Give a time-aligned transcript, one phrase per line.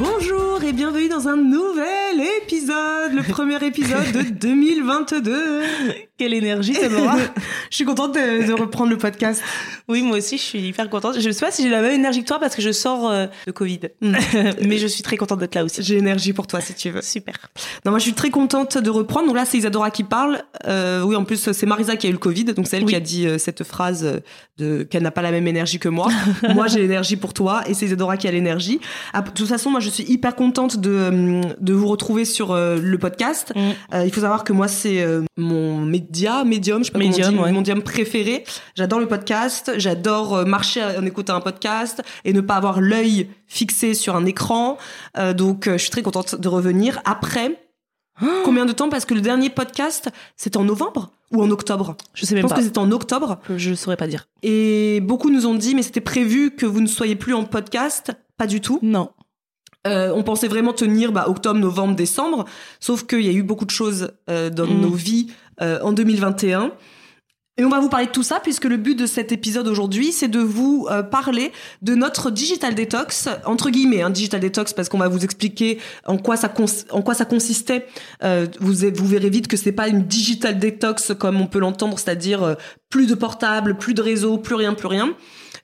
[0.00, 5.62] Bonjour et bienvenue dans un nouvel épisode, le premier épisode de 2022.
[6.16, 7.16] Quelle énergie, Tamara
[7.70, 9.42] Je suis contente de, de reprendre le podcast.
[9.88, 11.20] Oui, moi aussi, je suis hyper contente.
[11.20, 13.26] Je sais pas si j'ai la même énergie que toi parce que je sors euh,
[13.46, 13.80] de Covid.
[14.00, 15.82] Mais je suis très contente d'être là aussi.
[15.82, 17.02] J'ai énergie pour toi si tu veux.
[17.02, 17.34] Super.
[17.84, 19.26] Non, moi je suis très contente de reprendre.
[19.26, 20.42] Donc là, c'est Isadora qui parle.
[20.66, 22.90] Euh, oui, en plus, c'est Marisa qui a eu le Covid, donc c'est elle Oui.
[22.90, 24.20] qui a dit euh, cette phrase
[24.58, 26.08] de qu'elle n'a pas la même énergie que moi.
[26.54, 28.80] moi, j'ai l'énergie pour toi, et c'est Isadora qui a l'énergie.
[29.14, 32.52] Ah, de toute façon, moi, je suis hyper contente de euh, de vous retrouver sur
[32.52, 33.52] euh, le podcast.
[33.54, 33.60] Mm.
[33.94, 35.04] Euh, il faut savoir que moi, c'est
[35.36, 37.52] mon média, médium, je sais pas comment on Médium, dit, ouais.
[37.52, 38.44] mon médium préféré.
[38.74, 39.72] J'adore le podcast.
[39.76, 44.78] J'adore marcher en écoutant un podcast et ne pas avoir l'œil fixé sur un écran.
[45.18, 47.60] Euh, donc, je suis très contente de revenir après.
[48.44, 48.90] Combien de temps?
[48.90, 51.96] Parce que le dernier podcast, c'était en novembre ou en octobre?
[52.12, 52.56] Je sais Je même pense pas.
[52.58, 53.38] que c'était en octobre.
[53.56, 54.28] Je saurais pas dire.
[54.42, 58.12] Et beaucoup nous ont dit, mais c'était prévu que vous ne soyez plus en podcast.
[58.36, 58.78] Pas du tout.
[58.82, 59.08] Non.
[59.86, 62.44] Euh, on pensait vraiment tenir bah, octobre, novembre, décembre.
[62.80, 64.80] Sauf qu'il y a eu beaucoup de choses euh, dans Mm.
[64.80, 65.28] nos vies
[65.62, 66.72] euh, en 2021.
[67.56, 70.12] Et on va vous parler de tout ça puisque le but de cet épisode aujourd'hui,
[70.12, 71.52] c'est de vous euh, parler
[71.82, 76.16] de notre digital detox entre guillemets, un digital detox parce qu'on va vous expliquer en
[76.16, 76.50] quoi ça
[76.90, 77.86] en quoi ça consistait.
[78.22, 81.98] Euh, vous vous verrez vite que c'est pas une digital detox comme on peut l'entendre,
[81.98, 82.54] c'est-à-dire euh,
[82.88, 85.14] plus de portable, plus de réseau, plus rien, plus rien.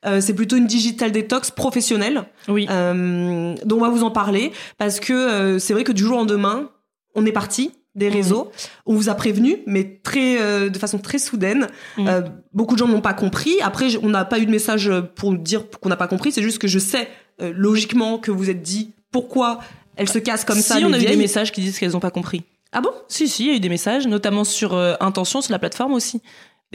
[0.06, 2.24] Euh, c'est plutôt une digital detox professionnelle.
[2.48, 2.66] Oui.
[2.70, 6.14] Euh, donc on va vous en parler parce que euh, c'est vrai que du jour
[6.14, 6.70] au lendemain,
[7.14, 8.52] on est parti des réseaux.
[8.84, 11.66] On vous a prévenu, mais très euh, de façon très soudaine.
[11.98, 12.22] Euh,
[12.52, 13.56] beaucoup de gens n'ont pas compris.
[13.62, 16.30] Après, on n'a pas eu de message pour dire qu'on n'a pas compris.
[16.30, 17.08] C'est juste que je sais
[17.40, 19.60] euh, logiquement que vous êtes dit pourquoi
[19.96, 20.76] elle se casse comme si, ça.
[20.82, 22.42] on les a eu des messages qui disent qu'elles ont pas compris.
[22.72, 22.90] Ah bon?
[23.08, 26.20] Si, si, il y a eu des messages, notamment sur Intention, sur la plateforme aussi.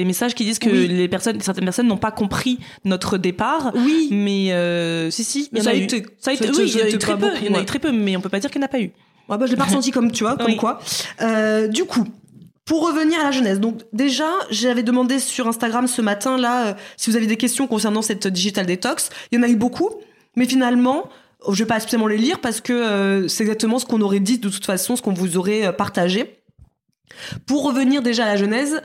[0.02, 0.88] Des messages qui disent que Oui.
[0.88, 3.72] les personnes, certaines personnes n'ont pas compris notre départ.
[3.76, 4.08] Oui.
[4.10, 5.84] Mais euh, si, si, Ça a eu.
[5.84, 7.20] été- Ça a ça- oui, il y en a eu très peu.
[7.28, 7.62] beaucoup, Il y en a ouais.
[7.62, 8.92] eu très peu, mais on peut pas dire qu'il n'y en a pas eu.
[9.30, 10.58] Ouais, bah, je l'ai pas ressenti comme tu vois, comme Oui.
[10.58, 10.80] quoi.
[11.22, 12.04] Euh, du coup,
[12.66, 16.74] pour revenir à la jeunesse, donc déjà, j'avais demandé sur Instagram ce matin là euh,
[16.98, 19.12] si vous avez des questions concernant cette digital detox.
[19.32, 19.90] Il y en a eu beaucoup,
[20.36, 21.10] mais finalement,
[21.48, 24.40] je vais pas spécialement les lire parce que euh, c'est exactement ce qu'on aurait dit
[24.40, 26.38] de toute façon, ce qu'on vous aurait partagé.
[27.46, 28.82] Pour revenir déjà à la genèse,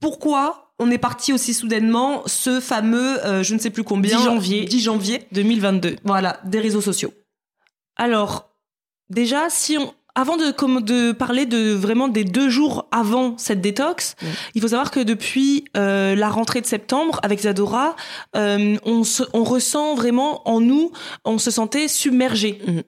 [0.00, 4.24] pourquoi on est parti aussi soudainement ce fameux, euh, je ne sais plus combien, 10
[4.24, 4.64] janvier.
[4.64, 5.96] 10 janvier, 2022.
[6.04, 7.12] voilà, des réseaux sociaux.
[7.96, 8.50] Alors,
[9.10, 13.60] déjà, si on, avant de, comme de parler de vraiment des deux jours avant cette
[13.60, 14.16] détox,
[14.54, 17.94] il faut savoir que depuis euh, la rentrée de septembre avec Zadora,
[18.36, 20.92] euh, on, se, on ressent vraiment en nous,
[21.24, 22.60] on se sentait submergé.
[22.66, 22.82] Mhm.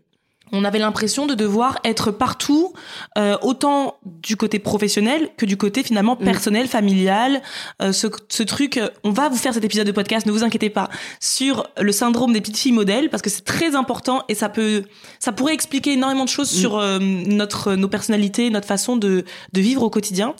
[0.52, 2.72] On avait l'impression de devoir être partout,
[3.18, 6.24] euh, autant du côté professionnel que du côté finalement Mm.
[6.24, 7.42] personnel, familial.
[7.80, 10.44] Euh, ce, ce truc, euh, on va vous faire cet épisode de podcast, ne vous
[10.44, 10.90] inquiétez pas,
[11.20, 14.84] sur le syndrome des petites filles modèles parce que c'est très important et ça peut,
[15.18, 16.60] ça pourrait expliquer énormément de choses Mm.
[16.60, 20.34] sur euh, notre, nos personnalités, notre façon de, de vivre au quotidien.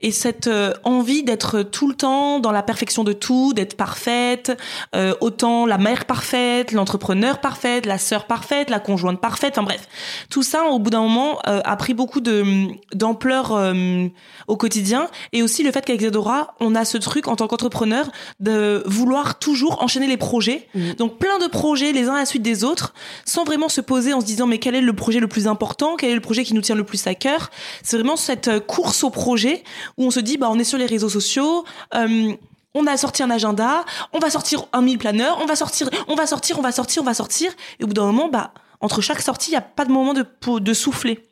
[0.00, 4.52] Et cette euh, envie d'être tout le temps dans la perfection de tout, d'être parfaite,
[4.94, 9.86] euh, autant la mère parfaite, l'entrepreneur parfaite, la sœur parfaite, la conjointe parfaite, Enfin bref,
[10.30, 12.44] tout ça au bout d'un moment euh, a pris beaucoup de
[12.92, 14.08] d'ampleur euh,
[14.48, 18.10] au quotidien et aussi le fait qu'avec Isadora, on a ce truc en tant qu'entrepreneur
[18.40, 20.68] de vouloir toujours enchaîner les projets.
[20.98, 24.12] Donc plein de projets les uns à la suite des autres sans vraiment se poser
[24.12, 26.42] en se disant mais quel est le projet le plus important, quel est le projet
[26.42, 27.52] qui nous tient le plus à cœur?
[27.84, 29.62] C'est vraiment cette euh, course au projet
[29.98, 31.64] où on se dit bah on est sur les réseaux sociaux,
[31.94, 32.34] euh,
[32.74, 36.16] on a sorti un agenda, on va sortir un mille planeur, on va sortir, on
[36.16, 37.52] va sortir, on va sortir, on va sortir.
[37.78, 38.52] Et au bout d'un moment, bah,
[38.84, 40.24] entre chaque sortie, il n'y a pas de moment de,
[40.58, 41.26] de souffler.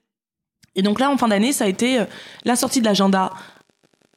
[0.74, 2.04] Et donc là, en fin d'année, ça a été euh,
[2.44, 3.30] la sortie de l'agenda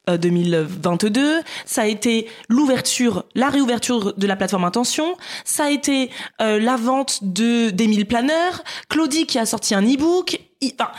[0.10, 6.12] euh, 2022, ça a été l'ouverture, la réouverture de la plateforme Intention, ça a été
[6.42, 10.40] euh, la vente de des mille planeurs, Claudie qui a sorti un e-book,
[10.80, 10.92] enfin,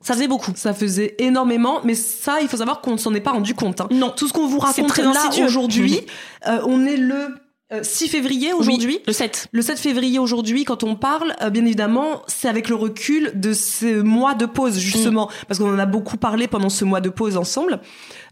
[0.00, 0.52] ça faisait beaucoup.
[0.54, 3.80] Ça faisait énormément, mais ça, il faut savoir qu'on ne s'en est pas rendu compte.
[3.80, 3.88] hein.
[3.90, 4.10] Non.
[4.10, 6.00] Tout ce qu'on vous raconte très là aujourd'hui,
[6.46, 7.28] euh, on est le
[7.72, 8.96] euh, 6 février aujourd'hui.
[8.98, 9.48] Oui, le 7.
[9.52, 13.52] Le 7 février aujourd'hui, quand on parle, euh, bien évidemment, c'est avec le recul de
[13.52, 17.08] ce mois de pause, justement, parce qu'on en a beaucoup parlé pendant ce mois de
[17.08, 17.80] pause ensemble.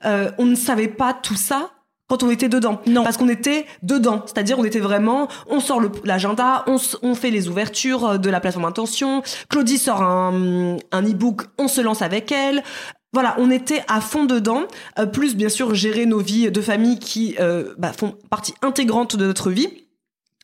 [0.05, 1.71] Euh, on ne savait pas tout ça
[2.09, 2.83] quand on était dedans.
[2.87, 3.05] Non.
[3.05, 4.23] Parce qu'on était dedans.
[4.27, 8.39] C'est-à-dire, on était vraiment, on sort l'agenda, on, on fait les ouvertures euh, de la
[8.39, 9.23] plateforme Intention.
[9.49, 12.63] Claudie sort un, un e-book, on se lance avec elle.
[13.13, 14.63] Voilà, on était à fond dedans,
[14.99, 19.17] euh, plus bien sûr gérer nos vies de famille qui euh, bah, font partie intégrante
[19.17, 19.69] de notre vie.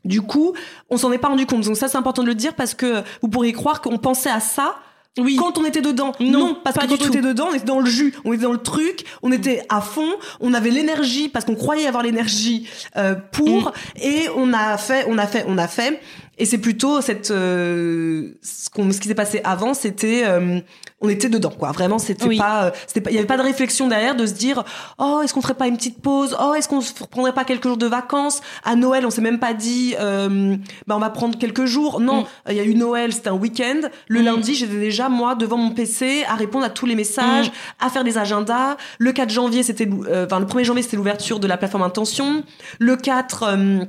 [0.04, 0.52] Du coup,
[0.90, 1.62] on s'en est pas rendu compte.
[1.64, 4.40] Donc ça, c'est important de le dire parce que vous pourriez croire qu'on pensait à
[4.40, 4.76] ça
[5.18, 5.36] Oui.
[5.36, 6.12] quand on était dedans.
[6.20, 8.44] Non, parce pas que quand on était dedans, on était dans le jus, on était
[8.44, 10.08] dans le truc, on était à fond,
[10.40, 13.72] on avait l'énergie parce qu'on croyait avoir l'énergie euh, pour, Mm.
[14.02, 16.00] et on a fait, on a fait, on a fait.
[16.38, 20.60] Et c'est plutôt cette, euh, ce, qu'on- ce qui s'est passé avant, c'était, euh,
[21.00, 21.72] on était dedans, quoi.
[21.72, 22.38] Vraiment, c'était Oui.
[22.38, 24.62] pas, euh, c'était pas, il y avait pas de réflexion derrière de se dire,
[24.98, 27.66] oh, est-ce qu'on ferait pas une petite pause, oh, est-ce qu'on se prendrait pas quelques
[27.66, 28.40] jours de vacances?
[28.64, 30.56] À Noël, on s'est même pas dit, euh,
[30.86, 32.00] bah on va prendre quelques jours.
[32.00, 32.26] Non, Mm.
[32.50, 33.80] il y a eu Noël, c'était un week-end.
[34.06, 34.24] Le Mm.
[34.24, 37.50] lundi, j'étais déjà moi devant mon PC à répondre à tous les messages,
[37.80, 38.76] à faire des agendas.
[38.98, 42.44] Le 4 janvier, c'était, euh, enfin le 1er janvier, c'était l'ouverture de la plateforme Intention.
[42.78, 43.84] Le 4 euh,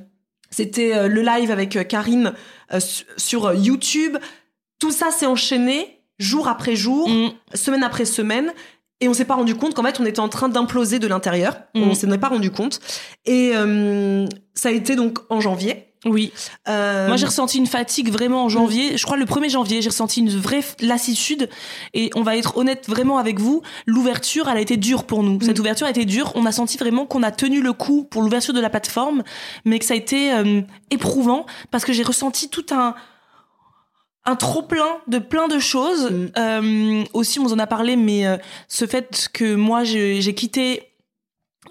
[0.50, 2.34] c'était euh, le live avec euh, Karine
[2.74, 4.18] euh, su- sur YouTube.
[4.80, 7.30] Tout ça s'est enchaîné jour après jour, Mm.
[7.54, 8.54] semaine après semaine.
[9.02, 11.58] Et on s'est pas rendu compte qu'en fait on était en train d'imploser de l'intérieur.
[11.76, 11.84] Mm.
[11.84, 12.80] On s'en est pas rendu compte.
[13.26, 15.89] Et euh, ça a été donc en janvier.
[16.06, 16.32] Oui.
[16.70, 18.98] Euh, Moi, j'ai ressenti une fatigue vraiment en janvier.
[18.98, 21.50] Je crois le 1er janvier, j'ai ressenti une vraie lassitude.
[21.94, 25.42] Et on va être honnête vraiment avec vous, l'ouverture, elle a été dure pour nous.
[25.42, 26.32] Cette ouverture a été dure.
[26.36, 29.24] On a senti vraiment qu'on a tenu le coup pour l'ouverture de la plateforme,
[29.66, 32.96] mais que ça a été euh, éprouvant parce que j'ai ressenti tout un
[34.26, 36.12] un trop plein de plein de choses.
[36.12, 36.28] Mm.
[36.38, 38.38] Euh, aussi, on vous en a parlé, mais euh,
[38.68, 40.89] ce fait que moi j'ai quitté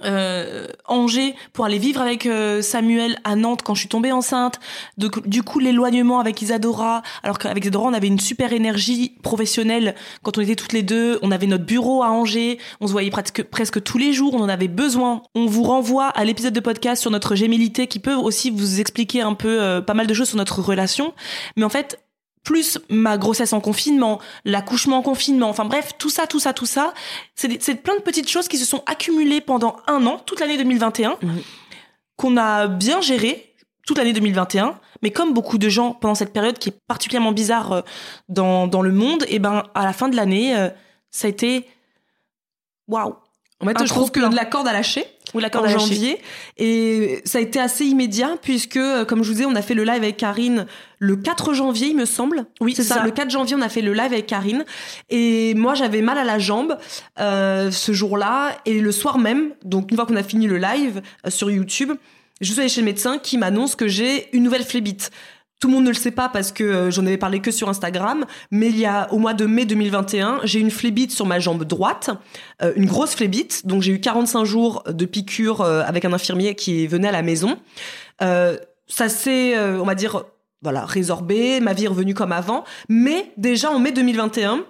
[0.04, 4.60] euh, Angers pour aller vivre avec euh, Samuel à Nantes quand je suis tombée enceinte.
[4.96, 10.38] Du coup, l'éloignement avec Isadora, alors qu'avec Isadora, on avait une super énergie professionnelle quand
[10.38, 11.18] on était toutes les deux.
[11.22, 14.40] On avait notre bureau à Angers, on se voyait presque, presque tous les jours, on
[14.40, 15.22] en avait besoin.
[15.34, 19.22] On vous renvoie à l'épisode de podcast sur notre gémilité qui peut aussi vous expliquer
[19.22, 21.14] un peu euh, pas mal de choses sur notre relation.
[21.56, 21.98] Mais en fait,
[22.44, 26.66] plus ma grossesse en confinement, l'accouchement en confinement, enfin bref, tout ça, tout ça, tout
[26.66, 26.94] ça,
[27.34, 31.16] c'est plein de petites choses qui se sont accumulées pendant un an, toute l'année 2021,
[31.22, 31.42] Mhm.
[32.16, 33.54] qu'on a bien géré
[33.86, 37.72] toute l'année 2021, mais comme beaucoup de gens pendant cette période qui est particulièrement bizarre
[37.72, 37.80] euh,
[38.28, 40.68] dans, dans le monde, et ben à la fin de l'année, euh,
[41.10, 41.66] ça a été
[42.86, 43.14] waouh,
[43.60, 45.04] En fait, je trouve que de la corde à lâcher.
[45.34, 46.20] Ou la en corde janvier.
[46.56, 49.74] Et ça a été assez immédiat puisque, euh, comme je vous disais, on a fait
[49.74, 50.66] le live avec Karine
[50.98, 52.46] le 4 janvier, il me semble.
[52.60, 52.96] Oui, C'est ça.
[52.96, 53.04] ça.
[53.04, 54.64] Le 4 janvier, on a fait le live avec Karine.
[55.10, 56.76] Et moi, j'avais mal à la jambe
[57.20, 58.56] euh, ce jour-là.
[58.66, 61.92] Et le soir même, donc une fois qu'on a fini le live euh, sur YouTube,
[62.40, 65.10] je suis allée chez le médecin qui m'annonce que j'ai une nouvelle phlébite.
[65.60, 67.68] Tout le monde ne le sait pas parce que euh, j'en avais parlé que sur
[67.68, 71.40] Instagram, mais il y a au mois de mai 2021, j'ai une phlébite sur ma
[71.40, 72.10] jambe droite,
[72.62, 73.66] euh, une grosse phlébite.
[73.66, 77.22] Donc j'ai eu 45 jours de piqûre euh, avec un infirmier qui venait à la
[77.22, 77.58] maison.
[78.90, 80.24] Ça s'est, on va dire,
[80.62, 82.64] voilà, résorbé, ma vie est revenue comme avant.
[82.88, 84.64] Mais déjà en mai 2021,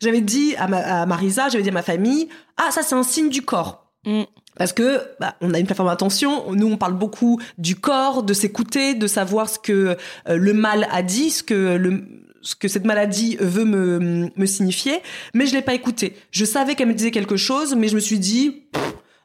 [0.00, 2.28] j'avais dit à Marisa, j'avais dit à ma famille,
[2.58, 3.86] ah ça c'est un signe du corps.
[4.04, 4.22] Mm.
[4.56, 8.32] Parce que bah, on a une plateforme d'attention, nous on parle beaucoup du corps, de
[8.32, 9.96] s'écouter, de savoir ce que
[10.28, 12.04] euh, le mal a dit, ce que le
[12.42, 15.00] ce que cette maladie veut me, me signifier,
[15.34, 16.16] mais je l'ai pas écouté.
[16.30, 18.62] Je savais qu'elle me disait quelque chose, mais je me suis dit,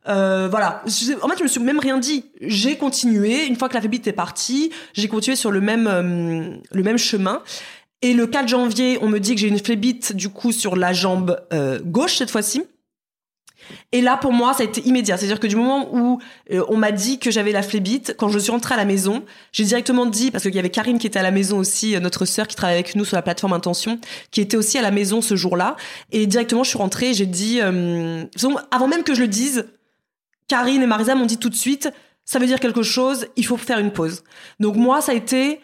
[0.08, 0.84] euh, voilà.
[1.22, 2.26] En fait, je me suis même rien dit.
[2.42, 3.46] J'ai continué.
[3.46, 6.98] Une fois que la phlébite est partie, j'ai continué sur le même euh, le même
[6.98, 7.42] chemin.
[8.02, 10.92] Et le 4 janvier, on me dit que j'ai une phlébite du coup sur la
[10.92, 12.64] jambe euh, gauche cette fois-ci.
[13.92, 15.18] Et là, pour moi, ça a été immédiat.
[15.18, 16.20] C'est-à-dire que du moment où
[16.52, 19.24] euh, on m'a dit que j'avais la phlébite, quand je suis rentrée à la maison,
[19.52, 22.00] j'ai directement dit, parce qu'il y avait Karine qui était à la maison aussi, euh,
[22.00, 24.00] notre sœur qui travaille avec nous sur la plateforme Intention,
[24.32, 25.76] qui était aussi à la maison ce jour-là.
[26.12, 28.24] Et directement, je suis rentrée, j'ai dit, euh,
[28.72, 29.68] avant même que je le dise,
[30.48, 31.92] Karine et Marisa m'ont dit tout de suite,
[32.24, 34.24] ça veut dire quelque chose, il faut faire une pause.
[34.60, 35.60] Donc moi, ça a été,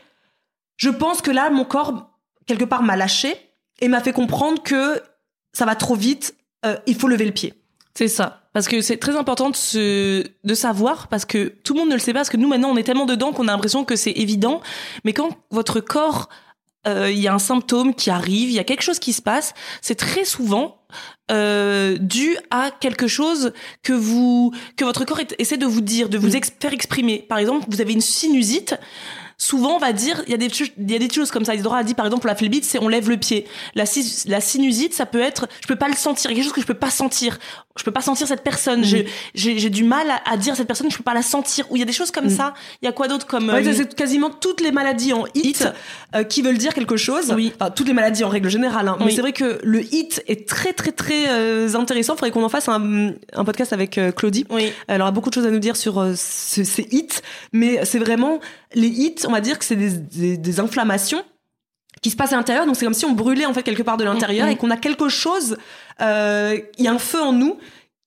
[0.76, 2.12] je pense que là, mon corps,
[2.46, 3.36] quelque part, m'a lâché
[3.80, 5.02] et m'a fait comprendre que
[5.54, 6.36] ça va trop vite,
[6.86, 7.54] il faut lever le pied.
[7.98, 8.44] C'est ça.
[8.54, 11.96] Parce que c'est très important de, se, de savoir, parce que tout le monde ne
[11.96, 13.96] le sait pas, parce que nous maintenant on est tellement dedans qu'on a l'impression que
[13.96, 14.62] c'est évident.
[15.04, 16.30] Mais quand votre corps,
[16.88, 19.22] euh, il y a un symptôme qui arrive, il y a quelque chose qui se
[19.24, 20.80] passe, c'est très souvent
[21.32, 23.51] euh, dû à quelque chose
[23.82, 27.25] que vous que votre corps essaie de vous dire, de vous ex faire exprimer.
[27.27, 28.75] Par exemple, vous avez une sinusite
[29.38, 31.53] souvent on va dire il y a des il y a des choses comme ça.
[31.53, 33.46] Isidora a dit par exemple pour la phlébite c'est on lève le pied.
[33.75, 33.84] La,
[34.25, 36.32] la sinusite ça peut être je peux pas le sentir.
[36.32, 37.38] Quelque chose que je peux pas sentir.
[37.77, 38.84] Je peux pas sentir cette personne.
[38.84, 41.65] J'ai j'ai du mal à, dire cette personne je peux pas la sentir.
[41.72, 42.32] Ou il y a des choses comme mm.
[42.32, 42.53] ça.
[42.82, 45.67] Il y a quoi d'autre comme ouais, euh, c'est quasiment toutes les maladies en hit,
[46.15, 47.32] euh, qui veulent dire quelque chose.
[47.36, 47.53] Oui.
[47.60, 48.98] Enfin, toutes les maladies en règle générale hein.
[49.00, 52.15] mais c'est vrai que le hit est très très très euh, intéressant.
[52.15, 54.46] Faudrait qu'on en fasse un, un podcast avec Claudie.
[54.50, 54.72] Oui.
[54.88, 57.08] Elle aura beaucoup de choses à nous dire sur ces hits.
[57.53, 58.39] Mais c'est vraiment
[58.74, 61.24] les hits, on va dire que c'est des, des, inflammations
[62.02, 62.66] qui se passent à l'intérieur.
[62.66, 64.52] Donc c'est comme si on brûlait en fait quelque part de l'intérieur mm-hmm.
[64.52, 65.58] et qu'on a quelque chose.
[66.02, 67.58] Euh, il y a un feu en nous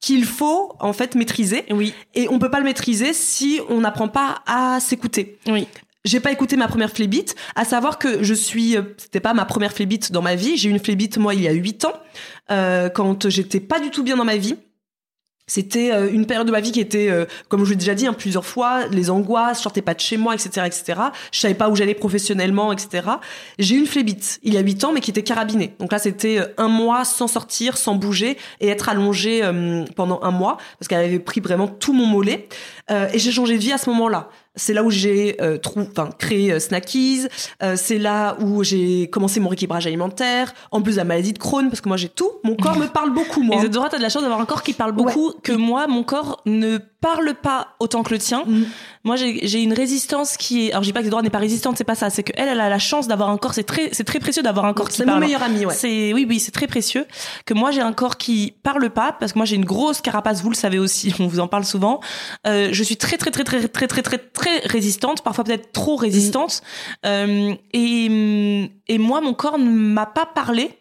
[0.01, 1.65] qu'il faut en fait maîtriser.
[1.71, 1.95] Oui.
[2.15, 5.39] Et on peut pas le maîtriser si on n'apprend pas à s'écouter.
[5.47, 5.67] Oui.
[6.05, 9.45] J'ai pas écouté ma première flébite, à savoir que je suis, euh, c'était pas ma
[9.45, 10.57] première flébite dans ma vie.
[10.57, 11.93] J'ai eu une flébite moi il y a 8 ans,
[12.51, 14.57] euh, quand j'étais pas du tout bien dans ma vie.
[15.51, 18.07] C'était euh, une période de ma vie qui était, euh, comme je l'ai déjà dit
[18.07, 21.01] hein, plusieurs fois, les angoisses, je sortais pas de chez moi, etc., etc.
[21.33, 23.09] Je savais pas où j'allais professionnellement, etc.
[23.59, 25.75] J'ai eu une flébite il y a huit ans, mais qui était carabinée.
[25.81, 29.43] Donc là, c'était euh, un mois sans sortir, sans bouger et être allongée
[29.97, 32.49] pendant un mois parce qu'elle avait pris vraiment tout mon mollet.
[32.89, 34.31] et j'ai changé de vie à ce moment-là.
[34.57, 37.27] C'est là où j'ai euh, enfin, créé euh, Snackies.
[37.63, 40.53] Euh, c'est là où j'ai commencé mon rééquilibrage alimentaire.
[40.73, 42.31] En plus de la maladie de Crohn, parce que moi j'ai tout.
[42.43, 43.57] Mon corps me parle beaucoup, moi.
[43.57, 46.03] Et Zedora, t'as de la chance d'avoir un corps qui parle beaucoup, que moi, mon
[46.03, 48.45] corps ne parle pas autant que le tien.
[48.47, 48.65] Mm.
[49.05, 50.73] Moi, j'ai une résistance qui est.
[50.73, 52.11] Alors, je dis pas que Zedora n'est pas résistante, c'est pas ça.
[52.11, 53.55] C'est qu'elle, elle a la chance d'avoir un corps.
[53.55, 55.09] C'est très, c'est très précieux d'avoir un corps qui parle.
[55.09, 55.75] C'est mon meilleur ami, ouais.
[55.75, 57.07] C'est, oui, oui, c'est très précieux.
[57.47, 60.43] Que moi, j'ai un corps qui parle pas, parce que moi, j'ai une grosse carapace.
[60.43, 61.15] Vous le savez aussi.
[61.21, 62.01] On vous en parle souvent.
[62.47, 65.23] Euh, je suis très, très, très, très, très, très, très, très résistante.
[65.23, 66.61] Parfois, peut-être trop résistante.
[67.03, 67.07] Mm.
[67.07, 70.79] Euh, et, et moi, mon corps ne m'a pas parlé.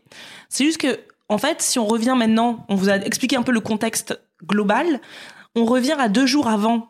[0.49, 0.99] C'est juste que,
[1.29, 4.99] en fait, si on revient maintenant, on vous a expliqué un peu le contexte global.
[5.55, 6.87] On revient à deux jours avant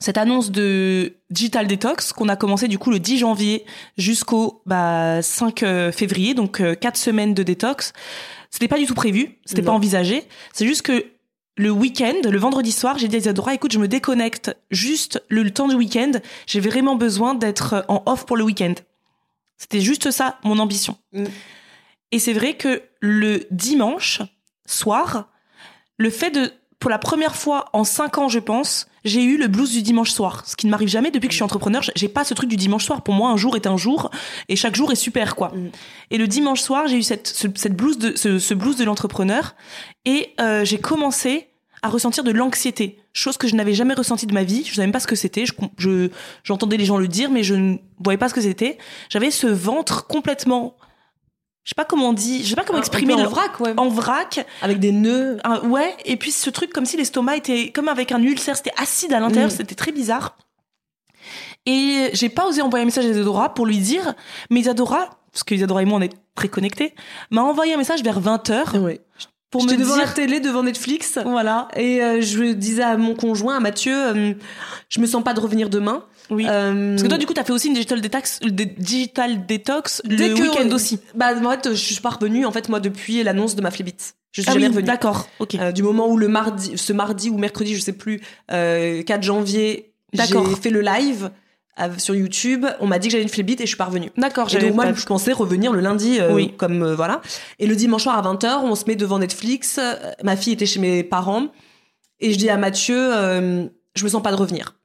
[0.00, 3.64] cette annonce de Digital Detox qu'on a commencé du coup le 10 janvier
[3.96, 7.92] jusqu'au bah, 5 euh, février, donc euh, quatre semaines de détox.
[8.50, 10.24] C'était pas du tout prévu, c'était pas envisagé.
[10.52, 11.04] C'est juste que
[11.56, 15.50] le week-end, le vendredi soir, j'ai dit à Isadora, écoute, je me déconnecte juste le,
[15.50, 16.12] temps du week-end.
[16.46, 18.74] J'ai vraiment besoin d'être en off pour le week-end.
[19.58, 20.96] C'était juste ça, mon ambition.
[21.12, 21.24] Mm.
[22.12, 24.22] Et c'est vrai que le dimanche
[24.66, 25.28] soir,
[25.98, 29.48] le fait de pour la première fois en cinq ans, je pense, j'ai eu le
[29.48, 30.44] blues du dimanche soir.
[30.46, 31.82] Ce qui ne m'arrive jamais depuis que je suis entrepreneur.
[31.96, 33.02] J'ai pas ce truc du dimanche soir.
[33.02, 34.10] Pour moi, un jour est un jour
[34.48, 35.48] et chaque jour est super, quoi.
[35.48, 35.70] Mm.
[36.10, 39.56] Et le dimanche soir, j'ai eu cette, cette blues de, ce, blues de l'entrepreneur
[40.04, 41.48] et euh, j'ai commencé
[41.82, 44.64] à ressentir de l'anxiété, chose que je n'avais jamais ressentie de ma vie.
[44.64, 45.44] Je savais même pas ce que c'était.
[45.78, 46.10] Je,
[46.42, 48.78] j'entendais les gens le dire, mais je ne voyais pas ce que c'était.
[49.10, 50.76] J'avais ce ventre complètement
[51.64, 53.74] je sais pas comment on dit, je sais pas comment exprimer en vrac, ouais.
[53.76, 55.38] En vrac, avec des nœuds.
[55.64, 59.12] ouais, et puis ce truc comme si l'estomac était comme avec un ulcère, c'était acide
[59.12, 59.54] à l'intérieur, mm.
[59.54, 60.38] c'était très bizarre.
[61.66, 64.14] Et j'ai pas osé envoyer un message à Isadora pour lui dire,
[64.48, 66.94] mais Isadora, parce que Isadora et moi on est très connectés,
[67.30, 68.78] m'a envoyé un message vers 20h.
[68.78, 69.00] Ouais.
[69.50, 71.18] Pour me devant la télé, devant Netflix.
[71.24, 71.68] Voilà.
[71.74, 74.34] Et euh, je disais à mon conjoint, à Mathieu, euh,
[74.90, 76.04] je me sens pas de revenir demain.
[76.30, 76.46] Oui.
[76.46, 80.34] Euh, Parce que toi, du coup, t'as fait aussi une digital detox, digital detox le
[80.34, 81.00] week-end aussi.
[81.14, 84.14] Bah, en fait, je suis pas revenue, en fait, moi, depuis l'annonce de ma flébite.
[84.32, 84.82] Je suis ah revenue.
[84.82, 85.28] D'accord.
[85.38, 85.54] Ok.
[85.54, 88.20] Euh, du moment où le mardi, ce mardi ou mercredi, je sais plus,
[88.52, 90.26] euh, 4 janvier, j'ai
[90.60, 91.30] fait le live
[91.98, 94.10] sur YouTube, on m'a dit que j'avais une flébite et je suis pas revenue.
[94.16, 94.52] D'accord.
[94.54, 96.54] Et donc moi, je pensais revenir le lundi, euh, oui.
[96.56, 97.20] comme euh, voilà.
[97.58, 99.80] Et le dimanche soir à 20h, on se met devant Netflix.
[100.22, 101.48] ma fille était chez mes parents
[102.20, 102.96] et je dis à Mathieu,
[103.94, 104.76] je me sens pas de revenir.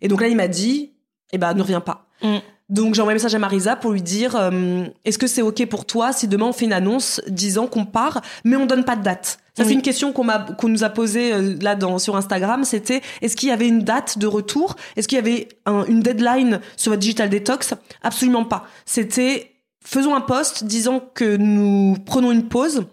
[0.00, 0.94] Et donc là, il m'a dit,
[1.32, 2.06] eh ben ne reviens pas.
[2.22, 2.36] Mm.
[2.68, 5.66] Donc j'ai envoyé un message à Marisa pour lui dire euh, est-ce que c'est ok
[5.66, 8.96] pour toi si demain on fait une annonce disant qu'on part mais on donne pas
[8.96, 9.38] de date?
[9.56, 12.64] Ça c'est une question qu'on m'a qu'on nous a posée euh, là dans sur Instagram,
[12.64, 14.76] c'était est-ce qu'il y avait une date de retour?
[14.96, 15.48] Est-ce qu'il y avait
[15.88, 18.66] une deadline sur votre digital detox Absolument pas.
[18.84, 19.52] C'était
[19.84, 22.86] faisons un post disant que nous prenons une pause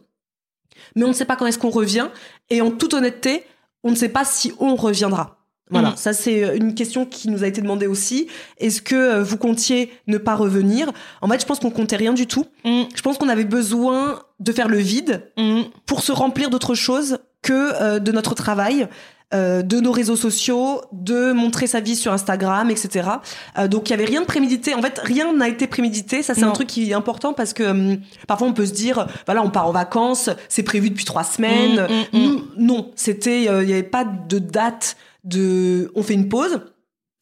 [0.96, 2.10] mais on ne sait pas quand est-ce qu'on revient
[2.50, 3.46] Et en toute honnêteté,
[3.84, 5.43] on ne sait pas si on reviendra.
[5.70, 5.96] Voilà, Mhm.
[5.98, 8.28] ça c'est euh, une question qui nous a été demandée aussi.
[8.60, 10.92] Est-ce que euh, vous comptiez ne pas revenir?
[11.22, 12.46] En fait, je pense qu'on comptait rien du tout.
[12.66, 15.62] Mm, Je pense qu'on avait besoin de faire le vide mm.
[15.86, 18.88] pour se remplir d'autre chose que euh, de notre travail,
[19.34, 23.10] euh, de nos réseaux sociaux, de montrer sa vie sur Instagram, etc.
[23.58, 24.76] Euh, donc il y avait rien de prémédité.
[24.76, 26.22] En fait, rien n'a été prémédité.
[26.24, 29.08] Ça c'est un truc qui est important parce que hum, parfois on peut se dire,
[29.26, 31.88] voilà, on part en vacances, c'est prévu depuis trois semaines.
[32.14, 32.26] Mm, mm, mm.
[32.26, 36.62] Nous, non, c'était, il n'y avait pas de date de, on fait une pause.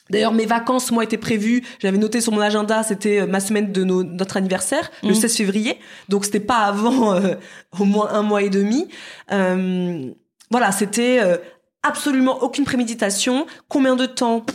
[0.09, 1.63] D'ailleurs, mes vacances, moi, étaient prévues.
[1.79, 5.15] J'avais noté sur mon agenda, c'était euh, ma semaine de nos- notre anniversaire, le Mhm.
[5.15, 5.77] 16 février.
[6.09, 7.35] Donc, c'était pas avant euh,
[7.79, 8.87] au moins un mois et demi.
[9.31, 10.09] Euh,
[10.49, 11.37] voilà, c'était euh,
[11.83, 13.45] absolument aucune préméditation.
[13.69, 14.45] Combien de temps?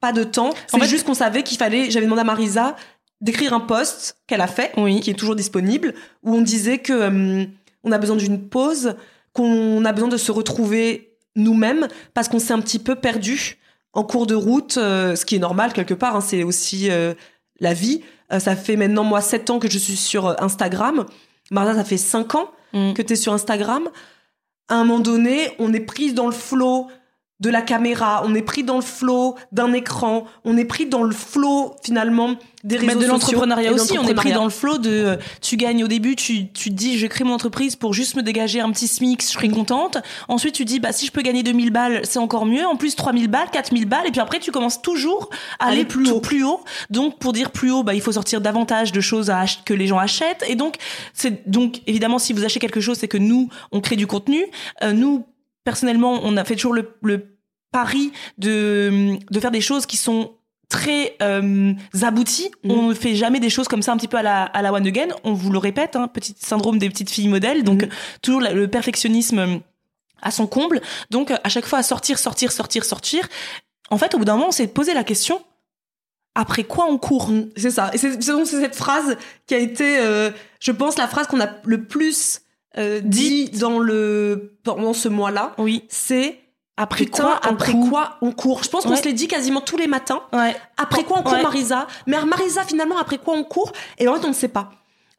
[0.00, 0.50] Pas de temps.
[0.66, 1.90] C'est juste qu'on savait qu'il fallait.
[1.90, 2.76] J'avais demandé à Marisa
[3.20, 5.00] d'écrire un post qu'elle a fait, Oui.
[5.00, 7.46] qui est toujours disponible, où on disait que
[7.84, 8.94] on a besoin d'une pause,
[9.32, 11.07] qu'on a besoin de se retrouver
[11.38, 13.56] nous-mêmes parce qu'on s'est un petit peu perdu
[13.94, 16.14] en cours de route, euh, ce qui est normal quelque part.
[16.16, 17.14] hein, c'est aussi euh,
[17.60, 18.02] la vie.
[18.32, 21.06] Euh, ça fait maintenant moi sept ans que je suis sur Instagram.
[21.50, 22.92] Marisa, ça fait cinq ans Mm.
[22.92, 23.88] que tu es sur Instagram.
[24.68, 26.88] À un moment donné, on est prise dans le flot
[27.40, 31.04] de la caméra, on est pris dans le flot d'un écran, on est pris dans
[31.04, 34.78] le flot finalement des réseaux Mais de l'entrepreneuriat aussi, on est pris dans le flot
[34.78, 37.94] de euh, tu gagnes au début, tu, tu te dis je crée mon entreprise pour
[37.94, 39.98] juste me dégager un petit SMIC, je serai contente.
[40.26, 42.66] Ensuite tu dis bah si je peux gagner 2000 balles, c'est encore mieux.
[42.66, 45.30] En plus 3000 balles, 4000 balles et puis après tu commences toujours
[45.60, 46.20] à aller, Aller plus haut.
[46.20, 46.60] plus haut.
[46.90, 49.86] Donc pour dire plus haut, bah il faut sortir davantage de choses à que les
[49.86, 50.74] gens achètent et donc
[51.14, 54.44] c'est donc évidemment si vous achetez quelque chose, c'est que nous on crée du contenu.
[54.82, 55.24] Euh, nous
[55.70, 57.16] personnellement, on a fait toujours le, le
[57.72, 60.20] pari de de faire des choses qui sont
[60.70, 61.72] très euh,
[62.02, 62.50] abouties.
[62.64, 62.70] Mhm.
[62.70, 64.70] On ne fait jamais des choses comme ça un petit peu à la, à la
[64.72, 65.08] one again.
[65.24, 67.62] On vous le répète, hein, petit syndrome des petites filles modèles.
[67.64, 67.90] Donc Mhm.
[68.22, 69.56] toujours la- le perfectionnisme euh,
[70.22, 70.80] à son comble.
[71.10, 73.22] Donc à chaque fois à sortir, sortir, sortir, sortir.
[73.90, 75.36] En fait, au bout d'un moment, on s'est posé la question
[76.34, 77.30] après quoi on court?
[77.56, 77.90] C'est ça.
[77.92, 81.78] Et c'est cette phrase qui a été, euh, je pense, la phrase qu'on a le
[81.84, 82.40] plus
[82.78, 85.52] euh, dit dans le pendant ce mois-là.
[85.58, 85.84] Oui.
[85.88, 86.38] C'est
[86.76, 88.62] Après putain, quoi on après court quoi on court.
[88.62, 88.96] Je pense qu'on Ouais.
[88.96, 90.22] se l'est dit quasiment tous les matins.
[90.32, 90.54] Ouais.
[90.76, 91.42] Après quoi on court, Ouais.
[91.42, 91.86] Marisa?
[92.06, 93.72] Mais Marisa, finalement, après quoi on court?
[93.98, 94.70] Et en fait, on ne sait pas.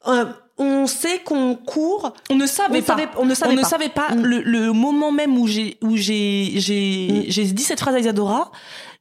[0.08, 0.26] Euh,
[0.58, 2.14] on sait qu'on court.
[2.30, 2.96] On ne savait On pas.
[2.96, 3.68] savait- on ne savait on ne pas.
[3.68, 4.22] savait pas Mm.
[4.24, 7.24] le, le moment même où j'ai où j'ai j'ai Mm.
[7.28, 8.52] j'ai dit cette phrase à Isadora.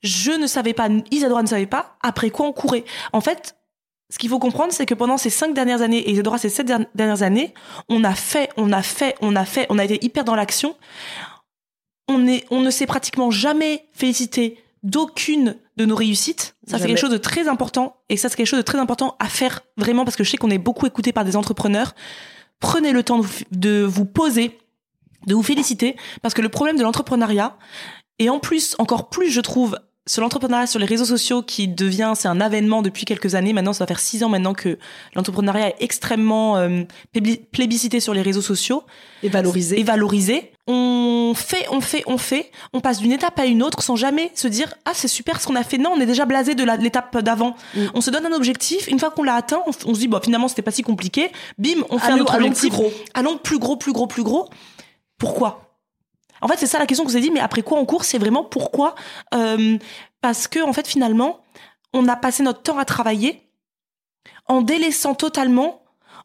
[0.02, 0.88] Je ne savais pas.
[1.10, 1.96] Isadora ne savait pas.
[2.02, 2.84] Après quoi on courait.
[3.12, 3.54] En fait,
[4.10, 6.66] ce qu'il faut comprendre, c'est que pendant ces cinq dernières années et Isadora ces sept
[6.66, 7.52] der- dernières années,
[7.88, 10.76] on a fait, on a fait, on a fait, on a été hyper dans l'action.
[12.08, 16.56] On est, on ne s'est pratiquement jamais félicité d'aucune de nos réussites.
[16.66, 17.96] Ça, c'est quelque chose de très important.
[18.08, 20.36] Et ça, c'est quelque chose de très important à faire vraiment parce que je sais
[20.38, 21.94] qu'on est beaucoup écouté par des entrepreneurs.
[22.60, 24.58] Prenez le temps de vous, de vous poser,
[25.26, 27.58] de vous féliciter parce que le problème de l'entrepreneuriat,
[28.18, 32.14] et en plus, encore plus, je trouve, sur l'entrepreneuriat sur les réseaux sociaux qui devient,
[32.16, 33.52] c'est un avènement depuis quelques années.
[33.52, 34.78] Maintenant, ça va faire six ans maintenant que
[35.14, 36.82] l'entrepreneuriat est extrêmement euh,
[37.14, 38.84] plébis- plébiscité sur les réseaux sociaux
[39.22, 39.78] Et valorisé.
[39.78, 40.52] et valorisé.
[40.66, 42.50] On fait, on fait, on fait.
[42.72, 45.46] On passe d'une étape à une autre sans jamais se dire ah c'est super ce
[45.46, 45.78] qu'on a fait.
[45.78, 47.54] Non, on est déjà blasé de l'étape d'avant.
[47.74, 47.80] Mm.
[47.94, 48.86] On se donne un objectif.
[48.88, 51.30] Une fois qu'on l'a atteint, on, se dit bon finalement c'était pas si compliqué.
[51.58, 52.70] Bim, on fait un autre allons objectif.
[52.70, 52.92] plus gros.
[53.14, 54.48] Allons plus gros, plus gros, plus gros.
[55.18, 55.67] Pourquoi?
[56.40, 57.30] En fait, c'est ça la question qu'on s'est dit.
[57.30, 58.94] Mais après quoi on court C'est vraiment pourquoi
[59.34, 59.78] Euh,
[60.20, 61.40] Parce que en fait finalement,
[61.92, 63.42] on a passé notre temps à travailler
[64.46, 65.82] en délaissant totalement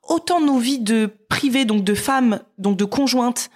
[0.08, 3.50] autant nos vies de privées, donc de femmes, donc de conjointes,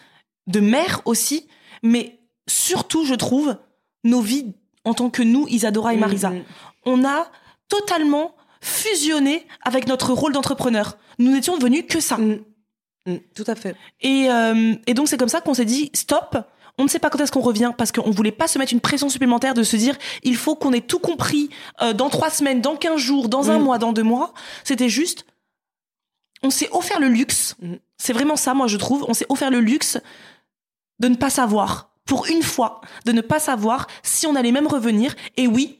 [0.48, 1.48] de mères aussi,
[1.84, 3.58] mais surtout, je trouve,
[4.04, 4.54] nos vies
[4.86, 6.30] en tant que nous, Isadora et Marisa.
[6.30, 6.43] Mhm.
[6.86, 7.28] On a
[7.67, 10.98] totalement fusionné avec notre rôle d'entrepreneur.
[11.20, 12.17] Nous n'étions devenus que ça.
[12.17, 12.39] Mm.
[13.08, 13.76] Mm, Tout à fait.
[14.02, 16.38] Et, euh, et donc c'est comme ça qu'on s'est dit stop.
[16.78, 18.82] On ne sait pas quand est-ce qu'on revient parce qu'on voulait pas se mettre une
[18.82, 21.50] pression supplémentaire de se dire il faut qu'on ait tout compris
[21.82, 23.63] euh, dans trois semaines, dans quinze jours, dans un Mm.
[23.63, 24.34] mois, dans deux mois.
[24.63, 25.26] C'était juste,
[26.43, 27.56] on s'est offert le luxe.
[27.62, 27.76] Mm.
[27.98, 29.06] C'est vraiment ça, moi je trouve.
[29.08, 29.98] On s'est offert le luxe
[31.00, 34.67] de ne pas savoir, pour une fois, de ne pas savoir si on allait même
[34.67, 35.15] revenir.
[35.36, 35.80] Et oui,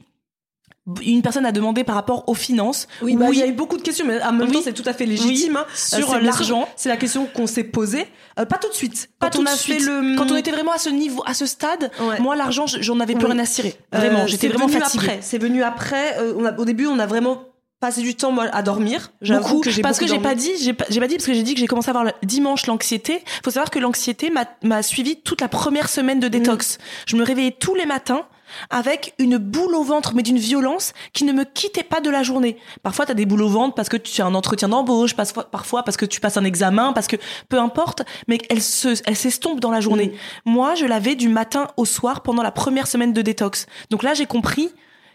[1.02, 2.88] une personne a demandé par rapport aux finances.
[3.02, 4.54] Oui, bah, il y a eu beaucoup de questions, mais en même Oui.
[4.54, 5.58] temps, c'est tout à fait légitime.
[5.58, 5.66] hein.
[5.76, 6.68] sur Euh, bien l'argent.
[6.76, 8.08] C'est la question qu'on s'est posée.
[8.40, 9.10] Euh, pas tout de suite.
[9.20, 9.80] Pas Quand tout on de suite.
[9.80, 10.16] fait le.
[10.18, 12.20] Quand on était vraiment à ce niveau, à ce stade, Ouais.
[12.20, 13.32] moi l'argent, j'en avais plus Oui.
[13.32, 13.76] rien à cirer.
[13.92, 15.18] Vraiment, Euh, j'étais c'est vraiment fatiguée.
[15.22, 16.18] C'est venu après.
[16.20, 17.44] Euh, on a, au début, on a vraiment
[17.80, 19.12] passé du temps moi, à dormir.
[19.22, 21.44] J'avoue Beaucoup, que j'ai parce que j'ai pas dit, j'ai pas, dit parce que j'ai
[21.44, 23.24] dit que j'ai commencé à avoir le- dimanche l'anxiété.
[23.44, 26.80] Faut savoir que l'anxiété m'a, m'a suivi toute la première semaine de détox.
[27.06, 28.26] Je me réveillais tous les matins
[28.70, 32.24] avec une boule au ventre, mais d'une violence qui ne me quittait pas de la
[32.24, 32.58] journée.
[32.84, 35.84] Parfois, tu as des boules au ventre parce que tu as un entretien d'embauche, parfois
[35.84, 37.18] parce que tu passes un examen, parce que
[37.50, 40.14] peu importe, mais elle se, elle s'estompe dans la journée.
[40.46, 40.52] Mm.
[40.52, 43.66] Moi, je l'avais du matin au soir pendant la première semaine de détox.
[43.90, 44.70] Donc là, j'ai compris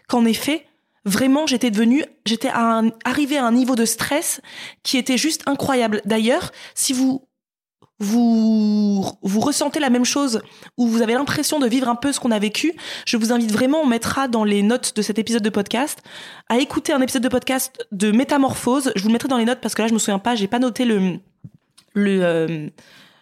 [0.07, 0.65] qu'en effet,
[1.05, 2.49] vraiment, j'étais devenue, j'étais
[3.05, 4.41] arrivée à un niveau de stress
[4.83, 6.01] qui était juste incroyable.
[6.05, 7.27] D'ailleurs, si vous
[7.99, 10.41] vous, ressentez la même chose
[10.77, 12.73] ou vous avez l'impression de vivre un peu ce qu'on a vécu,
[13.05, 16.01] je vous invite vraiment, on mettra dans les notes de cet épisode de podcast,
[16.49, 18.91] à écouter un épisode de podcast de Métamorphose.
[18.95, 20.47] Je vous le mettrai dans les notes parce que là, je me souviens pas, j'ai
[20.47, 21.19] pas noté le,
[21.93, 22.69] le, euh,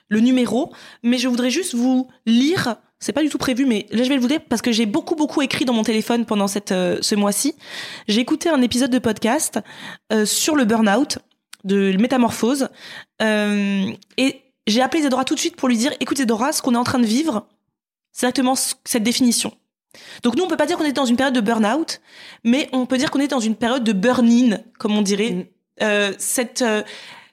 [0.09, 2.75] numéro, mais je voudrais juste vous lire.
[2.99, 5.15] C'est pas du tout prévu, mais là je vais vous dire parce que j'ai beaucoup
[5.15, 7.55] beaucoup écrit dans mon téléphone pendant cette euh, ce mois-ci.
[8.07, 9.59] J'ai écouté un épisode de podcast
[10.13, 11.17] euh, sur le burn-out
[11.63, 12.69] de métamorphose
[13.19, 16.77] et j'ai appelé Zedora tout de suite pour lui dire, écoute Zedora, ce qu'on est
[16.77, 17.47] en train de vivre,
[18.11, 19.53] c'est exactement cette définition.
[20.23, 22.01] Donc nous, on peut pas dire qu'on est dans une période de burn-out,
[22.43, 25.31] mais on peut dire qu'on est dans une période de burn-in, comme on dirait.
[25.31, 25.45] Mm.
[25.83, 26.83] Euh, cette euh,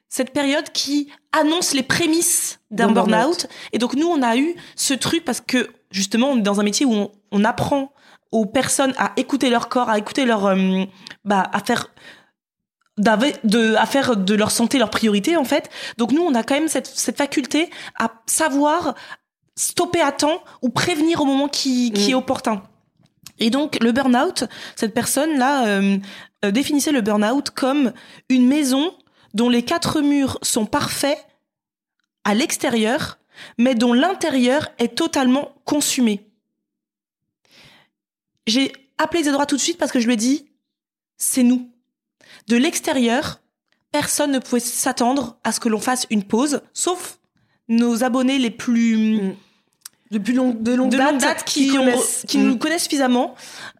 [0.08, 3.46] cette période qui annonce les prémices d'un burn-out.
[3.72, 6.62] Et donc nous, on a eu ce truc parce que justement, on est dans un
[6.62, 7.92] métier où on, on apprend
[8.32, 10.84] aux personnes à écouter leur corps, à écouter leur, euh,
[11.24, 11.88] bah, à faire
[12.98, 15.70] de, à faire de leur santé leur priorité en fait.
[15.96, 18.94] Donc nous, on a quand même cette, cette faculté à savoir
[19.56, 22.18] stopper à temps ou prévenir au moment qui, qui est mm.
[22.18, 22.62] opportun.
[23.38, 24.44] Et donc le burn-out,
[24.76, 25.98] cette personne-là euh,
[26.44, 27.92] euh, définissait le burn-out comme
[28.28, 28.94] une maison
[29.34, 31.18] dont les quatre murs sont parfaits
[32.24, 33.18] à l'extérieur,
[33.56, 36.26] mais dont l'intérieur est totalement consumé.
[38.46, 40.46] J'ai appelé Isadora tout de suite parce que je lui ai dit,
[41.16, 41.70] c'est nous.
[42.48, 43.40] De l'extérieur,
[43.92, 47.18] personne ne pouvait s'attendre à ce que l'on fasse une pause, sauf
[47.68, 49.36] nos abonnés les plus mm.
[50.12, 51.70] de plus long, de longue, date, qui,
[52.26, 52.58] qui, nous mm.
[52.58, 53.34] connaissent suffisamment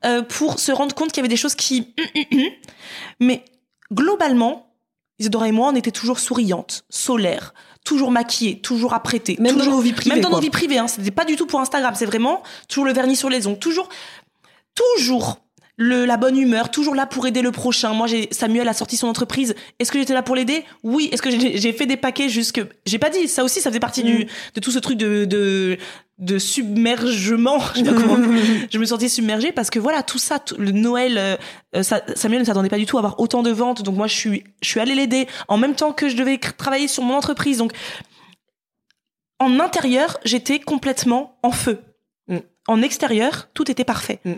[0.05, 1.95] euh, pour se rendre compte qu'il y avait des choses qui
[3.21, 3.45] mais
[3.93, 4.67] globalement
[5.19, 7.55] Isadora et moi on était toujours souriantes solaires
[7.85, 10.79] toujours maquillées toujours apprêtées même toujours, dans nos vies privées même dans nos vies privées
[10.79, 13.59] hein, c'était pas du tout pour Instagram c'est vraiment toujours le vernis sur les ongles
[13.59, 13.89] toujours
[14.75, 15.39] toujours
[15.81, 17.95] le, la bonne humeur, toujours là pour aider le prochain.
[17.95, 19.55] Moi, j'ai Samuel a sorti son entreprise.
[19.79, 20.65] Est-ce que j'étais là pour l'aider?
[20.83, 21.09] Oui.
[21.13, 23.61] Est-ce que j'ai fait des paquets jusque J'ai pas dit ça aussi.
[23.61, 24.27] Ça faisait partie du mm.
[24.57, 25.79] de tout ce truc de de,
[26.19, 27.61] de submergement.
[27.77, 31.17] Je, je me sentais submergée parce que voilà tout ça, le Noël.
[31.17, 33.85] Euh, ça, Samuel ne s'attendait pas du tout à avoir autant de ventes.
[33.85, 36.89] Donc moi, je suis je suis allée l'aider en même temps que je devais travailler
[36.89, 37.59] sur mon entreprise.
[37.59, 37.71] Donc
[39.39, 41.79] en intérieur, j'étais complètement en feu.
[42.27, 42.39] Mm.
[42.67, 44.19] En extérieur, tout était parfait.
[44.25, 44.33] Mm.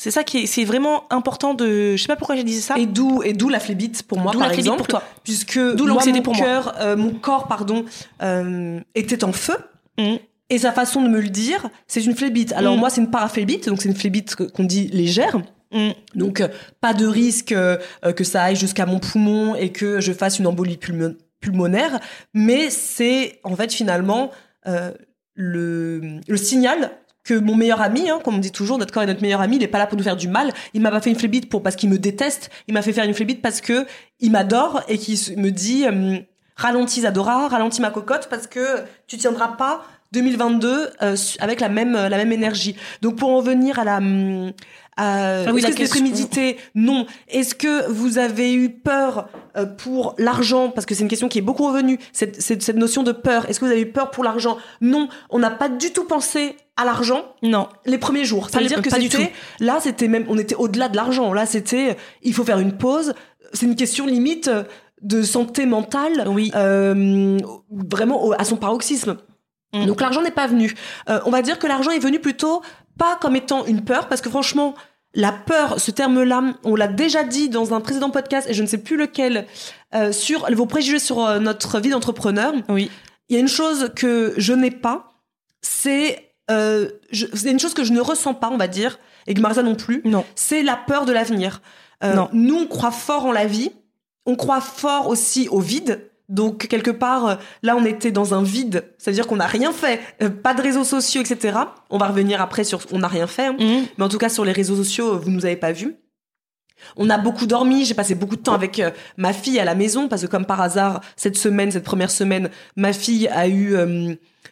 [0.00, 2.78] C'est ça qui est, c'est vraiment important de, je sais pas pourquoi j'ai dit ça.
[2.78, 4.78] Et d'où, et d'où la flébite pour moi, par exemple.
[4.78, 5.02] pour toi.
[5.24, 5.86] Puisque d'où
[6.22, 6.72] pour moi.
[6.78, 7.84] Euh, mon corps, pardon,
[8.22, 9.56] euh, était en feu.
[9.98, 10.14] Mmh.
[10.50, 12.52] Et sa façon de me le dire, c'est une flébite.
[12.52, 12.78] Alors mmh.
[12.78, 15.36] moi, c'est une paraphlébite, donc c'est une flébite qu'on dit légère.
[15.72, 15.90] Mmh.
[16.14, 16.48] Donc euh,
[16.80, 20.78] pas de risque que ça aille jusqu'à mon poumon et que je fasse une embolie
[21.40, 21.98] pulmonaire,
[22.34, 24.30] mais c'est en fait finalement
[25.34, 26.92] le, le signal
[27.28, 29.56] que mon meilleur ami, hein, comme on dit toujours, notre corps est notre meilleur ami,
[29.56, 30.50] il est pas là pour nous faire du mal.
[30.72, 32.48] Il m'a pas fait une flébite pour parce qu'il me déteste.
[32.68, 33.86] Il m'a fait faire une flébite parce que
[34.18, 36.18] il m'adore et qu'il me dit euh,
[36.56, 41.92] ralentis Adora, ralentis ma cocotte parce que tu tiendras pas 2022 euh, avec la même
[41.92, 42.76] la même énergie.
[43.02, 44.00] Donc pour en venir à la
[44.98, 47.06] euh, ah oui, est-ce que c'est prémédité Non.
[47.28, 50.70] Est-ce que vous avez eu peur euh, pour l'argent?
[50.70, 51.98] Parce que c'est une question qui est beaucoup revenue.
[52.12, 53.48] Cette, cette, cette notion de peur.
[53.48, 54.58] Est-ce que vous avez eu peur pour l'argent?
[54.80, 55.08] Non.
[55.30, 57.24] On n'a pas du tout pensé à l'argent.
[57.42, 57.68] Non.
[57.84, 58.48] Les premiers jours.
[58.48, 61.32] Ça veut dire que c'était là, c'était même, on était au-delà de l'argent.
[61.32, 63.12] Là, c'était, il faut faire une pause.
[63.52, 64.50] C'est une question limite
[65.02, 66.24] de santé mentale.
[66.28, 66.50] Oui.
[66.54, 67.36] Euh,
[67.70, 69.18] vraiment à son paroxysme.
[69.74, 69.86] Mm.
[69.86, 70.74] Donc l'argent n'est pas venu.
[71.10, 72.62] Euh, on va dire que l'argent est venu plutôt
[72.96, 74.74] pas comme étant une peur, parce que franchement,
[75.14, 78.68] la peur, ce terme-là, on l'a déjà dit dans un précédent podcast, et je ne
[78.68, 79.46] sais plus lequel,
[79.94, 82.54] euh, sur vos préjugés sur notre vie d'entrepreneur.
[82.68, 82.90] Oui.
[83.28, 85.12] Il y a une chose que je n'ai pas,
[85.60, 89.40] c'est euh, c'est une chose que je ne ressens pas, on va dire, et que
[89.40, 90.02] Marza non plus.
[90.04, 90.24] Non.
[90.34, 91.62] C'est la peur de l'avenir.
[92.04, 92.28] Euh, non.
[92.32, 93.70] Nous, on croit fort en la vie.
[94.26, 96.08] On croit fort aussi au vide.
[96.28, 100.00] Donc quelque part, euh, là, on était dans un vide, c'est-à-dire qu'on n'a rien fait,
[100.22, 101.58] euh, pas de réseaux sociaux, etc.
[101.88, 103.56] On va revenir après sur on n'a rien fait, hein.
[103.58, 103.86] mhm.
[103.96, 105.96] mais en tout cas sur les réseaux sociaux, vous nous avez pas vus.
[106.96, 109.74] On a beaucoup dormi, j'ai passé beaucoup de temps avec euh, ma fille à la
[109.74, 113.74] maison parce que comme par hasard, cette semaine, cette première semaine, ma fille a eu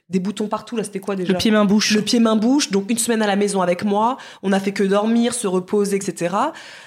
[0.08, 0.76] des boutons partout.
[0.76, 1.94] Là, c'était quoi déjà Le pied main bouche.
[1.94, 2.70] Le pied main bouche.
[2.70, 5.96] Donc une semaine à la maison avec moi, on a fait que dormir, se reposer,
[5.96, 6.34] etc.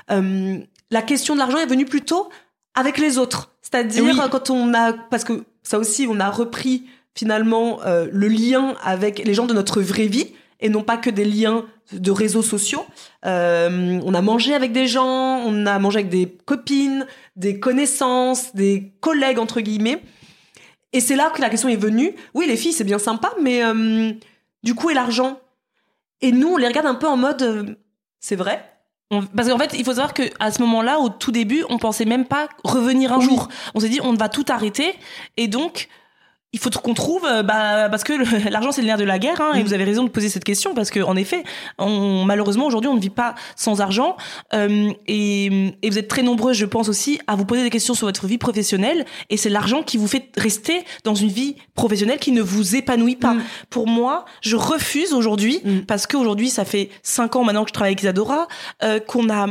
[0.08, 2.29] la question de l'argent est venue plutôt
[2.75, 3.51] avec les autres.
[3.62, 8.75] C'est-à-dire quand on a, parce que ça aussi, on a repris finalement euh, le lien
[8.84, 10.27] avec les gens de notre vraie vie.
[10.62, 12.86] et non pas que des liens de réseaux sociaux.
[13.25, 17.05] Euh, on a mangé avec des gens, on a mangé avec des copines,
[17.36, 20.01] des connaissances, des collègues entre guillemets.
[20.93, 22.15] Et c'est là que la question est venue.
[22.34, 24.12] Oui, les filles, c'est bien sympa, mais euh,
[24.63, 25.39] du coup, et l'argent?
[26.21, 27.75] Et nous, on les regarde un peu en mode, euh,
[28.19, 28.65] c'est vrai?
[29.12, 31.78] On- Parce qu'en fait, il faut savoir que à ce moment-là, au tout début, on
[31.78, 33.25] pensait même pas revenir un Oui.
[33.25, 33.47] jour.
[33.75, 34.93] On s'est dit, on va tout arrêter,
[35.38, 35.88] et donc
[36.52, 38.14] il faut qu'on trouve, euh, bah, parce que
[38.50, 39.64] l'argent c'est le nerf de la guerre, hein, et Mm.
[39.64, 41.44] vous avez raison de poser cette question parce que en effet,
[41.78, 44.18] on, malheureusement aujourd'hui, on ne vit pas sans argent,
[44.54, 45.46] euh, et,
[45.82, 48.26] et vous êtes très nombreux, je pense aussi, à vous poser des questions sur votre
[48.26, 52.42] vie professionnelle, et c'est l'argent qui vous fait rester dans une vie professionnelle qui ne
[52.42, 53.34] vous épanouit pas.
[53.36, 53.44] Mm.
[53.70, 55.80] Pour moi, je refuse aujourd'hui Mm.
[55.82, 58.48] parce qu'aujourd'hui, ça fait cinq ans maintenant que je travaille avec Isadora,
[58.84, 59.48] euh, qu'on a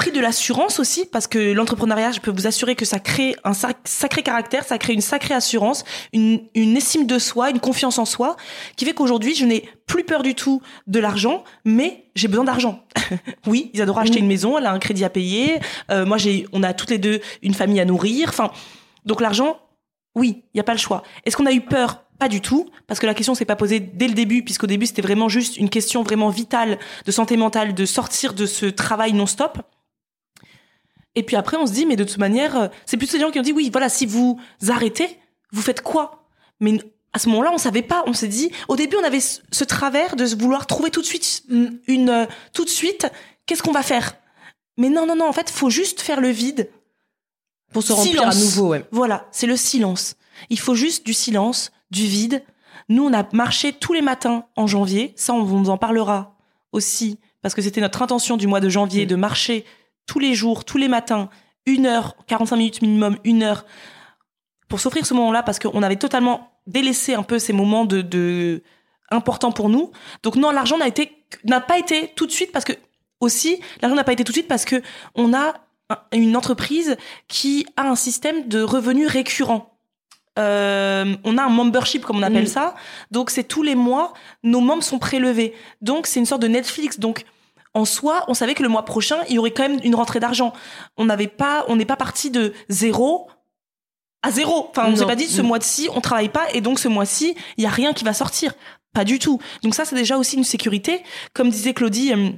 [0.00, 3.52] pris de l'assurance aussi parce que l'entrepreneuriat, je peux vous assurer que ça crée un
[3.52, 5.84] sac- sacré caractère, ça crée une sacrée assurance,
[6.14, 8.36] une, une estime de soi, une confiance en soi,
[8.76, 12.82] qui fait qu'aujourd'hui, je n'ai plus peur du tout de l'argent, mais j'ai besoin d'argent.
[13.46, 14.22] oui, Isadora a acheté Mhm.
[14.24, 15.60] une maison, elle a un crédit à payer.
[15.90, 18.30] euh, moi, j'ai, on a toutes les deux une famille à nourrir.
[18.30, 18.50] Enfin,
[19.04, 19.58] donc l'argent,
[20.14, 21.02] oui, il y a pas le choix.
[21.26, 22.04] Est-ce qu'on a eu peur?
[22.18, 24.86] Pas du tout, parce que la question s'est pas posée dès le début, puisqu'au début
[24.86, 29.12] c'était vraiment juste une question vraiment vitale de santé mentale, de sortir de ce travail
[29.14, 29.58] non-stop.
[31.14, 33.30] Et puis après, on se dit, mais de toute manière, euh, c'est plus ces gens
[33.30, 35.18] qui ont dit, oui, voilà, si vous arrêtez,
[35.52, 36.24] vous faites quoi?
[36.60, 36.78] Mais
[37.12, 38.04] à ce moment-là, on savait pas.
[38.06, 41.42] On s'est dit, au début, on avait ce, travers de vouloir trouver tout de suite
[41.48, 43.08] une, euh, tout de suite,
[43.46, 44.14] qu'est-ce qu'on va faire?
[44.76, 46.70] Mais non, non, non, en fait, faut juste faire le vide.
[47.72, 48.56] Pour se remplir à Silence.
[48.56, 48.84] nouveau, ouais.
[48.90, 50.16] Voilà, c'est le silence.
[50.48, 52.42] Il faut juste du silence, du vide.
[52.88, 55.12] Nous, on a marché tous les matins en janvier.
[55.16, 56.36] Ça, on vous en parlera
[56.72, 59.08] aussi, parce que c'était notre intention du mois de janvier Mm.
[59.08, 59.64] de marcher
[60.10, 61.28] tous les jours, tous les matins,
[61.66, 63.64] une heure, 45 minutes minimum, une heure,
[64.68, 68.62] pour s'offrir ce moment-là, parce qu'on avait totalement délaissé un peu ces moments de, de
[69.10, 69.92] importants pour nous.
[70.24, 71.04] Donc non, l'argent n'a été
[71.44, 72.72] n'a pas été tout de suite parce que
[73.20, 74.82] aussi l'argent n'a pas été tout de suite parce que
[75.14, 75.54] on a
[75.90, 76.96] un- une entreprise
[77.28, 79.64] qui a un système de revenus récurrents.
[80.38, 82.58] Euh, on a un membership comme on appelle Mm.
[82.58, 82.74] ça,
[83.10, 85.54] donc c'est tous les mois nos membres sont prélevés.
[85.82, 86.98] Donc c'est une sorte de Netflix.
[86.98, 87.24] Donc
[87.74, 90.20] en soi, on savait que le mois prochain il y aurait quand même une rentrée
[90.20, 90.52] d'argent.
[90.96, 93.28] On n'avait pas, on n'est pas parti de zéro
[94.22, 94.68] à zéro.
[94.70, 97.64] Enfin, on s'est pas dit ce mois-ci on travaille pas et donc ce mois-ci il
[97.64, 98.54] y a rien qui va sortir.
[98.92, 99.40] Pas du tout.
[99.62, 101.02] Donc ça c'est déjà aussi une sécurité.
[101.32, 102.30] Comme disait Claudie euh,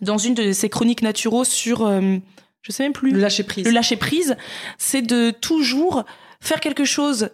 [0.00, 2.16] dans une de ses chroniques naturaux sur, euh,
[2.62, 3.64] je sais même plus, Le lâcher prise.
[3.64, 4.36] le lâcher prise,
[4.76, 6.04] c'est de toujours
[6.40, 7.30] faire quelque chose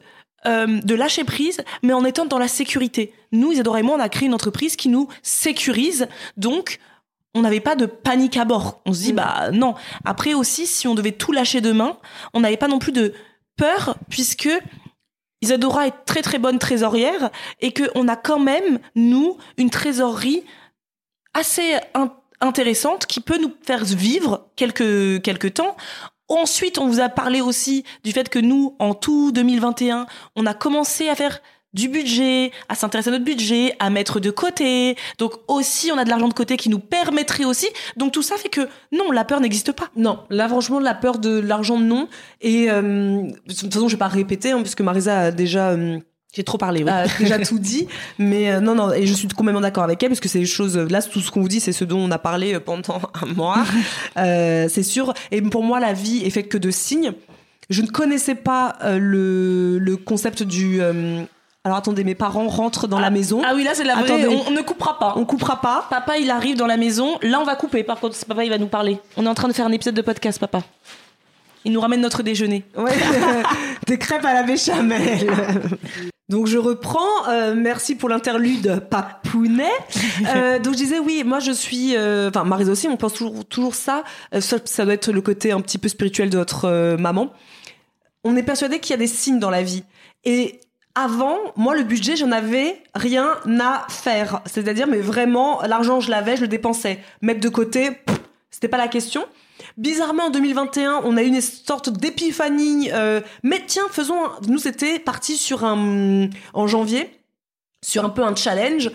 [0.47, 3.13] euh, de lâcher prise, mais en étant dans la sécurité.
[3.33, 6.79] Nous, Isadora et moi, on a créé une entreprise qui nous sécurise, donc
[7.35, 8.81] on n'avait pas de panique à bord.
[8.87, 9.17] On se dit, Mm.
[9.17, 9.75] bah non.
[10.05, 11.97] Après aussi, si on devait tout lâcher demain,
[12.35, 13.15] on n'avait pas non plus de
[13.57, 14.49] peur, puisque
[15.43, 20.45] Isadora est très très bonne trésorière et qu'on a quand même, nous, une trésorerie
[21.35, 25.77] assez in- intéressante qui peut nous faire vivre quelques, quelques temps.
[26.29, 30.55] Ensuite, on vous a parlé aussi du fait que nous, en tout 2021, on a
[30.55, 31.41] commencé à faire
[31.73, 34.97] du budget, à s'intéresser à notre budget, à mettre de côté.
[35.19, 37.69] Donc aussi, on a de l'argent de côté qui nous permettrait aussi.
[37.97, 39.89] Donc tout ça fait que non, la peur n'existe pas.
[39.97, 42.09] Non, là franchement, la peur de l'argent, non.
[42.41, 45.99] Et euh, de toute façon, je vais pas répéter, hein, puisque Marisa a déjà, euh,
[46.35, 46.83] J'ai trop parlé.
[46.83, 46.91] oui.
[46.91, 47.87] a déjà tout dit.
[48.19, 50.47] Mais euh, non, non, et je suis complètement d'accord avec elle, parce que c'est des
[50.47, 50.77] choses.
[50.77, 53.27] Là, tout ce qu'on vous dit, c'est ce dont on a parlé euh, pendant un
[53.27, 53.65] mois.
[54.17, 55.15] Euh, c'est sûr.
[55.31, 57.13] Et pour moi, la vie est faite que de signes.
[57.71, 60.81] Je ne connaissais pas euh, le, le concept du.
[61.65, 63.43] Euh, alors attendez, mes parents rentrent dans la maison.
[63.45, 64.27] Ah oui, là c'est la vraie.
[64.27, 65.15] On, on ne coupera pas.
[65.17, 65.87] On coupera pas.
[65.91, 67.19] Papa, il arrive dans la maison.
[67.23, 67.83] Là, on va couper.
[67.85, 68.99] Par contre, papa, il va nous parler.
[69.17, 70.63] On est en train de faire un épisode de podcast, papa.
[71.67, 72.65] Il nous ramène notre déjeuner.
[72.77, 72.93] Ouais,
[73.87, 75.29] des crêpes à la béchamel.
[76.31, 77.29] Donc je reprends.
[77.29, 79.65] euh, merci pour l'interlude papounet.
[80.35, 81.97] Euh, donc je disais oui, moi je suis.
[81.97, 84.05] euh, Enfin Marise aussi, on pense toujours toujours ça.
[84.35, 84.57] Euh, ça.
[84.65, 87.31] ça doit être le côté un petit peu spirituel de notre euh, maman.
[88.25, 89.83] On est persuadé qu'il y a des signes dans la vie.
[90.25, 90.61] Et
[91.03, 94.41] avant, moi le budget, j'en avais rien à faire.
[94.47, 96.99] C'est-à-dire, mais vraiment, l'argent je l'avais, je le dépensais.
[97.23, 97.91] Mettre de côté,
[98.51, 99.25] c'était pas la question.
[99.77, 102.91] Bizarrement, en 2021, on a eu une sorte d'épiphanie.
[102.93, 104.15] euh, mais tiens, faisons.
[104.25, 106.29] un- Nous, c'était parti sur un.
[106.55, 107.11] En janvier,
[107.85, 108.91] sur un peu un challenge.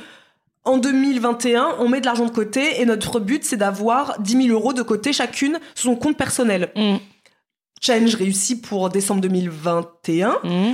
[0.63, 4.50] En 2021, on met de l'argent de côté et notre but, c'est d'avoir 10 000
[4.50, 6.72] euros de côté chacune sur son compte personnel.
[6.76, 6.96] Mm.
[7.82, 10.39] Challenge réussi pour décembre 2021.
[10.44, 10.74] Mmh.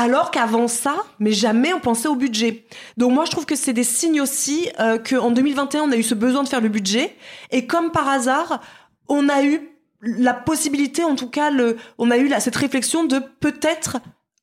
[0.00, 2.64] Alors qu'avant ça, mais jamais on pensait au budget.
[2.96, 6.02] Donc moi, je trouve que c'est des signes aussi euh, qu'en 2021, on a eu
[6.02, 7.14] ce besoin de faire le budget.
[7.50, 8.62] Et comme par hasard,
[9.08, 9.68] on a eu
[10.00, 13.98] la possibilité, en tout cas, le, on a eu cette réflexion de peut-être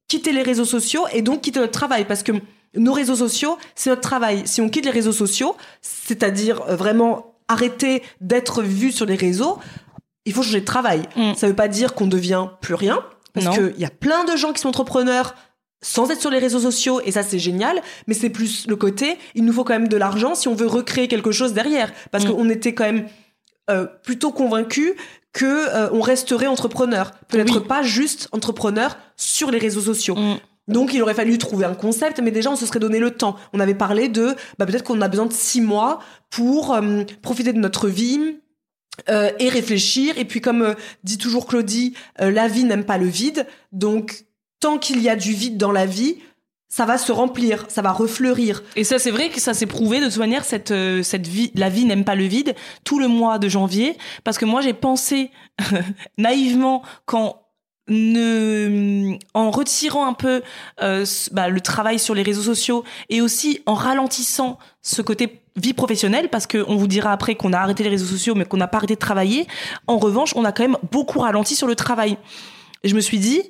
[0.08, 2.06] quitter les réseaux sociaux et donc quitter notre travail.
[2.06, 2.34] Parce que
[2.76, 4.44] nos réseaux sociaux, c'est notre travail.
[4.46, 9.58] Si on quitte les réseaux sociaux, c'est-à-dire euh, vraiment arrêter d'être vu sur les réseaux,
[10.26, 11.02] il faut changer de travail.
[11.16, 11.34] Mm.
[11.34, 14.54] Ça veut pas dire qu'on devient plus rien, parce qu'il y a plein de gens
[14.54, 15.34] qui sont entrepreneurs
[15.82, 19.18] sans être sur les réseaux sociaux, et ça c'est génial, mais c'est plus le côté,
[19.36, 22.26] il nous faut quand même de l'argent si on veut recréer quelque chose derrière, parce
[22.26, 22.30] Mm.
[22.32, 23.08] qu'on était quand même
[23.70, 24.94] euh, plutôt convaincus
[25.34, 27.68] que euh, on resterait entrepreneur, peut-être Oui.
[27.68, 30.16] pas juste entrepreneur sur les réseaux sociaux.
[30.16, 30.38] Mm.
[30.70, 33.36] Donc il aurait fallu trouver un concept, mais déjà on se serait donné le temps.
[33.54, 37.54] On avait parlé de bah, peut-être qu'on a besoin de six mois pour euh, profiter
[37.54, 38.40] de notre vie.
[39.10, 40.18] euh, et réfléchir.
[40.18, 43.46] Et puis, comme euh, dit toujours Claudie, euh, la vie n'aime pas le vide.
[43.72, 44.24] Donc,
[44.60, 46.18] tant qu'il y a du vide dans la vie,
[46.70, 48.64] ça va se remplir, ça va refleurir.
[48.76, 50.44] Et ça, c'est vrai que ça s'est prouvé de toute manière.
[50.44, 52.56] Cette euh, cette vie, la vie n'aime pas le vide.
[52.84, 55.32] Tout le mois de janvier, parce que moi j'ai pensé
[56.18, 57.42] naïvement qu'en
[57.90, 60.42] ne en retirant un peu
[60.82, 65.74] euh, bah, le travail sur les réseaux sociaux et aussi en ralentissant ce côté vie
[65.74, 68.68] professionnelle parce qu'on vous dira après qu'on a arrêté les réseaux sociaux mais qu'on n'a
[68.68, 69.48] pas arrêté de travailler
[69.88, 72.18] en revanche on a quand même beaucoup ralenti sur le travail
[72.84, 73.42] et je me suis dit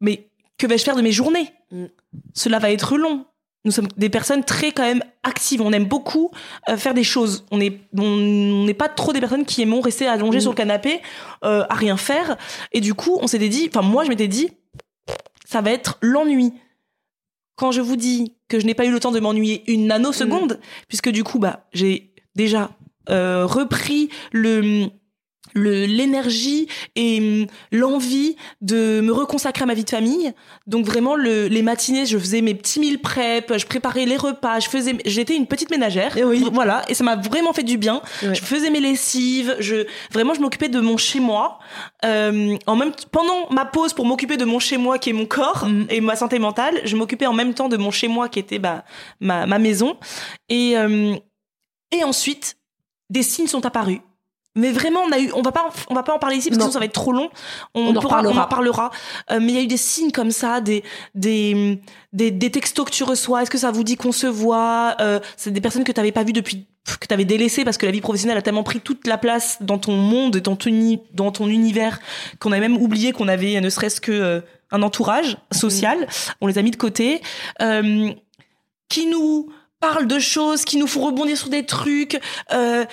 [0.00, 0.28] mais
[0.58, 1.52] que vais-je faire de mes journées?
[1.72, 1.86] Mm.
[2.34, 3.26] cela va être long
[3.66, 5.60] nous sommes des personnes très quand même actives.
[5.60, 6.30] On aime beaucoup
[6.68, 7.44] euh, faire des choses.
[7.50, 10.42] On est on n'est pas trop des personnes qui aimons rester allongées Mm.
[10.42, 11.02] sur le canapé
[11.44, 12.36] euh, à rien faire.
[12.72, 14.50] Et du coup, on s'était dit, enfin moi je m'étais dit,
[15.44, 16.52] ça va être l'ennui.
[17.56, 20.60] Quand je vous dis que je n'ai pas eu le temps de m'ennuyer une nanoseconde,
[20.86, 22.70] puisque du coup bah j'ai déjà
[23.10, 24.90] euh, repris le
[25.56, 30.32] le l'énergie et hum, l'envie de me reconsacrer à ma vie de famille.
[30.68, 34.60] Donc vraiment le, les matinées je faisais mes petits meal prep je préparais les repas
[34.60, 36.16] je faisais j'étais une petite ménagère.
[36.16, 36.44] Eh oui.
[36.52, 36.82] voilà.
[36.88, 38.02] Et ça m'a vraiment fait du bien.
[38.22, 41.58] Je faisais mes lessives je vraiment je m'occupais de mon chez moi.
[42.04, 45.26] Euh, en même pendant ma pause pour m'occuper de mon chez moi qui est mon
[45.26, 45.86] corps Mm.
[45.88, 48.58] et ma santé mentale je m'occupais en même temps de mon chez moi qui était
[48.58, 48.84] bah,
[49.20, 49.96] ma, ma maison.
[50.48, 51.14] Et euh,
[51.92, 52.56] et ensuite
[53.10, 54.00] des signes sont apparus
[54.56, 56.56] mais vraiment, on a eu, on va pas, on va pas en parler ici parce
[56.58, 56.66] que Non.
[56.66, 57.30] sinon ça va être trop long.
[57.74, 58.40] On en pourra- reparlera.
[58.40, 58.90] on en parlera.
[59.30, 60.82] Euh, mais il y a eu des signes comme ça, des,
[61.14, 61.80] des,
[62.12, 63.42] des, des textos que tu reçois.
[63.42, 64.96] Est-ce que ça vous dit qu'on se voit?
[65.00, 66.66] Euh, C'est des personnes que tu pas vues depuis,
[67.00, 69.58] que tu avais délaissées parce que la vie professionnelle a tellement pris toute la place
[69.60, 72.00] dans ton monde, dans ton, uni- dans ton univers,
[72.40, 74.40] qu'on a même oublié qu'on avait ne serait-ce que euh,
[74.72, 76.08] un entourage social.
[76.40, 77.20] On les a mis de côté.
[77.60, 78.10] Euh,
[78.88, 79.48] qui nous
[79.92, 82.20] parlent de choses, qui nous font rebondir sur des trucs,
[82.52, 82.84] euh,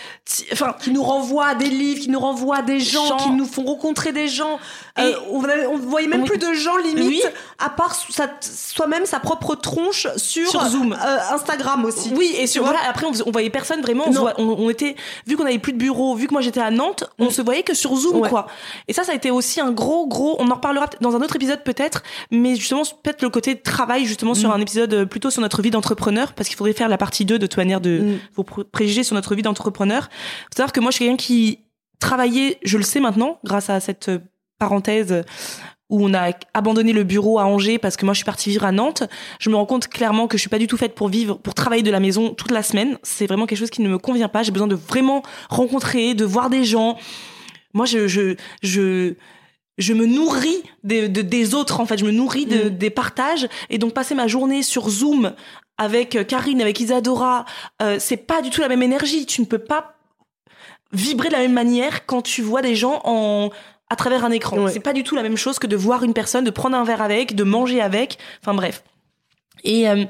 [0.51, 3.17] enfin, Qui nous renvoie à des livres, qui nous renvoie à des gens, Gens.
[3.17, 4.59] qui nous font rencontrer des gens.
[4.95, 6.27] Et- Euh, on, on voyait même Oui.
[6.29, 7.21] plus de gens limite, Oui.
[7.57, 10.93] à part sa- soi-même sa propre tronche sur, Sur Zoom.
[10.93, 12.11] euh, Instagram aussi.
[12.15, 14.03] Oui, et sur, voilà, après, on, on voyait personne vraiment.
[14.07, 16.69] On, voit- on, était, vu qu'on avait plus de bureau, vu que moi j'étais à
[16.69, 18.29] Nantes, on se voyait que sur Zoom, Ouais.
[18.29, 18.45] quoi.
[18.87, 20.35] Et ça, ça a été aussi un gros, gros.
[20.39, 24.35] On en reparlera dans un autre épisode peut-être, mais justement peut-être le côté travail justement
[24.35, 24.53] sur Mm.
[24.53, 27.39] un épisode euh, plutôt sur notre vie d'entrepreneur, parce qu'il faudrait faire la partie 2
[27.39, 28.19] de toute manière de Mm.
[28.35, 30.03] vos pré- préjugés sur notre vie d'entrepreneur.
[30.51, 31.59] Faut savoir que moi, je suis quelqu'un qui
[31.99, 34.11] travaillait, je le sais maintenant, grâce à cette
[34.59, 35.23] parenthèse
[35.89, 38.65] où on a abandonné le bureau à Angers parce que moi je suis partie vivre
[38.65, 39.03] à Nantes,
[39.39, 41.53] je me rends compte clairement que je suis pas du tout faite pour vivre, pour
[41.53, 42.97] travailler de la maison toute la semaine.
[43.03, 44.41] C'est vraiment quelque chose qui ne me convient pas.
[44.43, 46.97] J'ai besoin de vraiment rencontrer, de voir des gens.
[47.73, 49.13] Moi, je, je, je,
[49.77, 51.97] je me nourris des, de- des autres, en fait.
[51.97, 53.47] Je me nourris de, des partages.
[53.69, 55.33] Et donc, passer ma journée sur Zoom
[55.77, 57.45] avec euh, Karine, avec Isadora,
[57.81, 59.25] euh, c'est pas du tout la même énergie.
[59.25, 59.95] Tu ne peux pas
[60.91, 63.49] vibrer de la même manière quand tu vois des gens en
[63.93, 64.57] à travers un écran.
[64.57, 64.71] Ouais.
[64.71, 66.83] C'est pas du tout la même chose que de voir une personne, de prendre un
[66.83, 68.17] verre avec, de manger avec.
[68.41, 68.83] Enfin bref.
[69.63, 70.03] Et, euh,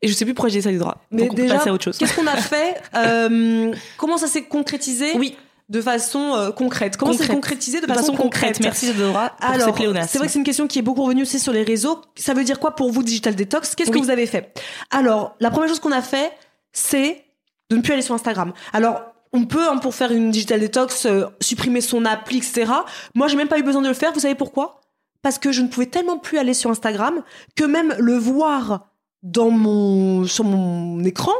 [0.00, 0.96] et je sais plus pourquoi j'ai ça les droits.
[1.10, 1.98] Mais Donc on peut déjà, passer à autre chose.
[1.98, 5.36] Qu'est-ce qu'on a fait Euh, Comment ça s'est concrétisé Oui,
[5.68, 6.96] de façon euh, concrète?
[6.96, 7.36] Comment c'est Concrète.
[7.36, 8.58] concrétisé de, de façon concrète.
[8.60, 9.76] Merci Isadora pour Alors,
[10.08, 12.00] c'est vrai que c'est une question qui est beaucoup revenue aussi sur les réseaux.
[12.16, 13.74] Ça veut dire quoi pour vous, Digital Detox?
[13.74, 14.58] Qu'est-ce que vous avez fait?
[14.90, 16.32] Alors, la première chose qu'on a fait,
[16.72, 17.22] c'est
[17.70, 18.52] de ne plus aller sur Instagram.
[18.72, 22.72] Alors, on peut, hein, pour faire une Digital Detox, euh, supprimer son appli, etc.
[23.14, 24.12] Moi, j'ai même pas eu besoin de le faire.
[24.12, 24.80] Vous savez pourquoi?
[25.22, 27.22] Parce que je ne pouvais tellement plus aller sur Instagram
[27.56, 28.88] que même le voir
[29.22, 31.32] dans sur mon écran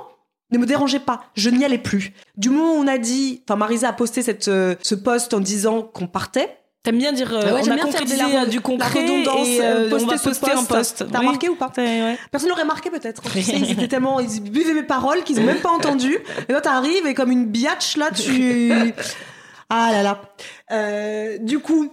[0.51, 1.25] ne me dérangeait pas.
[1.35, 2.13] Je n'y allais plus.
[2.37, 5.41] Du moment où on a dit, enfin, Marisa a posté cette, euh, ce post en
[5.41, 9.05] disant qu'on partait, T'aimes bien dire, euh, Ouais, on a concrétisé la- euh, du concret
[9.05, 10.69] la et euh, euh, on va poster poster un post.
[10.69, 10.99] post.
[11.11, 11.27] T'as Oui.
[11.27, 12.17] remarqué ou pas Ouais.
[12.31, 13.23] Personne l'aurait marqué peut-être.
[13.33, 16.17] Tu sais, ils étaient tellement, ils buvaient mes paroles qu'ils ont même pas entendu.
[16.49, 18.73] Et là, t'arrives et comme une biatch là, tu.
[19.69, 20.23] Ah là là.
[20.71, 21.91] Euh, du coup.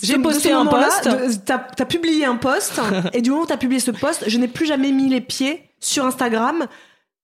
[0.00, 1.08] J'ai posté un post.
[1.44, 2.80] T'as as publié un post
[3.12, 5.70] et du moment où t'as publié ce post, je n'ai plus jamais mis les pieds
[5.80, 6.66] sur Instagram,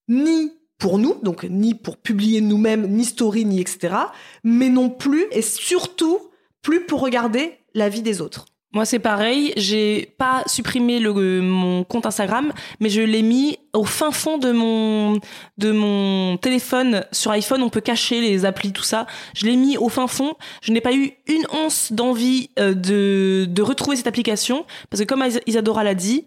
[0.09, 3.95] ni pour nous, donc ni pour publier nous-mêmes, ni story, ni etc.
[4.43, 6.19] Mais non plus et surtout
[6.65, 8.47] plus pour regarder la vie des autres.
[8.73, 9.53] Moi, c'est pareil.
[9.57, 14.51] J'ai pas supprimé le, mon compte Instagram, mais je l'ai mis au fin fond de
[14.51, 15.21] mon
[15.59, 17.63] de mon téléphone sur iPhone.
[17.63, 19.07] On peut cacher les applis, tout ça.
[19.37, 20.35] Je l'ai mis au fin fond.
[20.61, 25.07] Je n'ai pas eu une once d'envie euh, de de retrouver cette application parce que
[25.07, 26.27] comme Is- Isadora l'a dit,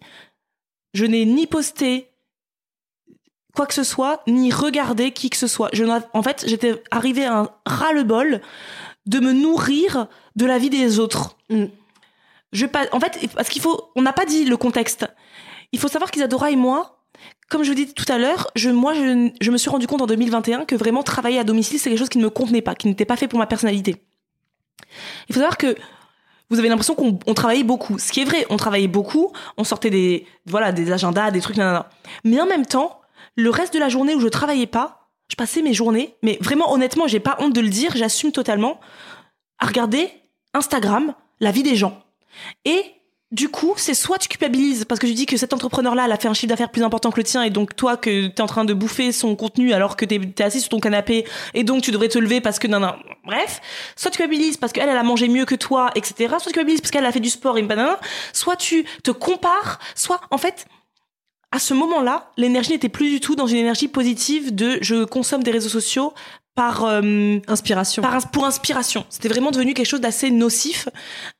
[0.93, 2.07] je n'ai ni posté
[3.53, 5.69] quoi que ce soit, ni regardé qui que ce soit.
[5.73, 5.83] Je
[6.13, 8.39] en fait, j'étais arrivée à un ras-le-bol
[9.07, 11.37] de me nourrir de la vie des autres.
[11.49, 11.65] Mm.
[12.53, 15.07] Je pas, en fait, parce qu'il faut, on n'a pas dit le contexte.
[15.71, 17.03] Il faut savoir qu'Isadora et moi,
[17.49, 20.01] comme je vous disais tout à l'heure, je, moi, je, je me suis rendu compte
[20.01, 22.75] en 2021 que vraiment travailler à domicile, c'est quelque chose qui ne me convenait pas,
[22.75, 24.03] qui n'était pas fait pour ma personnalité.
[25.27, 25.75] Il faut savoir que
[26.49, 27.99] vous avez l'impression qu'on on travaillait beaucoup.
[27.99, 31.57] Ce qui est vrai, on travaillait beaucoup, on sortait des, voilà, des agendas, des trucs,
[31.57, 31.89] nanana.
[32.23, 33.01] Mais en même temps,
[33.35, 36.71] le reste de la journée où je travaillais pas, je passais mes journées, mais vraiment
[36.71, 38.79] honnêtement, j'ai pas honte de le dire, j'assume totalement,
[39.59, 40.09] à regarder
[40.53, 42.01] Instagram, la vie des gens.
[42.65, 42.83] Et
[43.31, 46.17] du coup, c'est soit tu culpabilises parce que tu dis que cet entrepreneur-là, elle a
[46.17, 48.45] fait un chiffre d'affaires plus important que le tien et donc toi que t'es en
[48.45, 51.81] train de bouffer son contenu alors que t'es es assis sur ton canapé et donc
[51.81, 53.59] tu devrais te lever parce que non non bref
[53.97, 56.79] soit tu culpabilises parce qu'elle elle a mangé mieux que toi etc soit tu culpabilises
[56.79, 57.99] parce qu'elle a fait du sport et banana
[58.31, 60.65] soit tu te compares soit en fait
[61.51, 65.43] à ce moment-là l'énergie n'était plus du tout dans une énergie positive de je consomme
[65.43, 66.13] des réseaux sociaux
[66.55, 68.01] par euh, Inspiration.
[68.01, 69.05] par pour inspiration.
[69.09, 70.89] C'était vraiment devenu quelque chose d'assez nocif.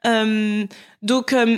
[0.06, 0.64] Euh,
[1.02, 1.58] donc, euh,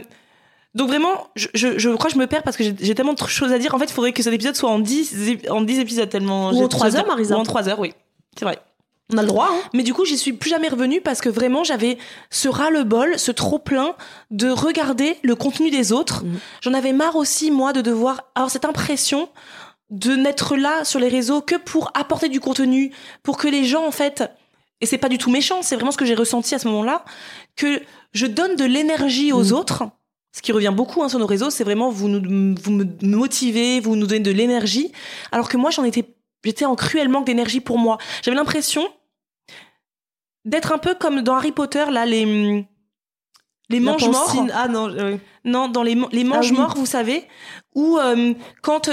[0.75, 3.19] donc vraiment, je, je, je crois que je me perds parce que j'ai tellement de
[3.27, 3.75] choses à dire.
[3.75, 6.51] En fait, il faudrait que cet épisode soit en 10, ép- en 10 épisodes tellement.
[6.51, 7.13] Ou en de trois choses à heures, dire.
[7.15, 7.35] Marisa.
[7.35, 7.93] Ou en 3 heures, oui.
[8.37, 8.59] C'est vrai.
[9.11, 9.59] On a le droit, hein.
[9.73, 11.97] Mais du coup, j'y suis plus jamais revenue parce que vraiment, j'avais
[12.29, 13.95] ce ras-le-bol, ce trop-plein
[14.29, 16.23] de regarder le contenu des autres.
[16.23, 16.39] Mhm.
[16.61, 19.29] J'en avais marre aussi, moi, de devoir avoir cette impression
[19.89, 22.91] de n'être là sur les réseaux que pour apporter du contenu,
[23.23, 24.23] pour que les gens, en fait,
[24.81, 27.03] et c'est pas du tout méchant, c'est vraiment ce que j'ai ressenti à ce moment-là,
[27.55, 27.81] que
[28.13, 29.53] je donne de l'énergie aux Mhm.
[29.53, 29.83] autres.
[30.35, 33.79] Ce qui revient beaucoup hein, sur nos réseaux, c'est vraiment vous nous, vous me motivez,
[33.79, 34.91] vous nous donnez de l'énergie,
[35.31, 36.05] alors que moi j'en étais,
[36.45, 37.97] j'étais en cruel manque d'énergie pour moi.
[38.21, 38.87] J'avais l'impression
[40.49, 42.67] d'être un peu comme dans Harry Potter là les
[43.71, 44.35] les La manges morts.
[44.53, 46.73] Ah non, euh, Non, dans les, les manges Ah oui.
[46.75, 47.27] vous savez,
[47.75, 48.33] où euh,
[48.63, 48.89] quand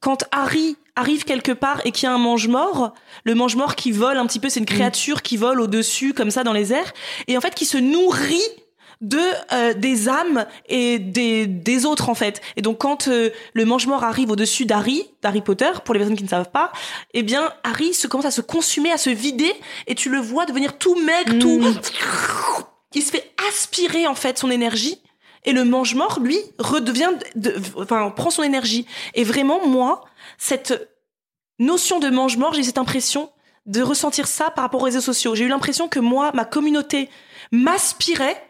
[0.00, 2.92] quand Harry arrive quelque part et qu'il y a un mange mort,
[3.22, 6.12] le mange mort qui vole un petit peu, c'est une créature qui vole au dessus
[6.12, 6.92] comme ça dans les airs
[7.28, 8.42] et en fait qui se nourrit
[9.02, 9.18] de
[9.52, 12.40] euh, des âmes et des des autres en fait.
[12.56, 15.98] Et donc quand euh, le mange mort arrive au dessus d'Harry, d'Harry Potter, pour les
[16.00, 16.72] personnes qui ne savent pas,
[17.12, 19.52] eh bien Harry se commence à se consumer, à se vider
[19.88, 21.60] et tu le vois devenir tout maigre, tout
[22.94, 24.98] il se fait aspirer en fait son énergie
[25.44, 28.86] et le mange-mort lui redevient de, de- enfin prend son énergie.
[29.14, 30.04] Et vraiment moi
[30.38, 30.90] cette
[31.58, 33.30] notion de mange-mort j'ai cette impression
[33.66, 35.34] de ressentir ça par rapport aux réseaux sociaux.
[35.34, 37.08] J'ai eu l'impression que moi ma communauté
[37.50, 38.40] m'aspirait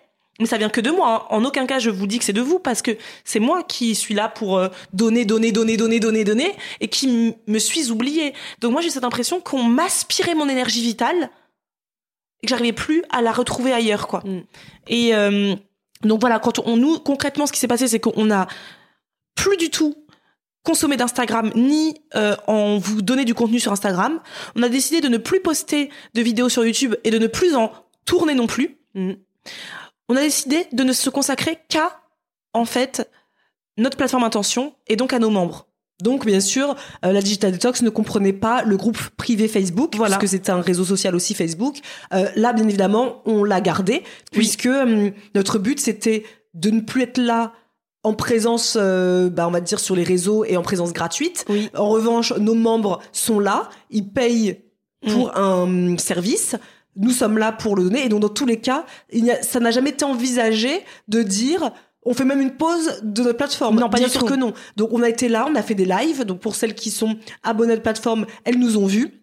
[0.43, 1.09] mais ça vient que de moi.
[1.15, 1.27] hein.
[1.31, 2.91] En aucun cas, je vous dis que c'est de vous, parce que
[3.25, 7.35] c'est moi qui suis là pour euh, donner, donner, donner, donner, donner, donner, et qui
[7.47, 8.35] me suis oubliée.
[8.61, 11.31] Donc moi, j'ai cette impression qu'on m'aspirait mon énergie vitale,
[12.43, 14.21] et que j'arrivais plus à la retrouver ailleurs, quoi.
[14.25, 14.43] Mm.
[14.89, 15.55] Et euh,
[16.03, 18.47] donc voilà, quand on nous concrètement, ce qui s'est passé, c'est qu'on a
[19.35, 19.95] plus du tout
[20.65, 24.21] consommé d'Instagram ni euh, en vous donner du contenu sur Instagram.
[24.55, 27.55] On a décidé de ne plus poster de vidéos sur YouTube et de ne plus
[27.55, 27.73] en
[28.05, 28.79] tourner non plus.
[28.95, 29.13] Mm.
[30.13, 31.99] On a décidé de ne se consacrer qu'à
[32.53, 33.11] en fait
[33.79, 35.69] notre plateforme intention et donc à nos membres.
[36.03, 40.17] Donc, bien sûr, euh, la Digital Detox ne comprenait pas le groupe privé Facebook, Voilà.
[40.17, 41.79] parce que c'est un réseau social aussi Facebook.
[42.13, 44.03] Euh, là, bien évidemment, on l'a gardé,
[44.33, 47.55] puisque hum, notre but, c'était de ne plus être là
[48.03, 51.47] en présence, euh, bah, on va dire, sur les réseaux et en présence gratuite.
[51.49, 51.71] Oui.
[51.75, 54.61] En revanche, nos membres sont là, ils payent
[55.09, 56.55] pour un service.
[56.97, 58.05] Nous sommes là pour le donner.
[58.05, 61.71] Et donc, dans tous les cas, il a- ça n'a jamais été envisagé de dire...
[62.05, 63.79] On fait même une pause de notre plateforme.
[63.79, 64.27] Non, pas Bien du sûr tout.
[64.27, 64.53] que non.
[64.77, 66.25] Donc on a été là, on a fait des lives.
[66.25, 67.15] Donc pour celles qui sont
[67.45, 69.23] abonnées à la plateforme, elles nous ont vus.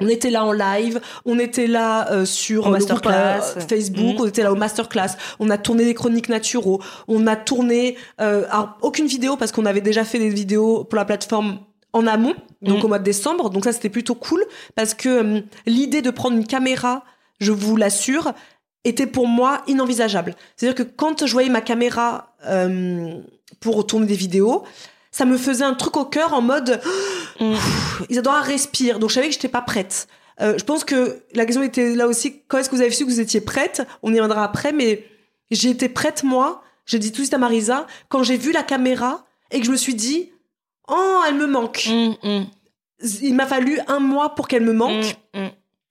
[0.00, 3.56] On était là en live, on était là euh, sur En le groupe, masterclass.
[3.56, 4.20] euh, Facebook, Mhm.
[4.20, 8.44] on était là au masterclass, on a tourné des chroniques naturaux, on a tourné euh,
[8.50, 11.60] alors, aucune vidéo parce qu'on avait déjà fait des vidéos pour la plateforme
[11.92, 12.84] en amont, donc Mhm.
[12.84, 13.50] au mois de décembre.
[13.50, 17.04] Donc ça c'était plutôt cool parce que euh, l'idée de prendre une caméra,
[17.40, 18.32] je vous l'assure,
[18.84, 20.34] était pour moi inenvisageable.
[20.56, 23.14] C'est-à-dire que quand je voyais ma caméra euh,
[23.60, 24.64] pour tourner des vidéos,
[25.10, 26.80] ça me faisait un truc au cœur en mode
[27.40, 27.52] Mm.
[27.54, 28.98] Pff, Isadora respire.
[28.98, 30.08] Donc je savais que j'étais pas prête.
[30.42, 33.04] Euh, je pense que la question était là aussi quand est-ce que vous avez su
[33.06, 33.86] que vous étiez prête?
[34.02, 35.04] On y reviendra après, mais
[35.50, 36.62] j'ai été prête moi.
[36.86, 39.70] J'ai dit tout de suite à Marisa quand j'ai vu la caméra et que je
[39.70, 40.29] me suis dit
[40.90, 41.88] oh elle me manque.
[41.88, 42.46] Mm, mm,
[43.22, 45.16] Il m'a fallu un mois pour qu'elle me manque.
[45.34, 45.48] mm.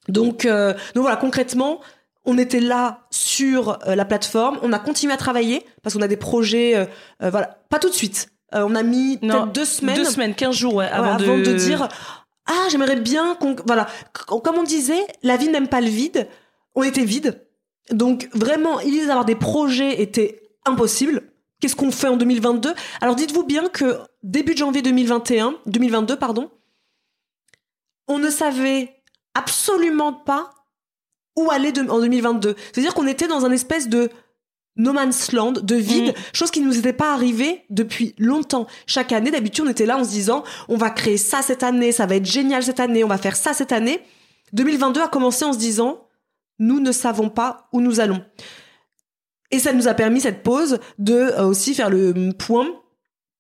[0.08, 1.82] Donc, euh, donc voilà, concrètement,
[2.26, 6.08] on était là sur euh, la plateforme, on a continué à travailler parce qu'on a
[6.08, 8.30] des projets, euh, voilà, pas tout de suite.
[8.52, 11.44] On a mis peut-être deux semaines, Deux semaines, 15 jours, ouais, ouais, avant, de...
[11.44, 11.54] de...
[11.54, 11.88] dire
[12.50, 16.28] ah j'aimerais bien qu'on voilà comme on disait la vie n'aime pas le vide
[16.74, 17.46] on était vide
[17.92, 21.22] donc vraiment l'idée d'avoir des projets était impossible
[21.60, 26.50] qu'est-ce qu'on fait en 2022 alors dites-vous bien que début de janvier 2021 2022 pardon
[28.08, 29.02] on ne savait
[29.34, 30.52] absolument pas
[31.38, 34.10] où aller de- en 2022 c'est-à-dire qu'on était dans un espèce de
[34.76, 36.22] no man's land, de vide, Mm.
[36.34, 38.66] chose qui ne nous était pas arrivée depuis longtemps.
[38.88, 41.92] Chaque année, d'habitude, on était là en se disant, on va créer ça cette année,
[41.92, 44.00] ça va être génial cette année, on va faire ça cette année.
[44.54, 46.08] 2022 a commencé en se disant,
[46.60, 48.24] nous ne savons pas où nous allons.
[49.52, 52.68] Et ça nous a permis cette pause de euh, aussi faire le point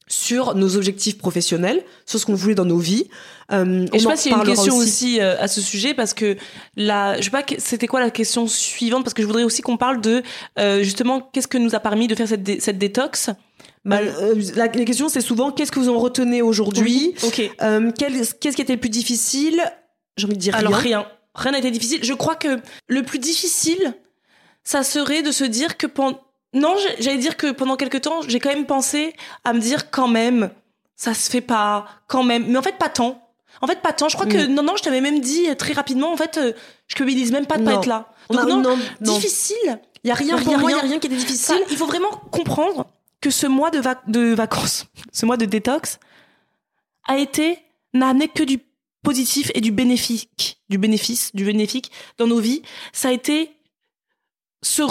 [0.07, 3.07] sur nos objectifs professionnels, sur ce qu'on voulait dans nos vies.
[3.51, 5.93] Euh, Et je sais pas s'il y a une question aussi, euh, à ce sujet
[5.93, 6.35] parce que
[6.75, 9.77] la, je sais pas, c'était quoi la question suivante parce que je voudrais aussi qu'on
[9.77, 10.23] parle de
[10.57, 13.29] euh, justement qu'est-ce que nous a permis de faire cette, dé- cette détox?
[13.85, 17.13] Bah, la, la question, c'est souvent qu'est-ce que vous en retenez aujourd'hui?
[17.23, 17.41] Ok.
[17.61, 19.61] Euh, quel- Qu'est-ce qui était le plus difficile?
[20.17, 21.01] J'ai envie de dire Alors rien.
[21.01, 21.99] rien, rien n'a été difficile.
[22.03, 23.93] Je crois que le plus difficile,
[24.69, 26.19] ça serait de se dire que pendant,
[26.53, 30.07] non, j'allais dire que pendant quelque temps, j'ai quand même pensé à me dire quand
[30.07, 30.51] même,
[30.95, 32.45] ça se fait pas, quand même.
[32.47, 33.19] Mais en fait, pas tant.
[33.61, 34.09] En fait, pas tant.
[34.09, 36.13] Je crois que non, non, je t'avais même dit euh, très rapidement.
[36.13, 36.53] En fait, euh,
[36.87, 37.79] je culpabilise même pas de pas Non.
[37.81, 38.13] être là.
[38.29, 39.15] On Donc non, non, non.
[39.15, 39.79] difficile.
[40.03, 40.99] Il y a rien y il y a rien.
[40.99, 41.63] qui Ça, difficile.
[41.71, 42.85] il faut vraiment comprendre
[43.21, 45.97] que ce mois de, vac- de vacances, ce mois de détox,
[47.07, 47.57] a été
[47.95, 48.59] n'a amené que du
[49.03, 52.61] positif et du bénéfique, du bénéfice, du bénéfique dans nos vies.
[52.93, 53.51] Ça a été
[54.61, 54.85] se euh,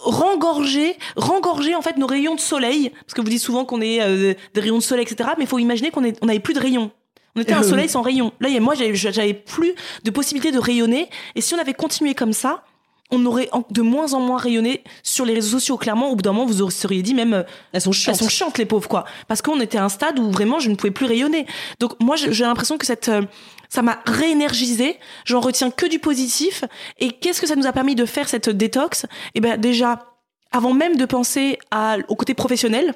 [0.00, 4.00] rengorger, rengorger en fait nos rayons de soleil, parce que vous dites souvent qu'on est
[4.00, 5.30] euh, des rayons de soleil, etc.
[5.36, 6.90] Mais il faut imaginer qu'on n'avait plus de rayons.
[7.36, 8.32] On était un soleil sans rayons.
[8.38, 9.74] Là, moi, j'avais j'avais plus
[10.04, 11.10] de possibilité de rayonner.
[11.34, 12.62] Et si on avait continué comme ça,
[13.10, 15.76] on aurait de moins en moins rayonné sur les réseaux sociaux.
[15.76, 17.42] Clairement, au bout d'un moment, vous auriez seriez dit même, euh,
[17.72, 18.16] Elles sont chiantes.
[18.16, 19.04] elles sont chiantes les pauvres quoi.
[19.28, 21.46] Parce qu'on était à un stade où vraiment je ne pouvais plus rayonner.
[21.80, 23.22] Donc moi, j'ai l'impression que cette euh,
[23.68, 24.98] ça m'a réénergisé.
[25.24, 26.64] J'en retiens que du positif.
[26.98, 29.06] Et qu'est-ce que ça nous a permis de faire cette détox?
[29.34, 30.14] Eh ben déjà,
[30.52, 32.94] avant même de penser à, au côté professionnel.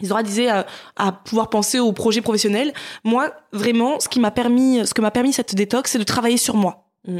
[0.00, 0.66] Isidora disait à,
[0.96, 2.72] à pouvoir penser au projet professionnel.
[3.02, 6.36] Moi, vraiment, ce qui m'a permis, ce que m'a permis cette détox, c'est de travailler
[6.36, 6.86] sur moi.
[7.08, 7.18] Mm.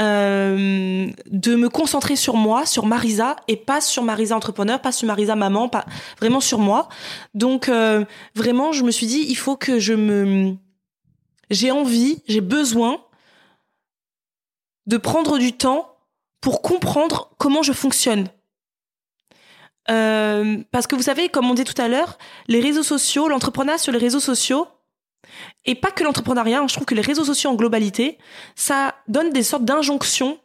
[0.00, 5.08] Euh, de me concentrer sur moi, sur Marisa, et pas sur Marisa entrepreneur, pas sur
[5.08, 5.86] Marisa maman, pas
[6.20, 6.88] vraiment sur moi.
[7.34, 8.04] Donc euh,
[8.36, 10.54] vraiment, je me suis dit, il faut que je me,
[11.50, 13.00] j'ai envie, j'ai besoin
[14.86, 15.96] de prendre du temps
[16.40, 18.28] pour comprendre comment je fonctionne.
[19.90, 23.78] Euh, parce que vous savez, comme on dit tout à l'heure, les réseaux sociaux, l'entrepreneuriat
[23.78, 24.68] sur les réseaux sociaux,
[25.64, 28.18] et pas que l'entrepreneuriat, hein, je trouve que les réseaux sociaux en globalité,
[28.54, 30.38] ça donne des sortes d'injonctions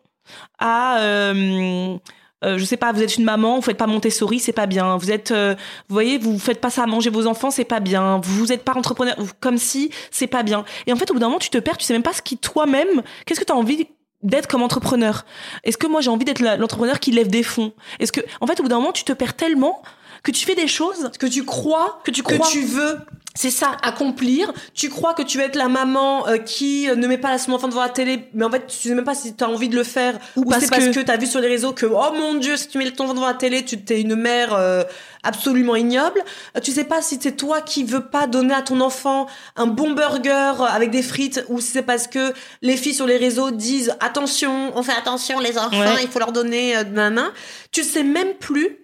[0.59, 1.97] à, euh,
[2.43, 4.97] euh, je sais pas, vous êtes une maman, vous faites pas Montessori, c'est pas bien.
[4.97, 5.55] Vous êtes, euh,
[5.87, 8.19] vous voyez, vous faites pas ça à manger vos enfants, c'est pas bien.
[8.23, 10.65] Vous êtes pas entrepreneur, comme si c'est pas bien.
[10.87, 12.21] Et en fait, au bout d'un moment, tu te perds, tu sais même pas ce
[12.21, 13.87] qui toi-même, qu'est-ce que tu as envie
[14.21, 15.25] d'être comme entrepreneur?
[15.63, 17.73] Est-ce que moi j'ai envie d'être l'entrepreneur qui lève des fonds?
[17.99, 19.81] Est-ce que, en fait, au bout d'un moment, tu te perds tellement
[20.23, 22.47] que tu fais des choses que tu crois que tu que crois.
[22.47, 22.97] tu veux
[23.35, 23.77] C'est ça.
[23.81, 24.51] accomplir.
[24.73, 27.51] Tu crois que tu vas être la maman euh, qui euh, ne met pas son
[27.53, 29.69] enfant devant la télé, mais en fait, tu sais même pas si tu as envie
[29.69, 31.73] de le faire ou, parce c'est parce que- que, tu as vu sur les réseaux
[31.73, 34.15] que oh mon dieu, si tu mets ton enfant devant la télé, tu t'es une
[34.15, 34.83] mère euh,
[35.23, 36.21] absolument ignoble.
[36.55, 39.25] Euh, tu sais pas si c'est toi qui veux pas donner à ton enfant
[39.55, 43.17] un bon burger avec des frites ou si c'est parce que les filles sur les
[43.17, 46.03] réseaux disent attention, on fait attention les enfants, Ouais.
[46.03, 47.31] il faut leur donner euh, nana.
[47.71, 48.77] Tu sais même plus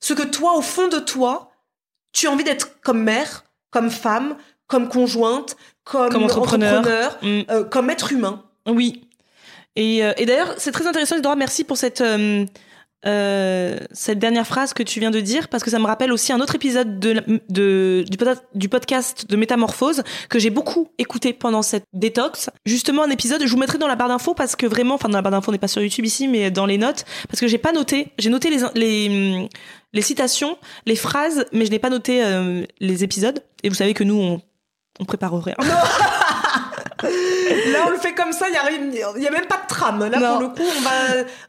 [0.00, 1.50] ce que toi au fond de toi,
[2.12, 6.78] tu as envie d'être comme mère, comme femme, comme conjointe, comme, Comme entrepreneur.
[6.80, 7.40] entrepreneur, Mm.
[7.50, 8.42] euh, comme être humain.
[8.66, 9.04] Oui.
[9.76, 11.36] Et, euh, et d'ailleurs, c'est très intéressant, Isidora.
[11.36, 12.02] Merci pour cette,
[13.06, 16.32] euh, cette dernière phrase que tu viens de dire, parce que ça me rappelle aussi
[16.32, 18.18] un autre épisode de, de, du,
[18.56, 22.50] du podcast de Métamorphose que j'ai beaucoup écouté pendant cette détox.
[22.66, 25.18] Justement, un épisode, je vous mettrai dans la barre d'infos parce que vraiment, enfin, dans
[25.18, 27.46] la barre d'infos, on n'est pas sur YouTube ici, mais dans les notes, parce que
[27.46, 29.48] j'ai pas noté, j'ai noté les, les,
[29.92, 33.42] les citations, les phrases, mais je n'ai pas noté euh, les épisodes.
[33.62, 34.42] Et vous savez que nous, on,
[35.00, 35.56] on prépare rien.
[37.02, 40.04] Là, on le fait comme ça, il y, a y a même pas de trame.
[40.10, 40.32] Là, Non.
[40.32, 40.90] pour le coup, on va.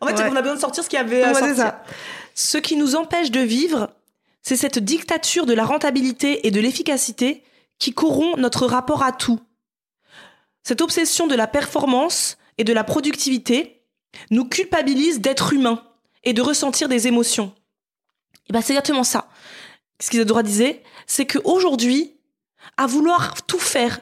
[0.02, 0.30] En fait, Ouais.
[0.32, 1.56] on a besoin de sortir ce qu'il y avait à Ouais, sortir.
[1.58, 1.84] ça.
[2.36, 3.90] Ce qui nous empêche de vivre,
[4.44, 7.44] c'est cette dictature de la rentabilité et de l'efficacité
[7.80, 9.40] qui corrompt notre rapport à tout.
[10.64, 13.82] Cette obsession de la performance et de la productivité
[14.30, 15.84] nous culpabilise d'être humains
[16.24, 17.54] et de ressentir des émotions.
[18.50, 19.30] Et ben c'est exactement ça.
[20.00, 22.16] Ce qu'Isadora disait, c'est qu'aujourd'hui,
[22.78, 24.00] à vouloir tout faire,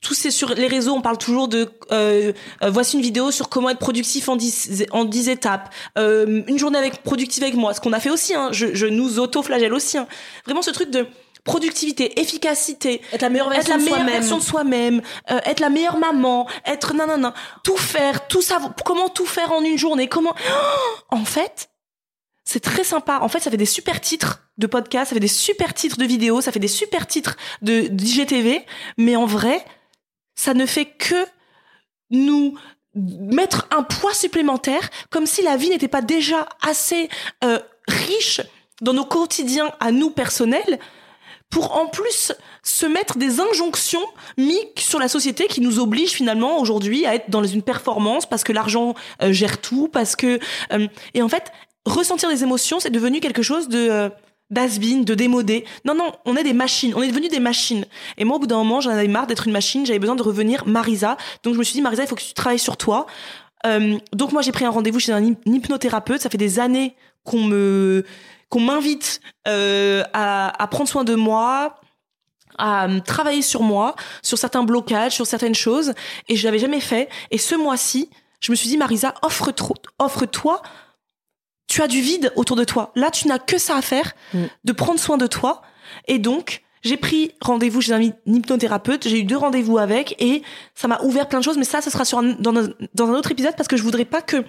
[0.00, 2.32] tous ces sur les réseaux, on parle toujours de euh,
[2.62, 5.74] euh, voici une vidéo sur comment être productif en 10 en 10 étapes.
[5.98, 8.86] Euh, une journée avec productive avec moi, ce qu'on a fait aussi hein, je, je
[8.86, 10.06] nous auto-flagelle aussi hein.
[10.44, 11.06] Vraiment ce truc de
[11.48, 14.14] productivité, efficacité, Être la meilleure être version la de meilleure soi-même.
[14.14, 17.34] version de soi-même, euh, être la meilleure maman, être nanana,
[17.64, 21.70] tout faire, tout savoir, comment tout faire en une journée, comment Oh en fait,
[22.48, 23.18] c'est très sympa.
[23.20, 26.06] En fait, ça fait des super titres de podcasts, ça fait des super titres de
[26.06, 28.64] vidéos, ça fait des super titres de d'IGTV,
[28.96, 29.62] mais en vrai,
[30.34, 31.26] ça ne fait que
[32.08, 32.56] nous
[32.94, 37.10] mettre un poids supplémentaire, comme si la vie n'était pas déjà assez
[37.44, 38.40] euh, riche
[38.80, 40.78] dans nos quotidiens à nous personnels,
[41.50, 42.32] pour en plus
[42.62, 44.04] se mettre des injonctions
[44.38, 48.44] mises sur la société qui nous obligent finalement aujourd'hui à être dans une performance parce
[48.44, 50.38] que l'argent euh, gère tout, parce que
[50.72, 51.52] euh, et en fait
[51.88, 54.08] ressentir des émotions c'est devenu quelque chose de euh,
[54.50, 55.64] d'has-been, de démodé.
[55.84, 56.94] Non, non, on est des machines.
[56.96, 57.84] On est devenus des machines.
[58.16, 59.84] Et moi, au bout d'un moment, j'en avais marre d'être une machine.
[59.84, 61.18] J'avais besoin de revenir Marisa.
[61.42, 63.06] Donc, je me suis dit, Marisa, il faut que tu travailles sur toi.
[63.66, 66.22] Euh, donc, moi, j'ai pris un rendez-vous chez un hy- hypnothérapeute.
[66.22, 68.06] Ça fait des années qu'on me,
[68.48, 71.74] qu'on m'invite euh, à, à prendre soin de moi,
[72.56, 75.92] à travailler sur moi, sur certains blocages, sur certaines choses.
[76.28, 77.10] Et je l'avais jamais fait.
[77.30, 78.08] Et ce mois-ci,
[78.40, 80.62] je me suis dit, Marisa, offre trop, offre-toi.
[81.68, 82.92] Tu as du vide autour de toi.
[82.96, 84.44] Là, tu n'as que ça à faire, Mm.
[84.64, 85.62] de prendre soin de toi.
[86.08, 89.06] Et donc, j'ai pris rendez-vous chez un hy- hypnothérapeute.
[89.08, 90.42] J'ai eu deux rendez-vous avec et
[90.74, 91.58] ça m'a ouvert plein de choses.
[91.58, 93.82] Mais ça, ce sera sur un- dans, un, dans un autre épisode parce que je
[93.82, 94.44] voudrais pas que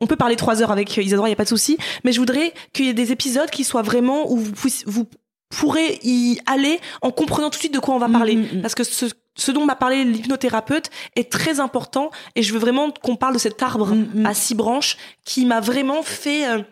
[0.00, 1.78] on peut parler trois heures avec Isadora, il y a pas de souci.
[2.04, 5.06] Mais je voudrais qu'il y ait des épisodes qui soient vraiment où vous, vous
[5.48, 8.36] pourrez y aller en comprenant tout de suite de quoi on va parler.
[8.36, 8.62] Mm, mm, mm.
[8.62, 9.06] Parce que ce,
[9.36, 13.38] ce dont m'a parlé l'hypnothérapeute est très important et je veux vraiment qu'on parle de
[13.38, 14.26] cet arbre Mm, mm.
[14.26, 16.62] à six branches qui m'a vraiment fait euh,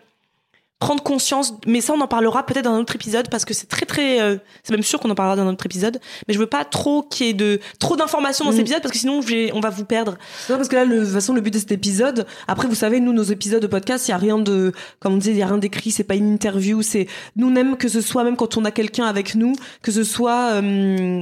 [0.85, 1.53] prendre conscience.
[1.65, 4.21] Mais ça, on en parlera peut-être dans un autre épisode parce que c'est très très.
[4.21, 5.99] euh, c'est même sûr qu'on en parlera dans un autre épisode.
[6.27, 8.55] Mais je veux pas trop qu'il y ait de trop d'informations dans Mm.
[8.55, 9.21] cet épisode parce que sinon
[9.53, 10.11] on va vous perdre.
[10.49, 12.75] Non, parce que là, le- de toute façon, le but de cet épisode, après, vous
[12.75, 15.37] savez, nous, nos épisodes de podcast, il y a rien de, comme on disait, il
[15.37, 18.35] y a rien d'écrit, c'est pas une interview, c'est, nous, aime que ce soit, même
[18.35, 20.61] quand on a quelqu'un avec nous, que ce soit, euh,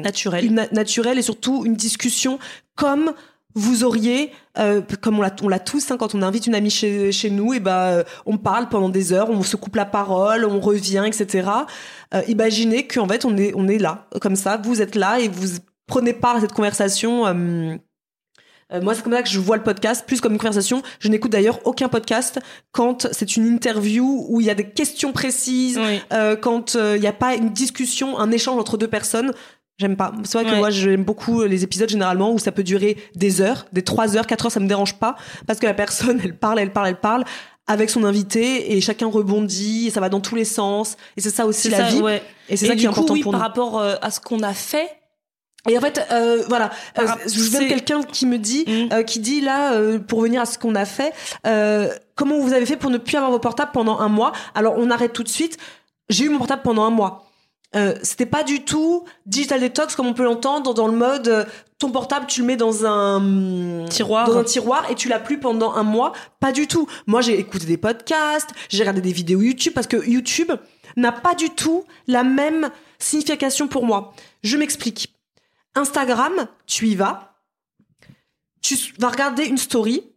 [0.02, 0.46] Naturel.
[0.46, 2.38] une- naturel et surtout une discussion
[2.76, 3.14] comme
[3.56, 7.30] vous auriez, euh, comme on l'a, tous, hein, quand on invite une amie chez, chez
[7.30, 10.60] nous, et ben, euh, on parle pendant des heures, on se coupe la parole, on
[10.60, 11.50] revient, etc.
[12.14, 15.28] Euh, imaginez qu'en fait, on est, on est là, comme ça, vous êtes là et
[15.28, 17.28] vous prenez part à cette conversation.
[17.28, 17.76] euh,
[18.72, 20.82] euh, moi, c'est comme ça que je vois le podcast, plus comme une conversation.
[21.00, 22.40] Je n'écoute d'ailleurs aucun podcast
[22.72, 26.00] quand c'est une interview où il y a des questions précises, Oui.
[26.14, 29.32] euh, quand il n'y a pas une discussion, un échange entre deux personnes.
[29.80, 30.12] J'aime pas.
[30.24, 30.60] C'est vrai que Ouais.
[30.60, 34.28] moi, j'aime beaucoup les épisodes généralement où ça peut durer des heures, des trois heures,
[34.28, 35.16] quatre heures, ça me dérange pas
[35.48, 37.24] parce que la personne, elle parle, elle parle, elle parle
[37.66, 41.30] avec son invité et chacun rebondit et ça va dans tous les sens et c'est
[41.30, 42.22] ça aussi la ça, vie ouais.
[42.50, 43.48] et c'est ça qui du est coup, important oui, pour par nous.
[43.48, 44.90] rapport euh, à ce qu'on a fait,
[45.70, 48.94] Et en fait, euh, voilà, euh, je viens de quelqu'un qui me dit, Mm.
[48.94, 51.14] euh, qui dit là, pour venir à ce qu'on a fait,
[52.16, 54.34] comment vous avez fait pour ne plus avoir vos portables pendant un mois?
[54.56, 55.58] Alors on arrête tout de suite.
[56.10, 57.26] J'ai eu mon portable pendant un mois.
[57.76, 61.44] Euh, c'était pas du tout digital detox comme on peut l'entendre dans le mode euh,
[61.80, 64.28] ton portable tu le mets dans un Tiroir.
[64.28, 66.14] dans un tiroir et tu l'as plus pendant un mois.
[66.40, 66.88] Pas du tout.
[67.08, 70.52] Moi j'ai écouté des podcasts j'ai regardé des vidéos YouTube parce que YouTube
[70.98, 72.70] n'a pas du tout la même
[73.00, 74.14] signification pour moi.
[74.44, 75.16] Je m'explique.
[75.74, 77.34] Instagram tu y vas
[78.62, 80.13] tu vas regarder une story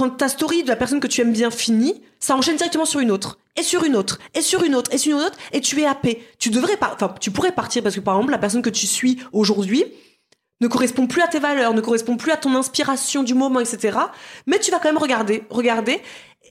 [0.00, 3.00] quand ta story de la personne que tu aimes bien finit, ça enchaîne directement sur
[3.00, 5.60] une autre, et sur une autre, et sur une autre, et sur une autre, et
[5.60, 6.26] tu es happé.
[6.38, 8.86] Tu devrais pas, enfin, tu pourrais partir parce que par exemple, la personne que tu
[8.86, 9.84] suis aujourd'hui
[10.62, 13.98] ne correspond plus à tes valeurs, ne correspond plus à ton inspiration du moment, etc.
[14.46, 16.00] Mais tu vas quand même regarder, regarder,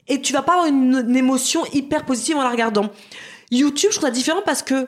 [0.08, 2.92] et tu vas pas avoir une, émotion hyper positive en la regardant.
[3.50, 4.88] YouTube, je trouve ça différent parce que,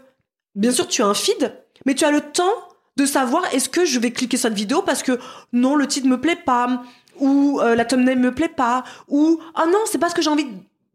[0.54, 1.52] bien sûr, tu as un feed,
[1.88, 2.54] mais tu as le temps
[2.98, 5.18] de savoir est-ce que je vais cliquer sur cette vidéo parce que
[5.52, 6.84] non, le titre me plaît pas,
[7.20, 10.30] ou euh, la thumbnail me plaît pas, ou ah non, c'est pas ce que j'ai
[10.30, 10.48] envie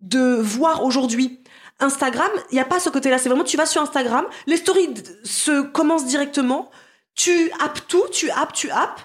[0.02, 1.40] de voir aujourd'hui.
[1.78, 3.18] Instagram, il y a pas ce côté-là.
[3.18, 4.94] C'est vraiment tu vas sur Instagram, les stories
[5.24, 6.70] se commencent directement,
[7.14, 9.00] tu appes tout, tu appes, tu appes,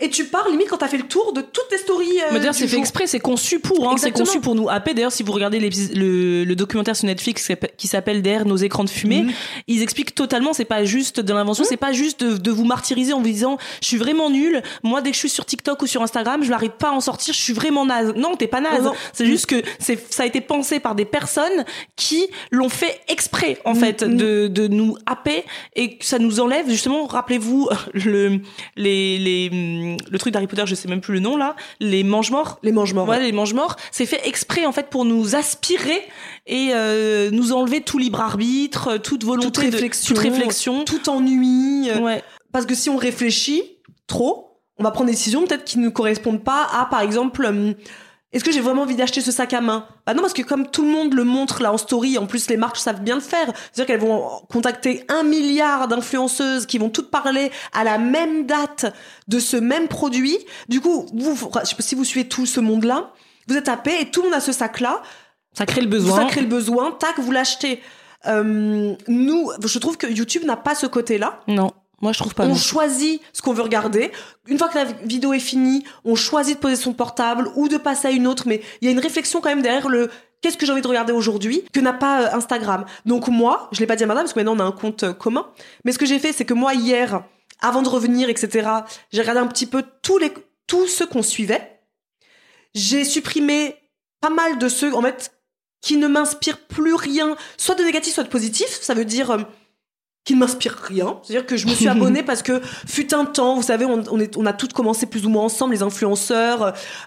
[0.00, 2.08] et tu pars limite quand t'as fait le tour de toutes tes stories.
[2.32, 4.94] euh, d'ailleurs, c'est fait exprès, c'est conçu pour, hein, c'est conçu pour nous happer.
[4.94, 8.90] D'ailleurs, si vous regardez le, le documentaire sur Netflix qui s'appelle- Derrière nos écrans de
[8.90, 9.32] fumée, Mhm.
[9.68, 13.12] ils expliquent totalement, c'est pas juste de l'invention, c'est pas juste de, de vous martyriser
[13.12, 14.62] en vous disant, je suis vraiment nul.
[14.82, 17.00] Moi, dès que je suis sur TikTok ou sur Instagram, je n'arrive pas à en
[17.00, 18.12] sortir, je suis vraiment naze.
[18.16, 18.88] Non, t'es pas naze.
[19.12, 21.64] C'est juste que c'est, ça a été pensé par des personnes
[21.96, 24.16] qui l'ont fait exprès, en fait, Mhm.
[24.16, 25.44] de, de nous happer
[25.76, 28.40] et que ça nous enlève, justement, rappelez-vous, le,
[28.76, 32.58] les, les, le truc d'Harry Potter, je sais même plus le nom, là, les mange-morts.
[32.62, 33.06] Les mange-morts.
[33.06, 36.02] Voilà, les mange-morts, c'est fait exprès en fait pour nous aspirer
[36.46, 40.84] et euh, nous enlever tout libre arbitre, toute volonté Toute de- réflexion, toute réflexion.
[40.84, 41.88] tout ennui.
[41.90, 42.22] euh, Ouais.
[42.52, 43.62] Parce que si on réfléchit,
[44.06, 47.72] trop, on va prendre des décisions peut-être qui ne correspondent pas à, par exemple, euh,
[48.32, 49.86] est-ce que j'ai vraiment envie d'acheter ce sac à main?
[50.06, 52.48] Bah non, parce que comme tout le monde le montre là en story, en plus
[52.48, 53.46] les marques savent bien le faire.
[53.46, 58.94] C'est-à-dire qu'elles vont contacter un milliard d'influenceuses qui vont toutes parler à la même date
[59.26, 60.38] de ce même produit.
[60.68, 61.50] Du coup, vous,
[61.80, 63.10] si vous suivez tout ce monde-là,
[63.48, 65.02] vous êtes tapé et tout le monde a ce sac-là.
[65.52, 66.16] Ça crée le besoin.
[66.16, 67.82] Ça crée le besoin, tac, vous l'achetez.
[68.26, 71.40] Euh, nous, je trouve que YouTube n'a pas ce côté-là.
[71.48, 71.72] Non.
[72.00, 72.44] Moi, je trouve pas.
[72.44, 72.54] On non.
[72.54, 74.10] choisit ce qu'on veut regarder.
[74.46, 77.76] Une fois que la vidéo est finie, on choisit de poser son portable ou de
[77.76, 78.44] passer à une autre.
[78.46, 80.88] Mais il y a une réflexion quand même derrière le qu'est-ce que j'ai envie de
[80.88, 82.84] regarder aujourd'hui que n'a pas euh, Instagram.
[83.04, 85.02] Donc moi, je l'ai pas dit à madame parce que maintenant on a un compte
[85.02, 85.46] euh, commun.
[85.84, 87.22] Mais ce que j'ai fait, c'est que moi hier,
[87.60, 88.68] avant de revenir, etc.,
[89.12, 90.32] j'ai regardé un petit peu tous les
[90.66, 91.80] tous ceux qu'on suivait.
[92.74, 93.76] J'ai supprimé
[94.20, 95.32] pas mal de ceux en fait
[95.80, 98.68] qui ne m'inspirent plus rien, soit de négatif, soit de positif.
[98.80, 99.38] Ça veut dire euh,
[100.24, 101.18] qui ne m'inspire rien.
[101.22, 104.20] C'est-à-dire que je me suis abonnée parce que fut un temps, vous savez, on, on,
[104.20, 106.62] est, on a toutes commencé plus ou moins ensemble, les influenceurs,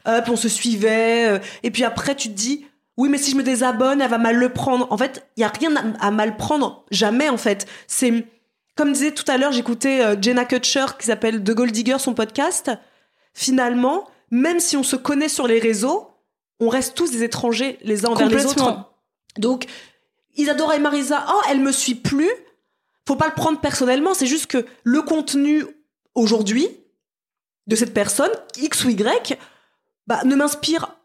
[0.08, 2.66] euh, hop, on se suivait, euh, et puis après tu te dis,
[2.98, 4.88] oui, mais si je me désabonne, elle va mal le prendre.
[4.92, 7.66] En fait, il y a rien à, à mal prendre, jamais en fait.
[7.88, 8.26] C'est
[8.76, 12.14] comme disait tout à l'heure, j'écoutais euh, Jenna Kutcher qui s'appelle The Gold Digger, son
[12.14, 12.72] podcast.
[13.34, 16.10] Finalement, même si on se connaît sur les réseaux,
[16.60, 18.92] on reste tous des étrangers les uns envers les autres.
[19.38, 19.66] Donc,
[20.36, 22.30] Isadora et Marisa, oh, elle me suit plus.
[23.08, 25.66] Faut pas le prendre personnellement, c'est juste que le contenu
[26.16, 26.68] aujourd'hui
[27.68, 29.38] de cette personne, X ou Y,
[30.08, 30.96] bah, ne m'inspire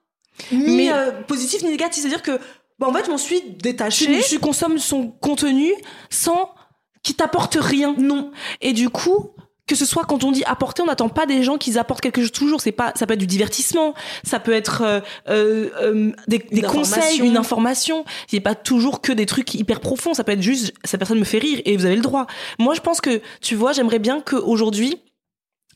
[0.53, 2.03] ni Mais- euh, positif ni négatif.
[2.03, 2.39] C'est-à-dire que,
[2.79, 4.07] bah, en fait, je m'en suis détachée.
[4.07, 5.73] tu, tu consommes son contenu
[6.11, 6.55] sans
[7.03, 7.95] qui t'apporte rien.
[7.99, 8.31] Non.
[8.61, 9.31] Et du coup,
[9.69, 12.21] que ce soit quand on dit apporter, on n'attend pas des gens qui apportent quelque
[12.21, 12.61] chose toujours.
[12.61, 13.95] C'est pas, ça peut être du divertissement,
[14.25, 17.25] ça peut être euh, euh, euh, des, des Une conseils, information.
[17.25, 18.05] une information.
[18.27, 20.15] C'est pas toujours que des trucs hyper profonds.
[20.15, 22.27] Ça peut être juste, cette personne me fait rire et vous avez le droit.
[22.59, 24.99] Moi, je pense que, tu vois, j'aimerais bien qu'aujourd'hui,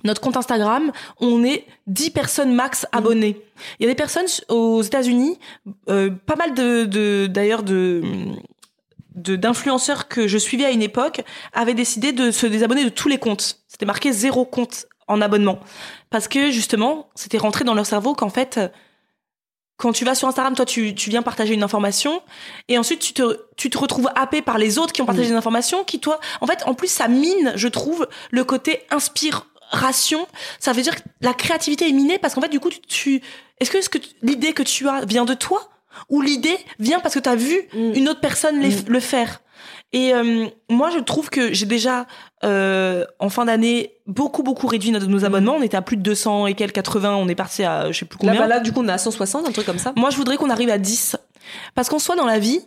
[0.04, 0.90] notre compte Instagram,
[1.20, 3.40] on est 10 personnes max abonnées.
[3.78, 5.38] Il y a des personnes aux États-Unis,
[5.88, 8.02] euh, pas mal de, de d'ailleurs de
[9.14, 13.18] d'influenceurs que je suivais à une époque avaient décidé de se désabonner de tous les
[13.18, 13.60] comptes.
[13.68, 15.60] C'était marqué zéro compte en abonnement
[16.10, 18.58] parce que justement, c'était rentré dans leur cerveau qu'en fait
[19.78, 22.22] quand tu vas sur Instagram, toi, tu, tu viens partager une information,
[22.68, 25.34] et ensuite tu te, tu te retrouves happé par les autres qui ont partagé des
[25.34, 30.28] informations, qui toi, en fait, en plus, ça mine, je trouve, le côté inspiration.
[30.60, 33.22] Ça veut dire que la créativité est minée parce qu'en fait, du coup, tu, tu-
[33.58, 35.68] est-ce que, est-ce que l'idée que tu as vient de toi,
[36.08, 37.92] ou l'idée vient parce que tu as vu Mm.
[37.94, 39.40] une autre personne les- le faire
[39.94, 42.06] et euh, moi, je trouve que j'ai déjà,
[42.44, 45.56] euh, en fin d'année, beaucoup, beaucoup réduit nos, nos abonnements.
[45.56, 47.14] On était à plus de 200 et quelques 80.
[47.16, 48.40] On est parti à je sais plus Là, combien.
[48.40, 49.92] bah, là, du coup, on est à 160, un truc comme ça.
[49.94, 51.16] Moi, je voudrais qu'on arrive à 10.
[51.74, 52.60] Parce qu'en soi, dans la vie,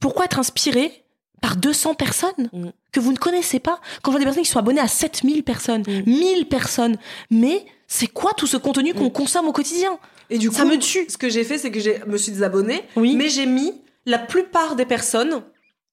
[0.00, 1.04] pourquoi être inspiré
[1.42, 2.68] par 200 personnes Mm.
[2.92, 3.78] que vous ne connaissez pas?
[4.02, 6.02] Quand je vois des personnes qui sont abonnées à 7000 personnes, Mm.
[6.10, 6.96] 1000 personnes,
[7.30, 9.98] mais c'est quoi tout ce contenu qu'on consomme au quotidien?
[10.30, 11.06] Et du coup, Ça me tue.
[11.08, 13.16] Ce que j'ai fait, c'est que je me suis désabonnée, Oui.
[13.16, 13.72] mais j'ai mis
[14.06, 15.42] la plupart des personnes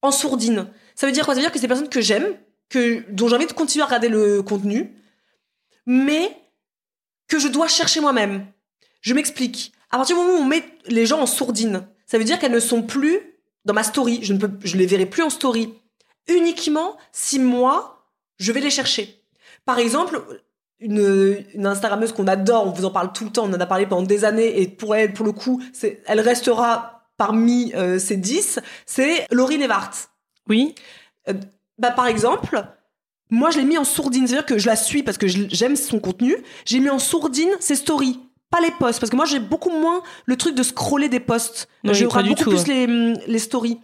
[0.01, 0.67] en sourdine.
[0.95, 1.33] Ça veut dire quoi?
[1.33, 2.35] Ça veut dire que c'est des personnes que j'aime,
[2.69, 4.93] que dont j'ai envie de continuer à regarder le contenu,
[5.85, 6.35] mais
[7.27, 8.45] que je dois chercher moi-même.
[9.01, 9.71] Je m'explique.
[9.91, 12.51] À partir du moment où on met les gens en sourdine, ça veut dire qu'elles
[12.51, 13.19] ne sont plus
[13.65, 14.19] dans ma story.
[14.21, 15.73] Je ne peux, je les verrai plus en story.
[16.27, 18.09] Uniquement si moi,
[18.39, 19.23] je vais les chercher.
[19.65, 20.21] Par exemple,
[20.79, 23.65] une, une Instagrammeuse qu'on adore, on vous en parle tout le temps, on en a
[23.65, 27.97] parlé pendant des années, et pour elle, pour le coup, c'est, elle restera parmi euh,
[27.97, 29.91] ces 10, c'est Laurie Nevart.
[30.49, 30.75] Oui.
[31.77, 32.63] Bah, par exemple,
[33.29, 35.75] moi, je l'ai mis en sourdine, c'est-à-dire que je la suis parce que je- j'aime
[35.75, 38.19] son contenu, j'ai mis en sourdine ses stories.
[38.51, 41.67] Pas les posts, parce que moi j'ai beaucoup moins le truc de scroller des posts.
[41.83, 42.63] Oui, je regarde beaucoup tout, plus hein.
[42.67, 43.79] les, les stories.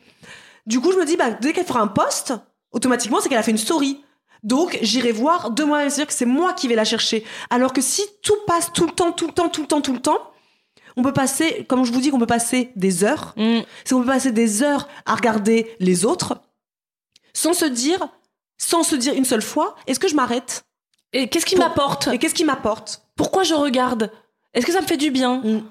[0.67, 2.33] Du coup, je me dis, bah, dès qu'elle fera un post,
[2.71, 4.01] automatiquement, c'est qu'elle a fait une story.
[4.43, 7.23] Donc, j'irai voir de moi, c'est-à-dire que c'est moi qui vais la chercher.
[7.49, 9.93] Alors que si tout passe tout le temps, tout le temps, tout le temps, tout
[9.93, 10.31] le temps,
[10.97, 13.59] on peut passer, comme je vous dis qu'on peut passer des heures, Mm.
[13.85, 16.41] c'est qu'on peut passer des heures à regarder les autres,
[17.33, 18.07] sans se dire,
[18.57, 20.63] sans se dire une seule fois, est-ce que je m'arrête?
[21.13, 22.07] Et qu'est-ce qui m'apporte?
[22.07, 23.03] Et qu'est-ce qui m'apporte?
[23.15, 24.11] Pourquoi je regarde?
[24.53, 25.37] Est-ce que ça me fait du bien?
[25.43, 25.63] Mm.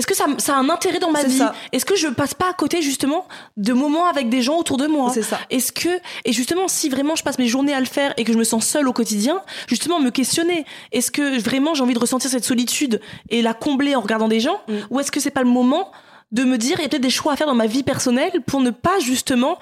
[0.00, 1.42] Est-ce que ça, ça a un intérêt dans ma vie.
[1.72, 3.26] Est-ce que je passe pas à côté justement
[3.56, 5.10] de moments avec des gens autour de moi?
[5.12, 5.38] C'est ça.
[5.50, 5.88] Est-ce que
[6.24, 8.44] et justement si vraiment je passe mes journées à le faire et que je me
[8.44, 12.44] sens seule au quotidien, justement me questionner est-ce que vraiment j'ai envie de ressentir cette
[12.44, 14.74] solitude et la combler en regardant des gens Mm?
[14.90, 15.90] ou est-ce que c'est pas le moment
[16.32, 18.42] de me dire il y a peut-être des choix à faire dans ma vie personnelle
[18.46, 19.58] pour ne pas justement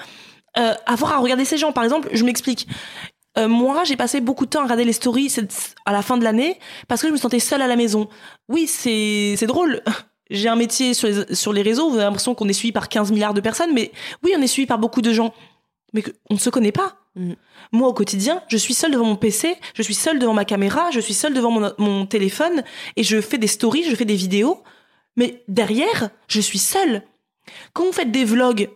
[0.59, 1.72] euh, avoir à regarder ces gens?
[1.72, 2.66] Par exemple, je m'explique.
[3.39, 5.34] Euh, moi, j'ai passé beaucoup de temps à regarder les stories
[5.86, 6.59] à la fin de l'année
[6.89, 8.09] parce que je me sentais seule à la maison.
[8.49, 9.82] Oui, c'est drôle.
[10.31, 12.89] J'ai un métier sur les, sur les réseaux, vous avez l'impression qu'on est suivi par
[12.89, 15.33] 15 milliards de personnes, mais oui, on est suivi par beaucoup de gens,
[15.93, 16.97] mais on ne se connaît pas.
[17.14, 17.33] Mm.
[17.72, 20.91] Moi, au quotidien, je suis seule devant mon PC, je suis seule devant ma caméra,
[20.91, 22.62] je suis seule devant mon, mon téléphone
[22.97, 24.62] et je fais des stories, je fais des vidéos.
[25.16, 27.03] Mais derrière, je suis seule.
[27.72, 28.70] Quand vous faites des vlogs,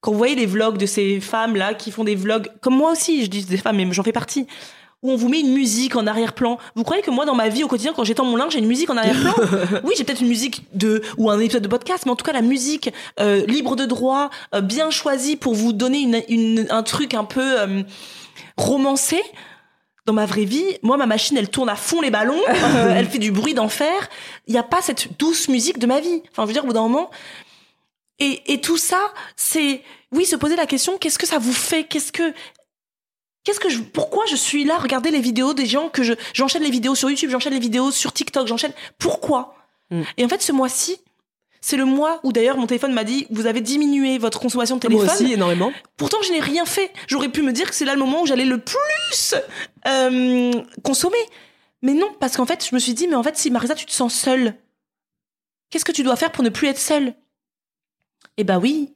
[0.00, 3.24] quand vous voyez les vlogs de ces femmes-là qui font des vlogs, comme moi aussi,
[3.24, 4.46] je dis des femmes, mais j'en fais partie,
[5.02, 6.58] où on vous met une musique en arrière-plan.
[6.76, 8.66] Vous croyez que moi, dans ma vie au quotidien, quand j'étends mon linge, j'ai une
[8.66, 9.34] musique en arrière-plan?
[9.84, 12.32] Oui, j'ai peut-être une musique de ou un épisode de podcast, mais en tout cas
[12.32, 16.82] la musique euh, libre de droit, euh, bien choisie pour vous donner une, une- un
[16.84, 17.82] truc un peu euh,
[18.56, 19.20] romancé.
[20.04, 22.40] Dans ma vraie vie, moi, ma machine, elle tourne à fond les ballons,
[22.96, 24.08] elle fait du bruit d'enfer.
[24.48, 26.22] Il n'y a pas cette douce musique de ma vie.
[26.32, 27.08] Enfin, je veux dire, au bout d'un moment.
[28.18, 28.98] Et, et tout ça,
[29.36, 31.84] c'est, oui, se poser la question, qu'est-ce que ça vous fait?
[31.84, 32.32] Qu'est-ce que,
[33.44, 36.12] Qu'est-ce que je, pourquoi je suis là, à regarder les vidéos des gens que je,
[36.32, 39.56] j'enchaîne les vidéos sur YouTube, j'enchaîne les vidéos sur TikTok, j'enchaîne, pourquoi?
[39.90, 40.02] Mm.
[40.16, 40.98] Et en fait, ce mois-ci,
[41.60, 44.88] c'est le mois où d'ailleurs mon téléphone m'a dit, vous avez diminué votre consommation de
[44.88, 45.24] Moi téléphone.
[45.24, 45.72] aussi, énormément.
[45.96, 46.92] Pourtant, je n'ai rien fait.
[47.08, 49.34] J'aurais pu me dire que c'est là le moment où j'allais le plus
[49.86, 50.52] euh,
[50.84, 51.16] consommer.
[51.82, 53.86] Mais non, parce qu'en fait, je me suis dit, mais en fait, si Marisa, tu
[53.86, 54.54] te sens seule,
[55.70, 57.14] qu'est-ce que tu dois faire pour ne plus être seule?
[58.36, 58.94] Eh ben oui,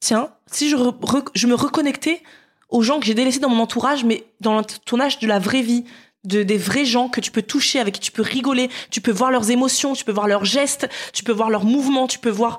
[0.00, 2.22] tiens, si je, re- je me reconnectais
[2.70, 5.84] aux gens que j'ai délaissés dans mon entourage, mais dans l'entourage de la vraie vie,
[6.24, 9.10] de des vrais gens que tu peux toucher, avec qui tu peux rigoler, tu peux
[9.10, 12.28] voir leurs émotions, tu peux voir leurs gestes, tu peux voir leurs mouvements, tu peux
[12.30, 12.58] voir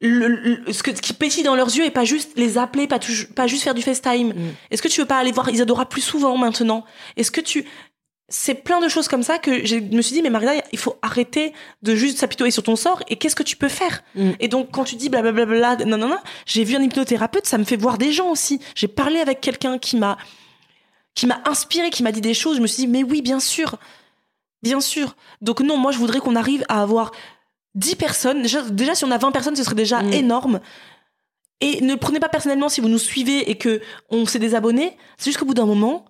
[0.00, 2.86] le, le- ce, que, ce qui pétille dans leurs yeux et pas juste les appeler,
[2.86, 3.00] pas,
[3.34, 4.28] pas juste faire du FaceTime.
[4.28, 4.54] Mm.
[4.70, 6.84] Est-ce que tu veux pas aller voir Isadora plus souvent maintenant?
[7.16, 7.64] Est-ce que tu...
[8.28, 10.96] C'est plein de choses comme ça que je me suis dit, mais Marina, il faut
[11.00, 11.52] arrêter
[11.82, 14.30] de juste s'apitoyer sur ton sort et qu'est-ce que tu peux faire Mm.
[14.40, 17.62] Et donc, quand tu dis blablabla, non, non, non, j'ai vu un hypnothérapeute, ça me
[17.64, 18.60] fait voir des gens aussi.
[18.74, 20.16] J'ai parlé avec quelqu'un qui m'a
[21.14, 22.56] qui m'a inspiré, qui m'a dit des choses.
[22.56, 23.76] Je me suis dit, mais oui, bien sûr.
[24.62, 25.16] Bien sûr.
[25.40, 27.12] Donc non, moi, je voudrais qu'on arrive à avoir
[27.74, 28.42] 10 personnes.
[28.42, 30.12] Déjà, déjà, si on a 20 personnes, ce serait déjà Mm.
[30.12, 30.60] énorme.
[31.62, 34.96] Et ne prenez pas personnellement si vous nous suivez et que on s'est désabonné.
[35.16, 36.04] C'est juste qu'au bout d'un moment,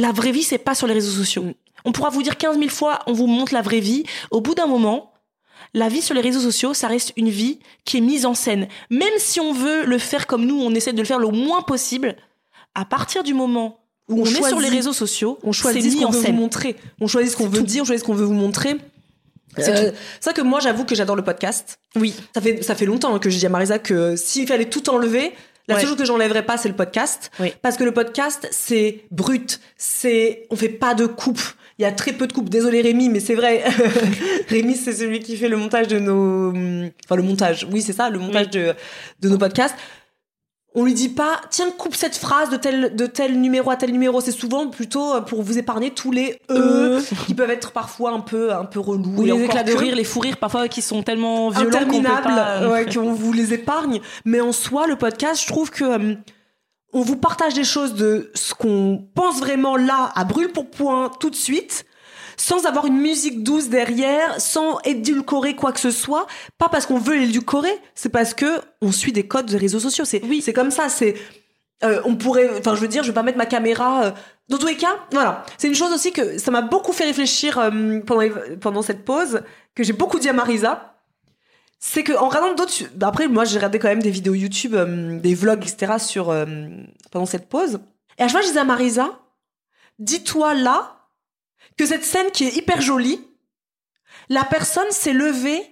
[0.00, 1.42] la vraie vie, c'est pas sur les réseaux sociaux.
[1.42, 1.54] Mm.
[1.84, 4.04] On pourra vous dire 15 000 fois, on vous montre la vraie vie.
[4.30, 5.12] Au bout d'un moment,
[5.72, 8.68] la vie sur les réseaux sociaux, ça reste une vie qui est mise en scène.
[8.90, 11.62] Même si on veut le faire comme nous, on essaie de le faire le moins
[11.62, 12.16] possible.
[12.74, 13.78] À partir du moment
[14.08, 16.76] où on, On est sur les réseaux sociaux, On choisit ce qu'on veut vous montrer.
[17.00, 17.64] On choisit ce qu'on veut tout.
[17.66, 18.76] dire, on choisit ce qu'on veut vous montrer.
[19.56, 19.90] C'est Euh,
[20.22, 21.78] vrai que moi, j'avoue que j'adore le podcast.
[21.96, 22.14] Oui.
[22.34, 24.88] Ça fait, ça fait longtemps hein, que je dis à Marisa que s'il fallait tout
[24.90, 25.32] enlever,
[25.70, 25.80] la Ouais.
[25.80, 27.30] seule chose que j'enlèverais pas, c'est le podcast.
[27.40, 27.52] Oui.
[27.62, 29.60] Parce que le podcast, c'est brut.
[29.76, 31.40] C'est, on fait pas de coupe.
[31.78, 32.50] Il y a très peu de coupes.
[32.50, 33.64] Désolé Rémi, mais c'est vrai.
[34.48, 36.50] Rémi, c'est celui qui fait le montage de nos,
[37.06, 37.66] enfin le montage.
[37.72, 38.60] Oui, c'est ça, le montage Oui.
[38.60, 38.74] de,
[39.20, 39.74] de nos podcasts.
[40.74, 43.90] On lui dit pas, tiens, coupe cette phrase de tel, de tel numéro à tel
[43.90, 44.20] numéro.
[44.20, 48.20] C'est souvent plutôt euh, pour vous épargner tous les e qui peuvent être parfois un
[48.20, 49.16] peu, un peu relous.
[49.16, 52.02] Ou Et les éclats de rire, les fous rires parfois qui sont tellement violents qu'on
[52.02, 52.56] peut interminable, pas.
[52.62, 54.00] euh, ouais, qu'on vous les épargne.
[54.24, 56.14] Mais en soi, le podcast, je trouve que euh,
[56.92, 61.10] on vous partage des choses de ce qu'on pense vraiment là, à brûle pour point,
[61.18, 61.84] tout de suite,
[62.40, 66.26] sans avoir une musique douce derrière, sans édulcorer quoi que ce soit.
[66.56, 70.06] Pas parce qu'on veut l'édulcorer, c'est parce que on suit des codes des réseaux sociaux.
[70.06, 70.88] C'est oui, c'est comme ça.
[70.88, 71.16] C'est
[71.84, 74.04] euh, on pourrait, enfin, je veux dire, je vais pas mettre ma caméra.
[74.04, 74.10] euh,
[74.48, 75.44] dans tous les cas, voilà.
[75.58, 78.26] C'est une chose aussi que ça m'a beaucoup fait réfléchir euh, pendant
[78.58, 79.42] pendant cette pause,
[79.74, 80.96] que j'ai beaucoup dit à Marisa.
[81.78, 84.76] C'est que en regardant d'autres, bah, après moi j'ai regardé quand même des vidéos YouTube,
[85.20, 85.94] des vlogs, etc.
[85.98, 86.34] sur
[87.10, 87.80] pendant cette pause.
[88.18, 89.18] Et à chaque fois je disais à Marisa,
[89.98, 90.99] dis-toi là
[91.80, 93.20] que cette scène qui est hyper jolie,
[94.28, 95.62] la personne s'est levée,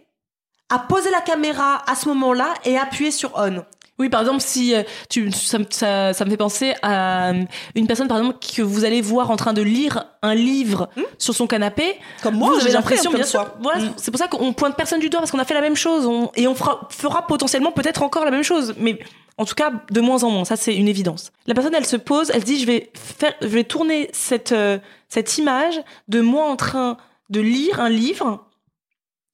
[0.70, 3.62] a posé la caméra à ce moment-là et a appuyé sur on.
[3.98, 7.42] Oui, par exemple, si euh, tu, ça, me- ça, ça me fait penser à euh,
[7.74, 10.88] une personne, par exemple, que vous allez voir en train de lire un livre
[11.18, 11.96] sur son canapé.
[12.22, 13.50] Comme moi, vous avez l'impression, bien sûr.
[13.60, 13.92] Voilà, Mm.
[13.96, 16.06] c'est pour ça qu'on pointe personne du doigt parce qu'on a fait la même chose,
[16.06, 18.98] on- et on fera, fera potentiellement peut-être encore la même chose, mais
[19.36, 20.44] en tout cas de moins en moins.
[20.44, 21.32] Ça, c'est une évidence.
[21.46, 24.78] La personne, elle se pose, elle dit, je vais faire, je vais tourner cette euh,
[25.08, 26.96] cette image de moi en train
[27.30, 28.44] de lire un livre.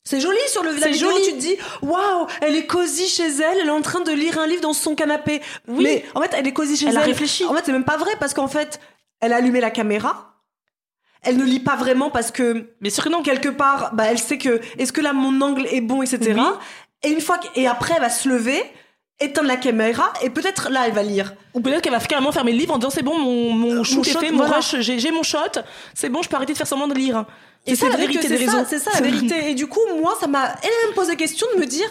[0.07, 1.23] C'est joli sur le la C'est vidéo, joli.
[1.25, 4.39] tu te dis waouh, elle est cosy chez elle, elle est en train de lire
[4.39, 5.41] un livre dans son canapé.
[5.67, 5.83] Oui.
[5.85, 6.99] Mais en fait, elle est cosy chez Elle elle.
[6.99, 7.45] a réfléchi.
[7.47, 8.81] En fait, c'est même pas vrai parce qu'en fait,
[9.21, 10.31] elle a allumé la caméra.
[11.23, 13.23] Elle ne lit pas vraiment parce que Bien sûr que non.
[13.23, 16.35] quelque part, bah, elle sait que est-ce que là mon angle est bon, etc.
[16.37, 16.43] Oui.
[17.03, 18.63] Et une fois que- et après, elle va se lever,
[19.21, 21.35] éteindre la caméra et peut-être là, elle va lire.
[21.55, 23.85] Ou peut-être qu'elle va carrément fermer le livre en disant c'est bon, mon, mon Euh,
[23.85, 24.57] shoot mon est shot, fait, mon voilà.
[24.57, 25.39] rush, j'ai mon shot,
[25.95, 27.25] c'est bon, je peux arrêter de faire semblant de lire.
[27.67, 28.67] Et C'est la vérité des c'est ça, réseaux.
[28.69, 29.51] C'est ça la vérité.
[29.51, 31.89] Et du coup, moi, ça m'a elle-même posé question de me dire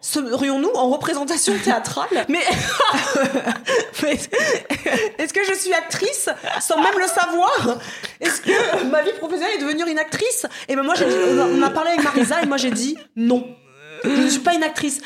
[0.00, 2.08] serions-nous en représentation théâtrale?
[2.28, 2.40] Mais
[4.02, 4.18] Mais
[5.18, 6.28] Est-ce que je suis actrice
[6.60, 7.78] sans même le savoir?
[8.20, 10.46] Est-ce que ma vie professionnelle est devenir une actrice?
[10.68, 12.70] Et ben moi j'ai dit, on a- on a parlé avec Marisa et moi j'ai
[12.70, 13.46] dit non.
[14.04, 15.00] Je ne suis pas une actrice.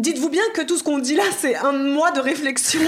[0.00, 2.80] Dites-vous bien que tout ce qu'on dit là, c'est un mois de réflexion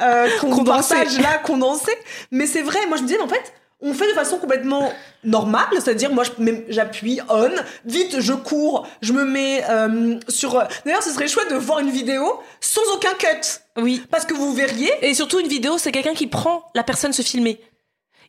[0.00, 1.92] euh, qu'on partage là, condensé.
[2.30, 4.90] Mais c'est vrai, moi je me disais, mais en fait, on fait de façon complètement
[5.22, 6.24] normale, c'est-à-dire moi
[6.68, 7.52] j'appuie on,
[7.84, 10.62] vite je cours, je me mets euh, sur...
[10.84, 13.60] D'ailleurs, ce serait chouette de voir une vidéo sans aucun cut.
[13.76, 14.02] Oui.
[14.10, 17.22] Parce que vous verriez, Et surtout, une vidéo, c'est quelqu'un qui prend la personne se
[17.22, 17.60] filmer.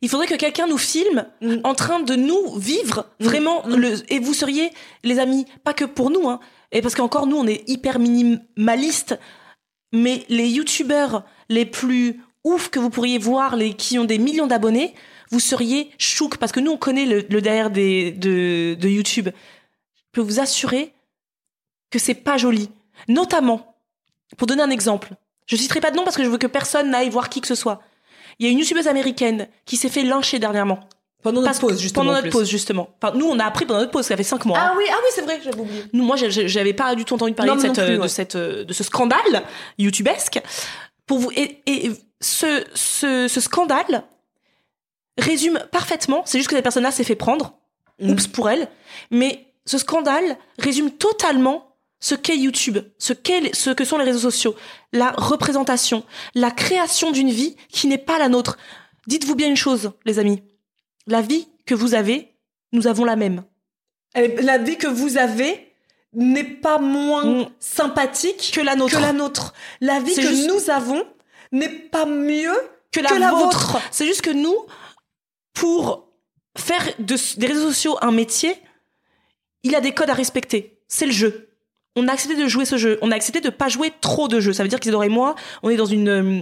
[0.02, 1.58] Il faudrait que quelqu'un nous filme Mm.
[1.64, 4.72] en train de nous vivre vraiment le et vous seriez
[5.04, 6.40] les amis pas que pour nous hein
[6.72, 9.20] et parce qu'encore nous on est hyper minimaliste
[9.93, 14.47] mais les youtubeurs les plus ouf que vous pourriez voir les qui ont des millions
[14.47, 14.93] d'abonnés
[15.30, 19.28] vous seriez chouk parce que nous on connaît le, derrière de, de YouTube.
[19.95, 20.93] Je peux vous assurer
[21.91, 22.70] que c'est pas joli.
[23.09, 23.76] Notamment
[24.38, 25.15] pour donner un exemple
[25.47, 27.47] je citerai pas de nom parce que je veux que personne n'aille voir qui que
[27.47, 27.82] ce soit.
[28.38, 30.82] Il y a une youtubeuse américaine qui s'est fait lyncher dernièrement
[31.24, 32.01] pendant notre pause justement.
[32.03, 32.32] pendant en notre plus.
[32.39, 32.89] pause justement.
[33.01, 34.57] Enfin, nous on a appris pendant notre pause, ça fait cinq mois.
[34.59, 34.70] hein.
[34.72, 35.84] Ah oui, ah oui, c'est vrai, j'avais oublié.
[35.93, 38.03] Nous, moi, j'avais pas du tout entendu parler Non, de, cette, plus, euh, ouais.
[38.03, 39.43] de cette, euh, de ce scandale
[39.78, 40.39] youtubesque.
[41.05, 41.91] Pour vous, et, et
[42.22, 44.03] ce, ce, ce scandale
[45.18, 46.22] résume parfaitement.
[46.26, 47.53] C'est juste que cette personne-là s'est fait prendre.
[47.99, 48.11] Mm.
[48.11, 48.68] Oups pour elle.
[49.11, 54.20] Mais ce scandale résume totalement ce qu'est YouTube, ce, qu'est, ce que sont les réseaux
[54.30, 54.55] sociaux,
[54.93, 56.03] la représentation,
[56.36, 58.57] la création d'une vie qui n'est pas la nôtre.
[59.07, 60.43] Dites-vous bien une chose, les amis.
[61.08, 62.34] La vie que vous avez,
[62.74, 63.43] nous avons la même.
[64.16, 65.72] La vie que vous avez
[66.14, 67.49] n'est pas moins Mm.
[67.60, 68.95] sympathique Que la nôtre.
[68.97, 69.53] que la nôtre.
[69.82, 71.03] La vie que juste- nous avons
[71.51, 72.55] n'est pas mieux
[72.91, 73.72] que la, que la vôtre.
[73.74, 73.88] vôtre.
[73.91, 74.55] C'est juste que nous,
[75.53, 76.08] pour
[76.58, 78.55] faire de- des réseaux sociaux un métier,
[79.64, 80.80] il y a des codes à respecter.
[80.88, 81.49] C'est le jeu.
[81.95, 82.97] On a accepté de jouer ce jeu.
[83.01, 84.53] On a accepté de pas jouer trop de jeux.
[84.53, 86.41] Ça veut dire qu'Isidore et moi, on est dans une euh,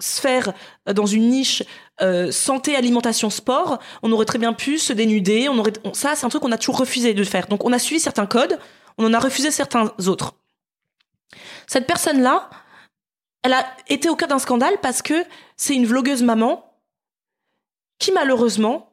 [0.00, 0.52] sphère,
[0.88, 1.62] euh, dans une niche
[2.00, 3.78] euh, santé, alimentation, sport.
[4.02, 5.48] On aurait très bien pu se dénuder.
[5.48, 7.46] On aurait, on- ça, c'est un truc qu'on a toujours refusé de faire.
[7.46, 8.58] Donc, on a suivi certains codes.
[8.98, 10.34] On en a refusé certains autres.
[11.66, 12.50] Cette personne-là,
[13.42, 15.24] elle a été au cœur d'un scandale parce que
[15.56, 16.64] c'est une vlogueuse maman
[17.98, 18.92] qui malheureusement,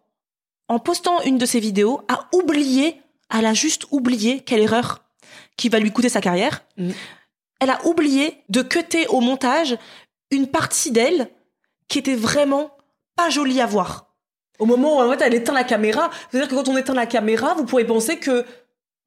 [0.68, 3.02] en postant une de ses vidéos, a oublié,
[3.34, 5.04] elle a juste oublié, quelle erreur,
[5.58, 6.64] qui va lui coûter sa carrière.
[6.78, 6.91] Mm.
[7.60, 9.78] Elle a oublié de cutter au montage
[10.32, 11.27] une partie d'elle
[11.88, 12.71] qui était vraiment
[13.15, 14.07] pas jolie à voir.
[14.59, 17.05] Au moment où en fait, elle éteint la caméra, c'est-à-dire que quand on éteint la
[17.05, 18.45] caméra, vous pourrez penser que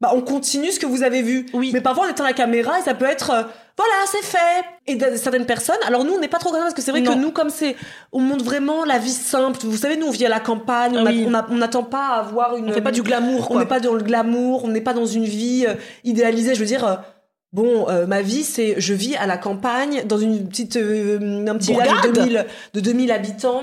[0.01, 1.47] bah, on continue ce que vous avez vu.
[1.55, 1.71] Oui.
[1.73, 3.43] Mais parfois on éteint la caméra et ça peut être euh,
[3.77, 4.65] voilà, c'est fait.
[4.87, 7.01] Et certaines personnes, alors nous on n'est pas trop comme ça parce que c'est vrai
[7.01, 7.15] Non.
[7.15, 7.75] que nous comme c'est
[8.13, 9.59] on montre vraiment la vie simple.
[9.63, 11.27] Vous savez nous on vit à la campagne, on Ah oui.
[11.57, 14.03] n'attend pas à avoir une On fait pas du glamour, on n'est pas dans le
[14.03, 16.55] glamour, on n'est pas dans une vie euh, idéalisée.
[16.55, 16.97] Je veux dire, euh,
[17.55, 21.57] bon, euh, ma vie, c'est je vis à la campagne, dans une petite, euh, un
[21.57, 22.15] petit village de Bourgade.
[22.27, 23.63] 2000, de 2000 habitants,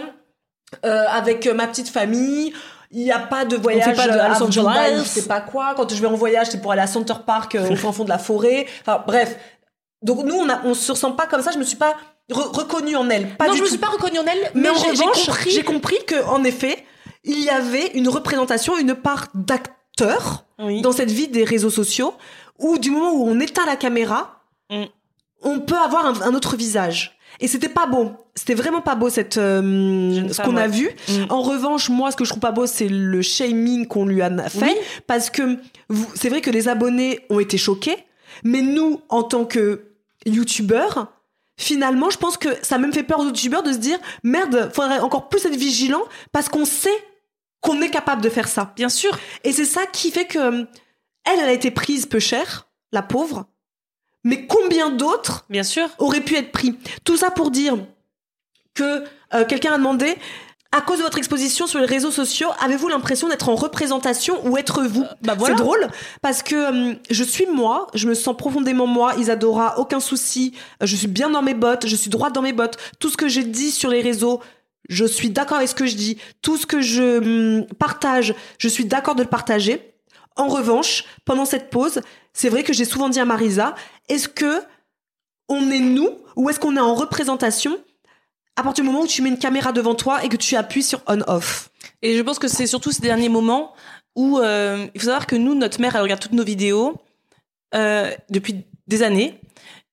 [0.85, 2.53] euh, avec ma petite famille.
[2.93, 5.03] Il n'y a pas de voyage pas de à Los Angeles.
[5.05, 5.75] Sais pas quoi.
[5.77, 8.09] Quand je vais en voyage, c'est pour aller à Center Park, au fin fond de
[8.09, 8.65] la forêt.
[8.81, 9.37] Enfin, bref.
[10.01, 11.51] Donc nous, on a, on se ressent pas comme ça.
[11.51, 11.95] Je me suis pas
[12.29, 13.29] re- reconnue en elle.
[13.37, 15.51] Pas non, du je me suis pas reconnue en elle, Mais, mais, en j'ai compris.
[15.51, 16.83] j'ai compris que, en effet,
[17.23, 20.81] il y avait une représentation, une part d'acteur Oui.
[20.81, 22.13] dans cette vie des réseaux sociaux
[22.61, 24.37] où du moment où on éteint la caméra,
[24.69, 24.85] Mm.
[25.43, 27.17] on peut avoir un, un autre visage.
[27.41, 28.11] Et c'était pas beau.
[28.35, 30.89] C'était vraiment pas beau cette euh, ce qu'on a vu.
[31.09, 31.13] Mm.
[31.29, 34.29] En revanche, moi, ce que je trouve pas beau, c'est le shaming qu'on lui a
[34.49, 34.75] fait, Oui.
[35.07, 35.57] parce que
[36.15, 37.97] c'est vrai que les abonnés ont été choqués,
[38.45, 39.87] mais nous, en tant que
[40.25, 41.11] youtubeurs,
[41.57, 44.71] finalement, je pense que ça a même fait peur aux youtubeurs de se dire merde,
[44.73, 46.01] faudrait encore plus être vigilant
[46.31, 46.89] parce qu'on sait
[47.61, 48.73] qu'on est capable de faire ça.
[48.75, 49.17] Bien sûr.
[49.43, 50.65] Et c'est ça qui fait que
[51.25, 53.45] elle, elle a été prise peu cher, la pauvre.
[54.23, 55.89] Mais combien d'autres Bien sûr.
[55.97, 56.77] auraient pu être pris?
[57.03, 57.77] Tout ça pour dire
[58.73, 59.03] que
[59.33, 60.15] euh, quelqu'un a demandé
[60.71, 64.57] à cause de votre exposition sur les réseaux sociaux, avez-vous l'impression d'être en représentation ou
[64.57, 65.05] être vous?
[65.21, 65.55] Bah voilà.
[65.55, 65.87] C'est drôle
[66.21, 70.85] parce que euh, je suis moi, je me sens profondément moi, Isadora, aucun souci, euh,
[70.85, 72.77] je suis bien dans mes bottes, je suis droite dans mes bottes.
[72.99, 74.39] Tout ce que j'ai dit sur les réseaux,
[74.87, 76.17] je suis d'accord avec ce que je dis.
[76.41, 79.90] Tout ce que je hum, partage, je suis d'accord de le partager.
[80.35, 82.01] En revanche, pendant cette pause,
[82.33, 83.75] c'est vrai que j'ai souvent dit à Marisa,
[84.09, 84.61] est-ce que
[85.49, 87.77] on est nous ou est-ce qu'on est en représentation
[88.55, 90.83] à partir du moment où tu mets une caméra devant toi et que tu appuies
[90.83, 91.69] sur on-off
[92.01, 93.73] Et je pense que c'est surtout ces derniers moments
[94.15, 97.01] où euh, il faut savoir que nous, notre mère, elle regarde toutes nos vidéos
[97.73, 99.39] euh, depuis des années,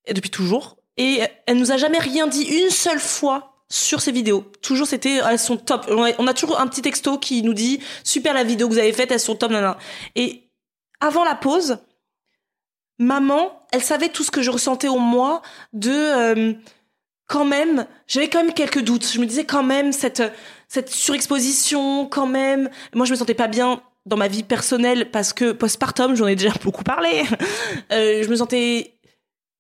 [0.07, 4.13] et depuis toujours, et elle nous a jamais rien dit une seule fois sur ces
[4.13, 4.51] vidéos.
[4.63, 5.87] Toujours, c'était elles sont top.
[5.91, 8.93] On a, toujours un petit texto qui nous dit super la vidéo que vous avez
[8.93, 9.79] faite, elles sont top, nana.
[10.15, 10.51] Et
[11.01, 11.79] avant la pause,
[12.99, 15.43] maman, elle savait tout ce que je ressentais en moi
[15.73, 16.53] de euh,
[17.27, 19.07] quand même, j'avais quand même quelques doutes.
[19.07, 20.23] Je me disais quand même cette
[20.69, 22.71] cette surexposition quand même.
[22.95, 26.37] Moi, je me sentais pas bien dans ma vie personnelle parce que postpartum, j'en ai
[26.37, 27.25] déjà beaucoup parlé.
[27.93, 28.98] Euh, je me sentais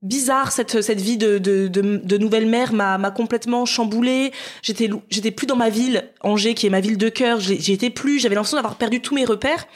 [0.03, 4.33] bizarre cette cette vie de de, nouvelle mère m'a m'a complètement chamboulée.
[4.63, 7.41] J'étais j'étais plus dans ma ville Angers qui est ma ville de cœur.
[7.41, 8.19] J'y étais plus.
[8.19, 9.67] J'avais l'impression d'avoir perdu tous mes repères.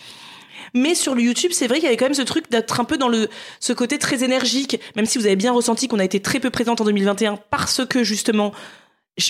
[0.74, 2.84] Mais sur le YouTube c'est vrai qu'il y avait quand même ce truc d'être un
[2.84, 3.28] peu dans le
[3.60, 4.80] ce côté très énergique.
[4.96, 7.84] Même si vous avez bien ressenti qu'on a été très peu présente en 2021 parce
[7.84, 8.52] que justement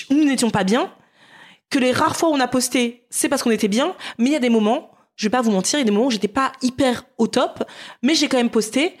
[0.09, 0.91] nous n'étions pas bien
[1.69, 3.95] que les rares fois où on a posté c'est parce qu'on était bien.
[4.19, 5.91] Mais il y a des moments je vais pas vous mentir il y a des
[5.91, 7.63] moments où j'étais pas hyper au top.
[8.03, 8.95] Mais j'ai quand même posté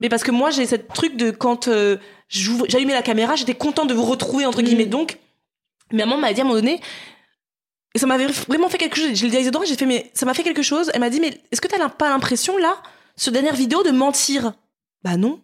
[0.00, 1.96] mais parce que moi, j'ai cette truc de quand euh,
[2.28, 4.86] j'allumais la caméra, j'étais contente de vous retrouver, entre guillemets.
[4.86, 4.90] Mm.
[4.90, 5.18] Donc,
[5.92, 6.80] maman m'a dit à un moment donné,
[7.94, 9.14] et ça m'avait vraiment fait quelque chose.
[9.14, 10.90] Je l'ai dit à Isadora, j'ai fait, mais ça m'a fait quelque chose.
[10.92, 12.76] Elle m'a dit, mais est-ce que t'as pas l'impression, là,
[13.16, 14.52] sur dernière vidéo, de mentir?
[15.02, 15.40] Bah non.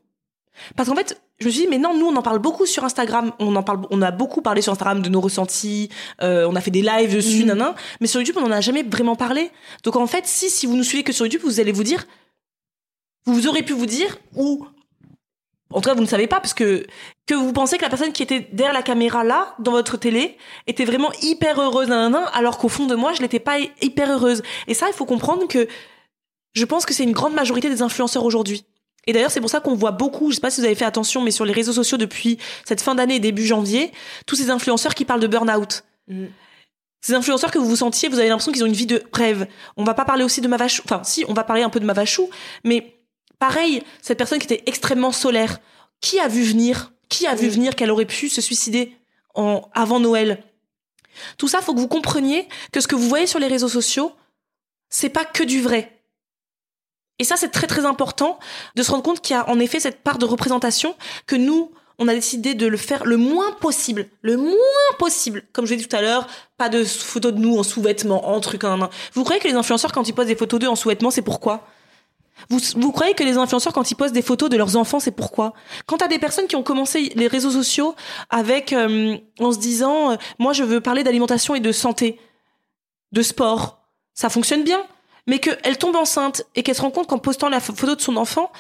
[0.76, 2.84] Parce qu'en fait, je me suis dit, mais non, nous, on en parle beaucoup sur
[2.84, 3.32] Instagram.
[3.38, 5.88] On en parle, on a beaucoup parlé sur Instagram de nos ressentis.
[6.20, 7.46] Euh, on a fait des lives dessus, Mhm.
[7.46, 7.74] nanan.
[8.00, 9.50] Mais sur YouTube, on en a jamais vraiment parlé.
[9.82, 12.06] Donc en fait, si, si vous nous suivez que sur YouTube, vous allez vous dire,
[13.26, 14.66] vous aurez pu vous dire, ou,
[15.70, 16.86] en tout cas, vous ne savez pas, parce que,
[17.26, 20.36] que vous pensez que la personne qui était derrière la caméra là, dans votre télé,
[20.66, 24.10] était vraiment hyper heureuse, nanan, alors qu'au fond de moi, je l'étais pas hy- hyper
[24.10, 24.42] heureuse.
[24.66, 25.68] Et ça, il faut comprendre que,
[26.54, 28.64] je pense que c'est une grande majorité des influenceurs aujourd'hui.
[29.06, 30.84] Et d'ailleurs, c'est pour ça qu'on voit beaucoup, je sais pas si vous avez fait
[30.84, 33.90] attention, mais sur les réseaux sociaux depuis cette fin d'année et début janvier,
[34.26, 35.82] tous ces influenceurs qui parlent de burn-out.
[36.08, 36.26] Mm.
[37.00, 39.48] Ces influenceurs que vous vous sentiez, vous avez l'impression qu'ils ont une vie de rêve.
[39.76, 41.84] On va pas parler aussi de Mavachou, enfin si, on va parler un peu de
[41.84, 42.30] Mavachou,
[42.62, 43.01] mais
[43.42, 45.58] pareil, cette personne qui était extrêmement solaire,
[46.00, 48.96] qui a vu venir, qui a vu venir qu'elle aurait pu se suicider
[49.34, 50.44] en, avant Noël?
[51.38, 54.12] Tout ça, faut que vous compreniez que ce que vous voyez sur les réseaux sociaux,
[54.90, 56.04] c'est pas que du vrai.
[57.18, 58.38] Et ça, c'est très très important
[58.76, 60.94] de se rendre compte qu'il y a en effet cette part de représentation
[61.26, 65.42] que nous, on a décidé de le faire le moins possible, le moins possible.
[65.52, 66.28] Comme je l'ai dit tout à l'heure,
[66.58, 68.90] pas de photos de nous en sous-vêtements, en truc, en, en.
[69.14, 71.66] Vous croyez que les influenceurs, quand ils postent des photos d'eux en sous-vêtements, c'est pourquoi?
[72.50, 75.10] Vous, vous croyez que les influenceurs, quand ils postent des photos de leurs enfants, c'est
[75.10, 75.52] pourquoi?
[75.86, 77.94] Quand t'as des personnes qui ont commencé les réseaux sociaux
[78.30, 82.18] avec, euh, en se disant, euh, moi je veux parler d'alimentation et de santé,
[83.12, 83.80] de sport,
[84.14, 84.82] ça fonctionne bien.
[85.28, 88.00] Mais qu'elle tombe enceinte et qu'elle se rend compte qu'en postant la ph- photo de
[88.00, 88.50] son enfant,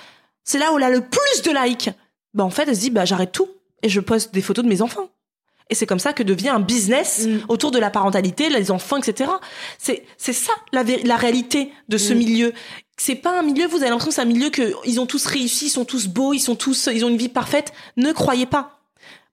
[0.44, 1.90] c'est là où elle a le plus de likes.
[2.34, 3.48] Bah en fait, elle se dit, bah j'arrête tout
[3.82, 5.08] et je poste des photos de mes enfants.
[5.70, 7.38] Et c'est comme ça que devient un business Mm.
[7.48, 9.30] autour de la parentalité, les enfants, etc.
[9.78, 12.16] C'est c'est ça la, la réalité de ce Mm.
[12.18, 12.52] milieu.
[13.04, 15.66] C'est pas un milieu, vous avez l'impression c'est un milieu que ils ont tous réussi,
[15.66, 17.72] ils sont tous beaux, ils sont tous, ils ont une vie parfaite.
[17.96, 18.78] Ne croyez pas.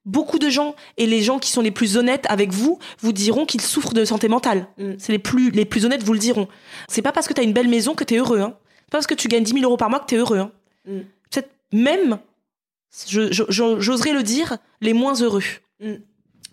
[0.04, 3.46] Beaucoup de gens et les gens qui sont les plus honnêtes avec vous vous diront
[3.46, 4.66] qu'ils souffrent de santé mentale.
[4.76, 4.94] Mm.
[4.98, 6.48] C'est les plus les plus honnêtes vous le diront.
[6.88, 8.40] C'est pas parce que t'as une belle maison que t'es heureux.
[8.40, 8.56] Hein.
[8.80, 10.38] C'est pas parce que tu gagnes 10 000 euros par mois que t'es heureux.
[10.38, 10.50] Hein.
[10.84, 10.98] Mm.
[11.30, 12.18] Peut-être même,
[13.06, 15.44] j'oserais le dire, les moins heureux.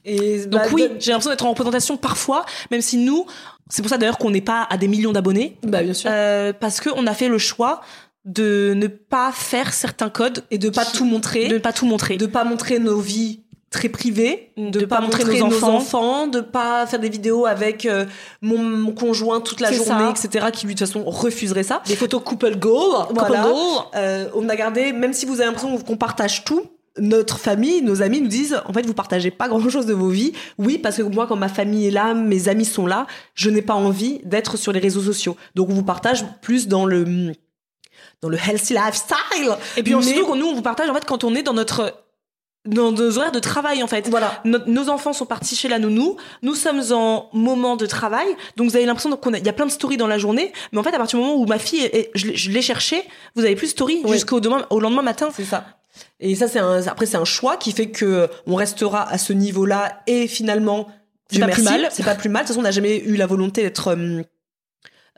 [0.10, 3.26] Et Donc bah, oui, de- j'ai l'impression d'être en représentation parfois, même si nous,
[3.70, 6.10] c'est pour ça d'ailleurs qu'on n'est pas à des millions d'abonnés, bah bien sûr.
[6.12, 7.82] euh, parce qu'on a fait le choix
[8.26, 11.74] de ne pas faire certains codes et de pas qui- tout montrer, de ne pas
[11.74, 12.18] tout montrer.
[12.18, 15.76] de pas montrer nos vies très privées, De pas montrer nos enfants.
[15.76, 18.05] enfants, de pas faire des vidéos avec euh,
[18.41, 20.28] mon, mon conjoint toute la journée, ça.
[20.28, 20.47] etc.
[20.53, 21.82] Qui lui de toute façon refuserait ça.
[21.86, 23.39] Des photos couple goal, voilà.
[23.43, 23.84] Couple goal.
[23.95, 26.64] Euh, on a gardé, même si vous avez l'impression qu'on partage tout.
[27.00, 30.10] Notre famille, nos amis nous disent, en fait, vous partagez pas grand chose de vos
[30.10, 30.34] vies.
[30.58, 33.62] Oui, parce que moi, quand ma famille est là, mes amis sont là, je n'ai
[33.62, 35.36] pas envie d'être sur les réseaux sociaux.
[35.56, 37.32] Donc, on vous partage plus dans le,
[38.22, 39.56] dans le healthy lifestyle.
[39.78, 41.93] Et puis Mais- surtout, nous, on vous partage en fait quand on est dans notre
[42.66, 44.10] dans nos horaires de travail en fait.
[44.10, 44.41] Voilà.
[44.43, 48.28] No- nos enfants sont partis chez la nounou, nous sommes en moment de travail,
[48.58, 50.84] donc vous avez l'impression qu'il y a plein de stories dans la journée, mais en
[50.84, 53.02] fait à partir du moment où ma fille, est- je l'ai- je l'ai cherchée,
[53.36, 55.30] vous avez plus de stories jusqu'au demain, au lendemain matin.
[55.34, 55.76] C'est ça.
[56.20, 59.34] Et ça, c'est un, après, c'est un choix qui fait que on restera à ce
[59.34, 60.88] niveau-là et finalement,
[61.32, 61.88] C'est pas plus mal.
[61.91, 62.43] C'est pas plus mal.
[62.43, 64.22] De toute façon, on n'a jamais eu la volonté d'être euh,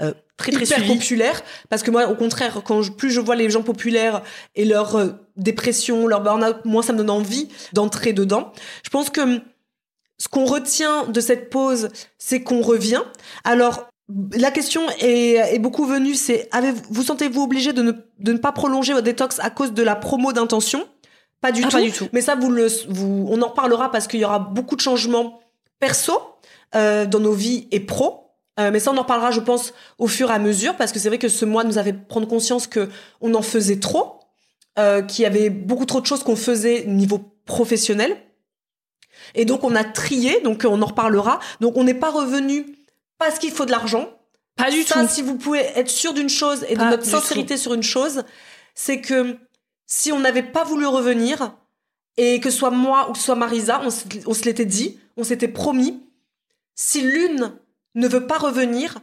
[0.01, 3.35] euh, Très très hyper populaire parce que moi, au contraire, quand je- plus je vois
[3.35, 4.21] les gens populaires
[4.55, 8.53] et leur euh, dépression, leur burn-out, moins ça me donne envie d'entrer dedans.
[8.85, 9.41] Je pense que hum,
[10.17, 13.01] ce qu'on retient de cette pause, c'est qu'on revient.
[13.43, 13.89] Alors,
[14.33, 18.37] la question est, est beaucoup venue, c'est avez vous sentez-vous obligé de ne, de ne
[18.37, 20.87] pas prolonger votre détox à cause de la promo d'intention?
[21.41, 21.77] Pas du Ah, tout.
[21.77, 22.07] pas du tout.
[22.11, 25.39] Mais ça, vous le, vous, on en reparlera parce qu'il y aura beaucoup de changements
[25.79, 26.19] perso
[26.75, 28.25] euh, dans nos vies et pro.
[28.59, 30.99] Euh, mais ça, on en reparlera, je pense, au fur et à mesure, parce que
[30.99, 32.89] c'est vrai que ce mois nous a fait prendre conscience que
[33.21, 34.19] on en faisait trop,
[34.77, 38.17] euh, qu'il y avait beaucoup trop de choses qu'on faisait au niveau professionnel.
[39.35, 41.39] Et donc, on a trié, donc on en reparlera.
[41.61, 42.65] Donc, on n'est pas revenu
[43.19, 44.09] parce qu'il faut de l'argent.
[44.55, 45.07] Pas du Ça, tout.
[45.09, 48.23] si vous pouvez être sûr d'une chose et de Pas notre sincérité sur une chose,
[48.75, 49.37] c'est que
[49.85, 51.55] si on n'avait pas voulu revenir,
[52.17, 54.65] et que ce soit moi ou que ce soit Marisa, on, se- on se l'était
[54.65, 56.01] dit, on s'était promis,
[56.75, 57.53] si l'une
[57.95, 58.97] ne veut pas revenir,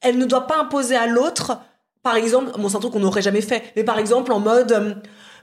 [0.00, 1.58] elle ne doit pas imposer à l'autre,
[2.02, 4.72] par exemple, bon c'est un truc qu'on n'aurait jamais fait, mais par exemple en mode,
[4.72, 4.94] euh,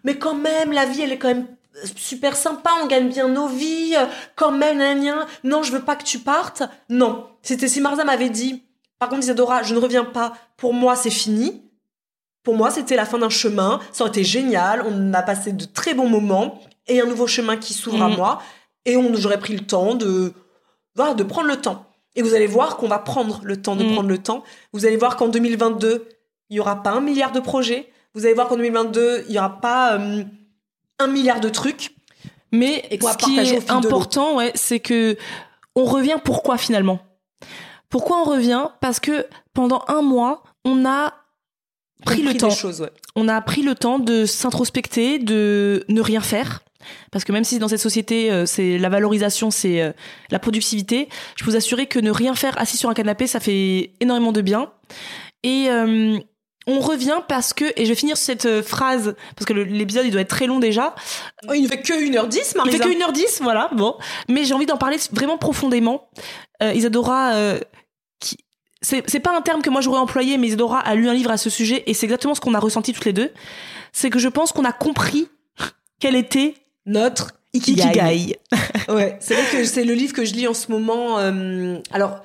[0.04, 1.48] mais quand même, la vie, elle est quand même
[1.96, 4.06] super sympa, on gagne bien nos vies, euh,
[4.36, 5.26] quand même, nan, nan.
[5.44, 6.64] non, je veux pas que tu partes.
[6.90, 7.28] Non.
[7.42, 8.64] C'était si Marza m'avait dit,
[9.00, 11.62] par contre, Isadora, je ne reviens pas, pour moi, c'est fini.
[12.44, 15.66] Pour moi, c'était la fin d'un chemin, ça aurait été génial, on a passé de
[15.66, 18.16] très bons moments, et un nouveau chemin qui s'ouvre à Mhm.
[18.18, 18.42] moi,
[18.86, 20.34] et on, j'aurais pris le temps de,
[20.96, 21.86] voilà, de prendre le temps.
[22.16, 23.94] Et vous allez voir qu'on va prendre le temps de Mhm.
[23.94, 24.44] prendre le temps.
[24.74, 26.06] Vous allez voir qu'en 2022,
[26.50, 27.90] il y aura pas un milliard de projets.
[28.14, 30.24] Vous allez voir qu'en 2022, il y aura pas euh,
[31.04, 31.96] un milliard de trucs.
[32.52, 35.18] Mais Et ce qui est important, ouais, c'est que
[35.76, 37.00] on revient pourquoi finalement?
[37.90, 38.68] Pourquoi on revient?
[38.80, 41.14] Parce que pendant un mois, on a
[42.06, 42.50] pris On le temps.
[42.50, 42.92] choses, ouais.
[43.16, 46.62] On a pris le temps de s'introspecter, de ne rien faire.
[47.12, 49.92] Parce que même si dans cette société, euh, c'est la valorisation, c'est euh,
[50.32, 53.40] la productivité, je peux vous assurer que ne rien faire assis sur un canapé, ça
[53.40, 54.72] fait énormément de bien.
[55.44, 56.18] Et euh,
[56.68, 60.12] on revient parce que, et je vais finir cette euh, phrase, parce que l'épisode il
[60.12, 60.96] doit être très long déjà,
[61.48, 62.78] Oh, il ne fait que 1h10, il Marisa.
[62.78, 63.96] fait que 1h10, voilà, bon.
[64.30, 66.08] Mais j'ai envie d'en parler vraiment profondément.
[66.62, 67.60] Euh, Isadora, euh,
[68.20, 68.38] qui...
[68.82, 71.32] c'est c'est pas un terme que moi j'aurais employé, mais Isadora a lu un livre
[71.32, 73.32] à ce sujet et c'est exactement ce qu'on a ressenti toutes les deux.
[73.92, 75.28] C'est que je pense qu'on a compris
[76.00, 78.38] quel était Notre Ikigai.
[78.90, 81.20] Ouais, c'est vrai que c'est le livre que je lis en ce moment.
[81.20, 82.22] euh, alors,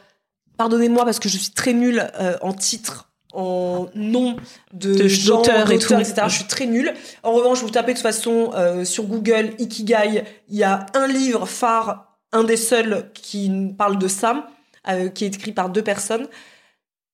[0.56, 2.10] pardonnez-moi parce que je suis très nulle
[2.40, 4.36] en titre, en nom
[4.72, 5.94] de, De gens, et d'auteurs, tout.
[5.94, 6.14] etc.
[6.28, 6.94] Je suis très nulle.
[7.22, 11.06] En revanche, vous tapez de toute façon euh, sur Google Ikigai, il y a un
[11.06, 14.48] livre phare, un des seuls qui parle de ça,
[14.88, 16.26] euh, qui est écrit par deux personnes.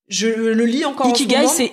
[0.08, 1.48] Je le lis encore en ce Ikigai, moment.
[1.48, 1.72] c'est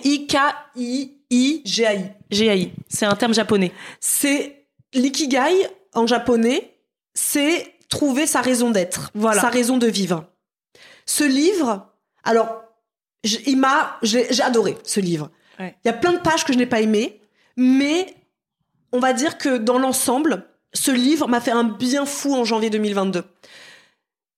[0.95, 2.11] I-K-I-I-G-A-I.
[2.31, 2.71] G-A-I.
[2.89, 3.71] C'est un terme japonais.
[3.99, 6.73] c'est l'ikigai en japonais,
[7.13, 9.41] c'est trouver sa raison d'être, Voilà.
[9.41, 10.25] sa raison de vivre.
[11.05, 11.87] Ce livre,
[12.23, 12.63] alors,
[13.23, 15.29] il m'a, j'ai adoré ce livre.
[15.59, 17.21] Il y a plein de pages que je n'ai pas aimées,
[17.55, 18.15] mais
[18.91, 22.69] on va dire que dans l'ensemble, ce livre m'a fait un bien fou en janvier
[22.69, 23.23] 2022.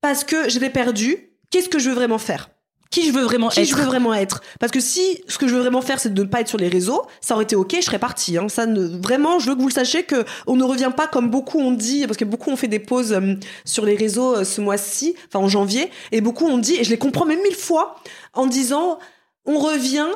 [0.02, 1.30] Parce que j'étais perdue.
[1.50, 2.50] Qu'est-ce que je veux vraiment faire?
[2.94, 5.48] Qui je veux vraiment qui être je veux vraiment être Parce que si ce que
[5.48, 7.56] je veux vraiment faire, c'est de ne pas être sur les réseaux, ça aurait été
[7.56, 8.38] ok, je serais partie.
[8.38, 8.50] Hein.
[8.50, 11.32] Ça ne, vraiment, je veux que vous le sachiez que on ne revient pas comme
[11.32, 13.34] beaucoup ont dit, parce que beaucoup ont fait des pauses euh,
[13.66, 16.92] sur les réseaux euh, ce mois-ci, enfin en janvier, et beaucoup ont dit, et je
[16.92, 17.96] les comprends même mille fois,
[18.34, 19.00] en disant,
[19.46, 20.10] on revient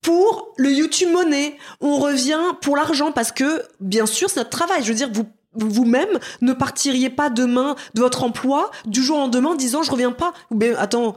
[0.00, 4.82] pour le YouTube money, on revient pour l'argent, parce que bien sûr, c'est notre travail.
[4.82, 9.20] Je veux dire, vous vous-même ne partiriez pas demain de votre emploi du jour au
[9.20, 10.32] lendemain en disant je reviens pas.
[10.50, 11.16] Mais attends,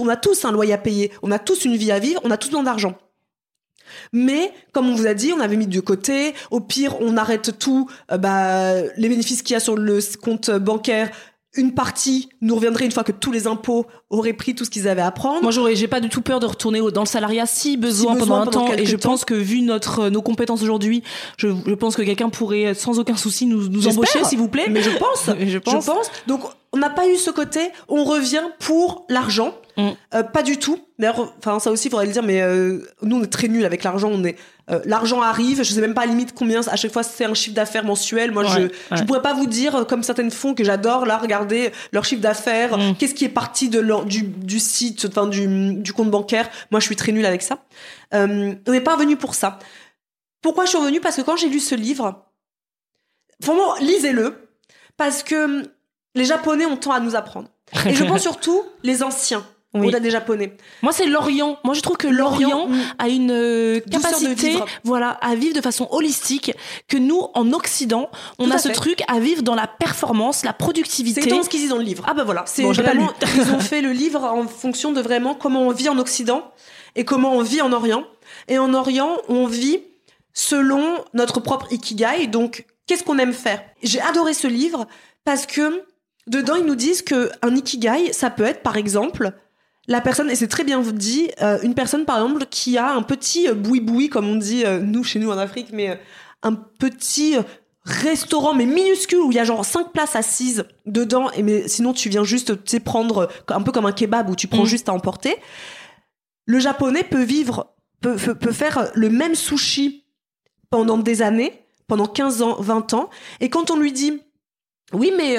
[0.00, 2.30] on a tous un loyer à payer, on a tous une vie à vivre, on
[2.30, 2.94] a tous besoin d'argent.
[4.12, 6.34] Mais comme on vous a dit, on avait mis de côté.
[6.50, 7.88] Au pire, on arrête tout.
[8.12, 11.10] euh, bah, les bénéfices qu'il y a sur le compte bancaire,
[11.58, 14.88] une partie nous reviendrait une fois que tous les impôts auraient pris tout ce qu'ils
[14.88, 15.42] avaient à prendre.
[15.42, 18.26] Moi, j'aurais, j'ai pas du tout peur de retourner dans le salariat si besoin, besoin,
[18.26, 18.72] pendant un temps.
[18.72, 19.10] Et je temps.
[19.10, 21.02] pense que vu notre, nos compétences aujourd'hui,
[21.36, 24.66] je, je pense que quelqu'un pourrait euh, sans aucun souci nous, embaucher, s'il vous plaît.
[24.70, 25.90] Mais je pense, je pense.
[26.26, 27.60] Donc, on n'a pas eu ce côté.
[27.88, 29.54] On revient pour l'argent.
[29.78, 29.90] Mm.
[30.14, 30.78] Euh, pas du tout.
[30.98, 33.64] D'ailleurs, enfin, ça aussi, il faudrait le dire, mais euh, nous, on est très nuls
[33.64, 34.10] avec l'argent.
[34.12, 34.36] On est,
[34.70, 35.62] euh, l'argent arrive.
[35.62, 36.60] Je sais même pas à la limite combien.
[36.66, 38.32] À chaque fois, c'est un chiffre d'affaires mensuel.
[38.32, 41.70] Moi, je, Ouais, je pourrais pas vous dire, comme certaines font que j'adore, là, regarder
[41.92, 42.76] leur chiffre d'affaires.
[42.76, 42.96] Mm.
[42.98, 46.50] Qu'est-ce qui est parti de leur, du, du site, enfin, du, du compte bancaire.
[46.72, 47.64] Moi, je suis très nulle avec ça.
[48.12, 49.58] On n'est pas venu pour ça.
[50.42, 51.00] Pourquoi je suis revenue?
[51.00, 52.26] Parce que quand j'ai lu ce livre,
[53.40, 54.48] vraiment, lisez-le.
[54.96, 55.62] Parce que
[56.16, 57.48] les Japonais ont tant à nous apprendre.
[57.86, 59.46] Et je pense surtout les anciens,
[59.80, 59.86] Oui.
[59.86, 60.56] au-delà des Japonais.
[60.82, 61.58] Moi, c'est l'Orient.
[61.64, 62.68] Moi, je trouve que l'Orient
[62.98, 64.66] a une euh, de capacité, vivre.
[64.84, 66.52] voilà, à vivre de façon holistique
[66.88, 68.74] que nous, en Occident, on Tout a ce fait.
[68.74, 71.20] truc à vivre dans la performance, la c'est productivité.
[71.20, 72.04] exactement ce qu'ils disent dans le livre.
[72.06, 75.34] Ah bah voilà, C'est bon, vraiment, ils ont fait le livre en fonction de vraiment
[75.34, 76.50] comment on vit en Occident
[76.96, 78.04] et comment on vit en Orient.
[78.48, 79.80] Et en Orient, on vit
[80.32, 82.26] selon notre propre ikigai.
[82.26, 83.62] Donc, qu'est-ce qu'on aime faire?
[83.82, 84.86] J'ai adoré ce livre
[85.24, 85.82] parce que
[86.26, 89.32] dedans, ils nous disent que un ikigai, ça peut être, par exemple,
[89.88, 93.02] la personne, et c'est très bien dit, euh, une personne, par exemple, qui a un
[93.02, 95.94] petit euh, boui-boui, comme on dit, euh, nous, chez nous en Afrique, mais euh,
[96.42, 97.36] un petit
[97.84, 101.94] restaurant, mais minuscule, où il y a genre cinq places assises dedans, et mais sinon,
[101.94, 104.66] tu viens juste, tu sais, prendre, un peu comme un kebab, où tu prends Mm.
[104.66, 105.36] juste à emporter.
[106.44, 110.04] Le japonais peut vivre, peut, peut, peut faire le même sushi
[110.68, 113.08] pendant des années, pendant 15 ans, 20 ans,
[113.40, 114.20] et quand on lui dit,
[114.92, 115.38] oui, mais,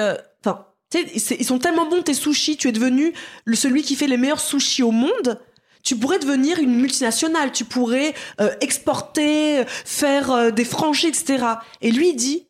[0.93, 3.13] ils sont tellement bons tes sushis, tu es devenu
[3.53, 5.39] celui qui fait les meilleurs sushis au monde.
[5.83, 11.45] Tu pourrais devenir une multinationale, tu pourrais euh, exporter, faire euh, des franchises, etc.
[11.81, 12.47] Et lui il dit,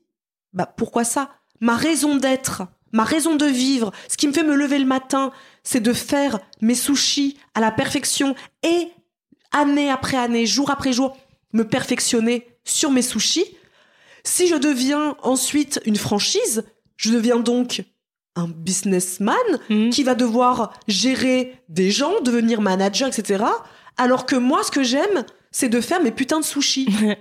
[0.53, 1.29] bah pourquoi ça?
[1.59, 5.31] Ma raison d'être, ma raison de vivre, ce qui me fait me lever le matin,
[5.63, 8.87] c'est de faire mes sushis à la perfection et
[9.51, 11.15] année après année, jour après jour,
[11.53, 13.57] me perfectionner sur mes sushis.
[14.23, 16.63] Si je deviens ensuite une franchise,
[16.97, 17.83] je deviens donc
[18.39, 19.35] un businessman
[19.69, 19.89] Mhm.
[19.91, 23.43] qui va devoir gérer des gens, devenir manager, etc.
[23.97, 26.87] Alors que moi, ce que j'aime, c'est de faire mes putains de sushis.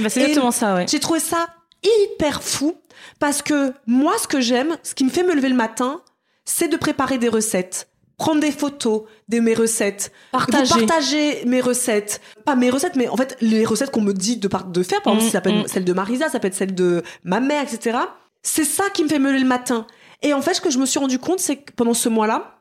[0.00, 0.86] Bah, c'est exactement ça, ouais.
[0.88, 1.46] J'ai trouvé ça
[1.84, 2.74] hyper fou
[3.20, 6.00] parce que moi, ce que j'aime, ce qui me fait me lever le matin,
[6.44, 7.86] c'est de préparer des recettes,
[8.18, 10.84] prendre des photos de mes recettes, Partager.
[10.86, 14.48] partager mes recettes, pas mes recettes, mais en fait les recettes qu'on me dit de,
[14.82, 15.00] faire.
[15.02, 15.68] Par exemple, Mm, ça peut être mm.
[15.68, 17.98] celle de Marisa, ça peut être celle de ma mère, etc.
[18.42, 19.86] C'est ça qui me fait me lever le matin.
[20.24, 22.58] Et en fait, ce que je me suis rendu compte, c'est que pendant ce mois-là,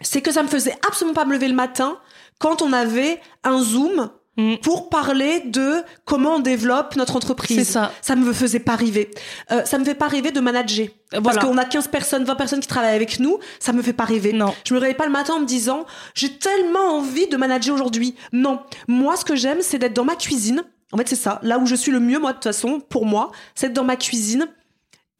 [0.00, 1.98] c'est que ça me faisait absolument pas me lever le matin
[2.38, 4.58] quand on avait un zoom Mm.
[4.62, 7.56] pour parler de comment on développe notre entreprise.
[7.58, 7.92] C'est ça.
[8.00, 9.10] Ça me faisait pas rêver.
[9.50, 10.86] Euh, ça me fait pas rêver de manager.
[11.10, 11.40] Parce Voilà.
[11.42, 14.32] qu'on a 15 personnes, 20 personnes qui travaillent avec nous, ça me fait pas rêver.
[14.32, 14.54] Non.
[14.64, 18.14] Je me réveille pas le matin en me disant j'ai tellement envie de manager aujourd'hui.
[18.32, 20.62] Non, moi ce que j'aime c'est d'être dans ma cuisine.
[20.92, 23.06] En fait c'est ça, là où je suis le mieux moi de toute façon pour
[23.06, 24.46] moi, c'est être dans ma cuisine.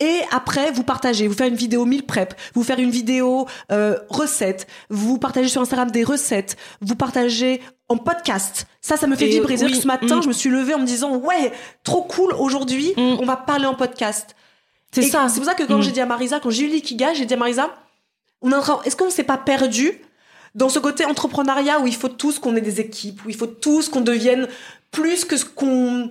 [0.01, 3.99] Et après, vous partagez, vous faire une vidéo meal prep, vous faire une vidéo euh,
[4.09, 7.61] recette, vous partagez sur Instagram des recettes, vous partagez
[7.91, 8.67] en podcast.
[8.81, 9.63] Ça, ça me fait Et vibrer.
[9.63, 10.23] Oui, ce matin, mm.
[10.23, 11.53] je me suis levée en me disant ouais,
[11.85, 13.17] trop cool aujourd'hui, Mm.
[13.21, 14.35] on va parler en podcast.
[14.93, 15.29] C'est ça.
[15.29, 15.83] C'est pour ça que quand Mm.
[15.83, 17.71] j'ai dit à Marisa, quand j'ai eu l'ikiga, j'ai dit à Marisa,
[18.43, 18.51] on
[18.85, 19.93] est-ce qu'on s'est pas perdu
[20.55, 23.47] dans ce côté entrepreneuriat où il faut tous qu'on ait des équipes, où il faut
[23.47, 24.49] tous qu'on devienne
[24.91, 26.11] plus que ce qu'on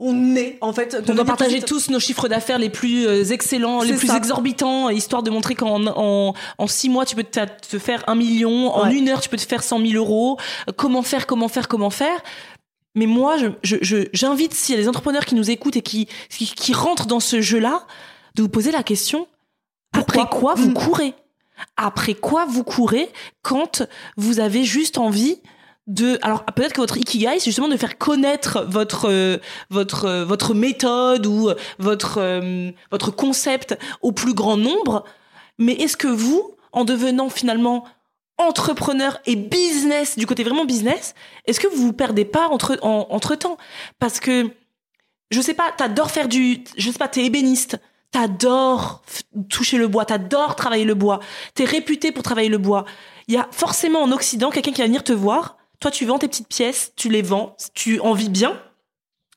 [0.00, 0.96] on est en fait.
[1.08, 4.16] On doit partager tous nos chiffres d'affaires les plus euh, excellents, les plus ça.
[4.16, 8.74] exorbitants, histoire de montrer qu'en en, en six mois, tu peux te, faire un million,
[8.74, 8.94] en Ouais.
[8.96, 10.38] une heure, tu peux te faire 100 000 euros.
[10.76, 12.18] Comment faire, comment faire, comment faire?
[12.96, 15.82] Mais moi, je- je- je- j'invite, s'il y a des entrepreneurs qui nous écoutent et
[15.82, 17.86] qui, qui, qui rentrent dans ce jeu-là,
[18.34, 19.28] de vous poser la question,
[19.92, 20.74] Pourquoi après quoi vous Mm.
[20.74, 21.14] courez?
[21.76, 23.10] Après quoi vous courez
[23.42, 23.82] quand
[24.16, 25.38] vous avez juste envie
[26.22, 29.38] alors peut-être que votre ikigai c'est justement de faire connaître votre euh,
[29.70, 32.40] votre euh, votre méthode ou euh, votre
[32.90, 35.04] votre concept au plus grand nombre.
[35.58, 37.84] Mais est-ce que vous en devenant finalement
[38.38, 41.14] entrepreneur et business du côté vraiment business
[41.46, 43.58] est-ce que vous vous perdez pas entre en, entre temps
[43.98, 44.50] parce que
[45.30, 47.78] je sais pas t'adores faire du je sais pas t'es ébéniste.
[48.12, 49.02] T'adores
[49.48, 50.04] toucher le bois.
[50.04, 51.20] T'adores travailler le bois.
[51.54, 52.84] T'es réputé pour travailler le bois.
[53.28, 56.18] Il y a forcément en Occident quelqu'un qui va venir te voir toi tu vends
[56.18, 58.60] tes petites pièces tu les vends tu en vis bien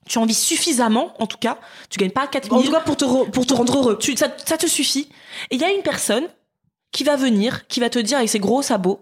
[0.08, 1.58] tu en vis suffisamment en tout cas
[1.90, 3.98] tu gagnes pas 4000 En tout cas, pour te, re- pour te rendre heureux.
[3.98, 5.08] tu, ça, ça te suffit.
[5.50, 6.28] Et il y a une personne
[6.92, 9.00] qui va venir, qui va te dire avec ses gros sabots,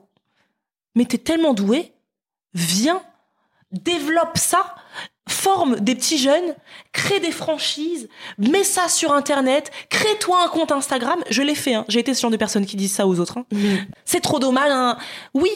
[0.95, 1.91] mais t'es tellement doué,
[2.53, 3.01] viens,
[3.71, 4.75] développe ça,
[5.27, 6.55] forme des petits jeunes,
[6.91, 8.07] crée des franchises,
[8.37, 11.23] mets ça sur Internet, crée-toi un compte Instagram.
[11.29, 11.85] Je l'ai fait, hein.
[11.87, 13.37] j'ai été ce genre de personne qui disent ça aux autres.
[13.39, 13.45] hein.
[14.05, 14.71] C'est trop dommage.
[14.71, 14.97] hein.
[15.33, 15.49] Oui,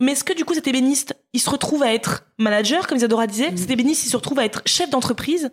[0.00, 3.26] mais est-ce que du coup cet ébéniste, il se retrouve à être manager, comme Isadora
[3.26, 5.50] disait, cet ébéniste, il se retrouve à être chef d'entreprise,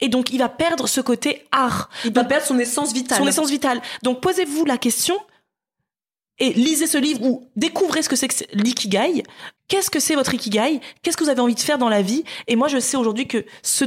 [0.00, 3.18] et donc il va perdre ce côté art Il va perdre son essence vitale.
[3.18, 3.80] son essence vitale.
[4.02, 5.16] Donc posez-vous la question
[6.38, 9.22] et lisez ce livre ou découvrez ce que c'est que l'ikigai.
[9.68, 10.80] Qu'est-ce que c'est votre ikigai?
[11.02, 12.24] Qu'est-ce que vous avez envie de faire dans la vie?
[12.48, 13.84] Et moi, je sais aujourd'hui que ce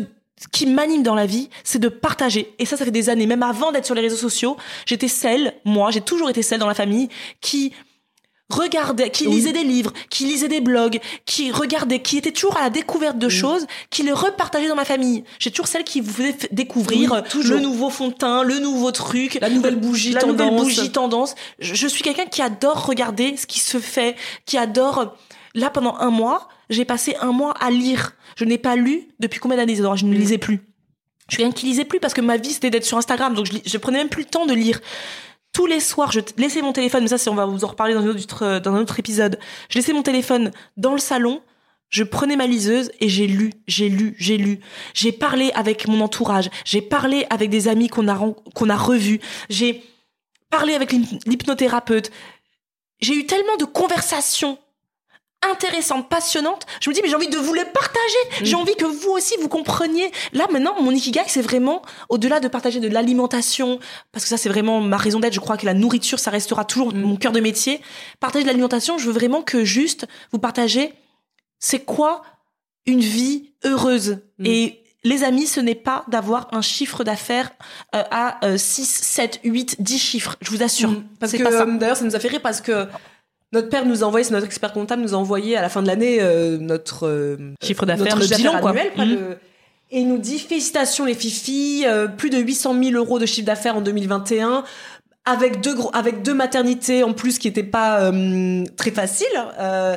[0.52, 2.54] qui m'anime dans la vie, c'est de partager.
[2.60, 3.26] Et ça, ça fait des années.
[3.26, 6.68] Même avant d'être sur les réseaux sociaux, j'étais celle, moi, j'ai toujours été celle dans
[6.68, 7.10] la famille
[7.42, 7.74] qui
[8.54, 9.36] regardait, qui Oui.
[9.36, 13.18] lisait des livres, qui lisait des blogs, qui regardait, qui était toujours à la découverte
[13.18, 15.24] de choses, qui les repartageait dans ma famille.
[15.40, 18.44] J'ai toujours celle qui vous faisait f- découvrir Oui, euh, le nouveau fond de teint,
[18.44, 20.38] le nouveau truc, La nouvelle bougie la tendance.
[20.40, 21.36] nouvelle bougie tendance.
[21.60, 24.16] Je, je suis quelqu'un qui adore regarder ce qui se fait,
[24.46, 25.16] qui adore.
[25.56, 28.14] Là, pendant un mois, j'ai passé un mois à lire.
[28.36, 30.62] Je n'ai pas lu depuis combien d'années Je ne lisais plus.
[31.30, 33.46] Je suis quelqu'un qui lisait plus parce que ma vie c'était d'être sur Instagram, donc
[33.46, 34.82] je, je prenais même plus le temps de lire.
[35.54, 38.06] Tous les soirs, je laissais mon téléphone, mais ça, on va vous en reparler dans,
[38.06, 39.40] autre, dans un autre épisode.
[39.70, 41.42] Je laissais mon téléphone dans le salon,
[41.90, 44.60] je prenais ma liseuse et j'ai lu, j'ai lu, j'ai lu.
[44.96, 48.20] J'ai parlé avec mon entourage, j'ai parlé avec des amis qu'on a,
[48.56, 49.20] qu'on a revus,
[49.50, 49.84] j'ai
[50.50, 52.12] parlé avec l'hyp- l'hypnothérapeute.
[53.00, 54.58] J'ai eu tellement de conversations
[55.52, 56.66] intéressantes, passionnantes.
[56.82, 58.44] Je me dis, mais j'ai envie de vous les partager.
[58.44, 60.12] J'ai envie que vous aussi, vous compreniez.
[60.34, 63.80] Là, maintenant, mon ikigai, c'est vraiment, au-delà de partager de l'alimentation,
[64.12, 65.34] parce que ça, c'est vraiment ma raison d'être.
[65.34, 67.82] Je crois que la nourriture, ça restera toujours mon cœur de métier.
[68.20, 70.94] Partager de l'alimentation, je veux vraiment que juste vous partagez
[71.64, 72.24] c'est quoi
[72.86, 74.20] une vie heureuse?
[74.44, 77.52] Et les amis, ce n'est pas d'avoir un chiffre d'affaires
[77.96, 80.36] euh, à euh, 6, 7, 8, 10 chiffres.
[80.42, 80.92] Je vous assure.
[80.92, 81.04] Mm.
[81.20, 81.64] Parce que pas ça.
[81.64, 82.88] euh, d'ailleurs, ça nous a fait rire parce que
[83.54, 85.82] notre père nous a envoyé, c'est notre expert comptable, nous a envoyé à la fin
[85.82, 88.72] de l'année euh, notre euh, Chiffre d'affaires, notre le bilan, quoi.
[88.72, 89.38] annuel, quoi, le-
[89.92, 93.46] Et il nous dit félicitations les filles, euh, plus de 800 000 euros de chiffre
[93.48, 94.64] d'affaires en 2021.
[95.26, 99.28] Avec deux gros, avec deux maternités en plus qui n'étaient pas euh, très faciles.
[99.60, 99.96] Euh,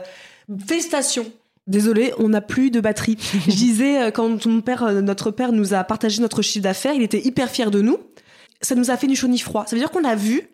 [0.68, 1.26] félicitations.
[1.66, 3.16] Désolé, on n'a plus de batterie.
[3.48, 7.18] Je disais, quand mon père, notre père nous a partagé notre chiffre d'affaires, il était
[7.20, 7.98] hyper fier de nous.
[8.60, 9.64] Ça nous a fait ni chaud ni froid.
[9.66, 10.48] Ça veut dire qu'on l'a vu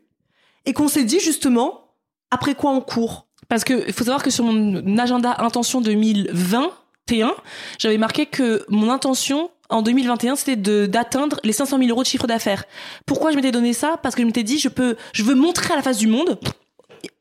[0.65, 1.82] et qu'on s'est dit justement,
[2.33, 3.29] après quoi on court?
[3.49, 7.33] Parce que faut savoir que sur mon agenda intention 2021,
[7.79, 10.57] j'avais marqué que mon intention en 2021, c'était
[10.87, 12.65] d'atteindre les 500 000 euros de chiffre d'affaires.
[13.07, 13.97] Pourquoi je m'étais donné ça?
[14.03, 16.39] Parce que je m'étais dit, je peux, je veux montrer à la face du monde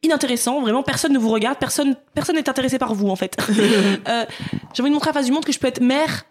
[0.03, 3.35] inintéressant, vraiment personne ne vous regarde, personne personne n'est intéressé par vous en fait.
[4.07, 4.25] euh,
[4.73, 6.23] j'ai envie de montrer à la face du monde que je peux être mère,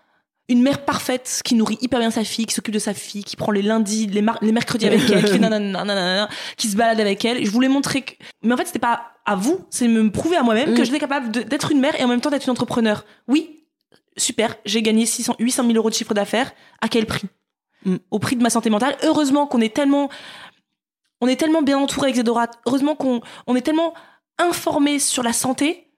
[0.51, 3.37] une mère parfaite qui nourrit hyper bien sa fille, qui s'occupe de sa fille, qui
[3.37, 7.25] prend les lundis, les, mercredis avec elle, qui fait nanana, nanana, qui se balade avec
[7.25, 7.45] elle.
[7.45, 8.13] Je voulais montrer que
[8.43, 10.85] mais en fait c'était pas à vous, c'est me prouver à moi-même que Mm.
[10.85, 13.05] j'étais capable d'être une mère et en même temps d'être une entrepreneur.
[13.29, 13.65] Oui,
[14.17, 16.53] super, j'ai gagné 600 800 000 euros de chiffre d'affaires.
[16.81, 17.27] À quel prix
[17.85, 17.97] Mm.
[18.11, 18.97] Au prix de ma santé mentale.
[19.03, 20.11] Heureusement qu'on est tellement
[21.23, 22.47] on est tellement bien entouré avec Zedora.
[22.67, 23.95] Heureusement qu'on on est tellement
[24.39, 25.90] informé sur la santé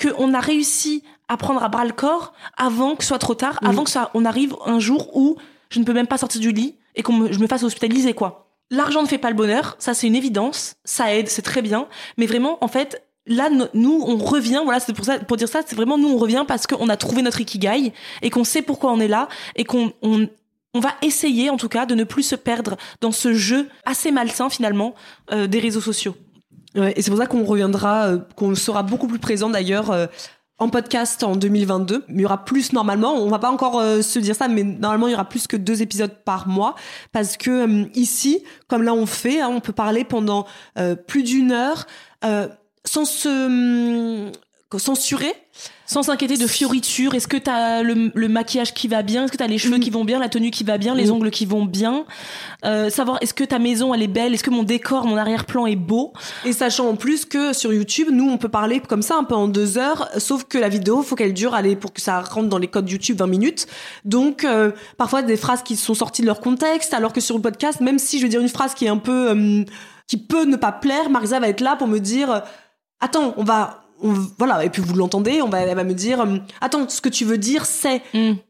[0.00, 3.58] qu'on a réussi à prendre à bras le corps avant que ce soit trop tard,
[3.62, 3.66] Mm.
[3.66, 5.36] avant que ça on arrive un jour où
[5.70, 8.14] je ne peux même pas sortir du lit et qu'on me- je me fasse hospitaliser
[8.14, 8.46] quoi.
[8.70, 11.86] L'argent ne fait pas le bonheur, ça c'est une évidence, ça aide, c'est très bien,
[12.16, 15.48] mais vraiment en fait là no- nous on revient voilà c'est pour ça pour dire
[15.48, 17.92] ça c'est vraiment nous on revient parce qu'on a trouvé notre ikigai
[18.22, 20.26] et qu'on sait pourquoi on est là et qu'on on,
[20.74, 24.10] on va essayer en tout cas de ne plus se perdre dans ce jeu assez
[24.12, 24.94] malsain finalement
[25.32, 26.14] euh, des réseaux sociaux.
[26.74, 30.06] Ouais, et c'est pour ça qu'on reviendra, euh, qu'on sera beaucoup plus présent d'ailleurs euh,
[30.58, 32.04] en podcast en 2022.
[32.08, 34.64] Mais il y aura plus normalement, on va pas encore euh, se dire ça, mais
[34.64, 36.74] normalement il y aura plus que deux épisodes par mois
[37.12, 40.46] parce que euh, ici, comme là on fait, hein, on peut parler pendant
[40.78, 41.86] euh, plus d'une heure
[42.24, 42.48] euh,
[42.84, 43.28] sans se
[44.26, 44.32] hum,
[44.76, 45.32] censurer.
[45.90, 49.38] Sans s'inquiéter de fioritures, est-ce que t'as le, le maquillage qui va bien, est-ce que
[49.38, 51.12] t'as les cheveux qui vont bien, la tenue qui va bien, les Mm.
[51.12, 52.04] ongles qui vont bien,
[52.66, 55.64] euh, savoir est-ce que ta maison elle est belle, est-ce que mon décor, mon arrière-plan
[55.66, 56.12] est beau,
[56.44, 59.34] Et sachant en plus que sur YouTube, nous, on peut parler comme ça un peu
[59.34, 62.48] en deux heures, sauf que la vidéo, faut qu'elle dure, allez, pour que ça rentre
[62.50, 63.66] dans les codes YouTube 20 minutes.
[64.04, 67.40] Donc, euh, parfois des phrases qui sont sorties de leur contexte, alors que sur le
[67.40, 69.64] podcast, même si je veux dire une phrase qui est un peu, euh,
[70.06, 72.42] qui peut ne pas plaire, Marisa va être là pour me dire,
[73.00, 76.20] attends, on va, on- voilà, et puis vous l'entendez, on va, elle va me dire,
[76.20, 78.02] euh, attends, ce que tu veux dire, c'est,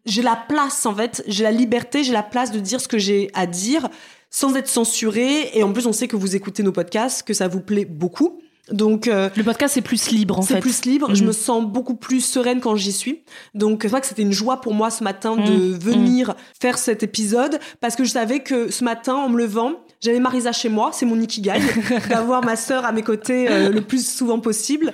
[0.07, 2.99] j'ai la place en fait, j'ai la liberté, j'ai la place de dire ce que
[2.99, 3.89] j'ai à dire
[4.31, 5.51] sans être censuré.
[5.55, 8.41] Et en plus, on sait que vous écoutez nos podcasts, que ça vous plaît beaucoup.
[8.71, 10.61] Donc, euh, Le podcast c'est plus libre en c'est fait.
[10.61, 11.15] plus libre.
[11.15, 11.29] Je Mhm.
[11.29, 13.23] me sens beaucoup plus sereine quand j'y suis.
[13.55, 15.79] Donc, c'est vrai que c'était une joie pour moi ce matin de Mhm.
[15.79, 19.73] venir faire cet épisode parce que je savais que ce matin, en me levant,
[20.03, 20.91] j'avais Marisa chez moi.
[20.93, 21.53] C'est mon ikigai
[22.11, 24.93] d'avoir ma sœur à mes côtés euh, le plus souvent possible.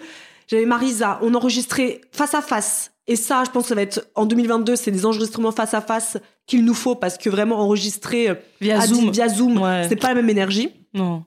[0.48, 1.18] J'avais Marisa.
[1.22, 2.92] On enregistrait face à face.
[3.06, 5.82] Et ça, je pense que ça va être en 2022, c'est des enregistrements face à
[5.82, 6.16] face
[6.46, 9.10] qu'il nous faut parce que vraiment enregistrer euh, Via Zoom.
[9.10, 9.86] via Zoom, Ouais.
[9.88, 10.70] c'est pas la même énergie.
[10.94, 11.24] Non.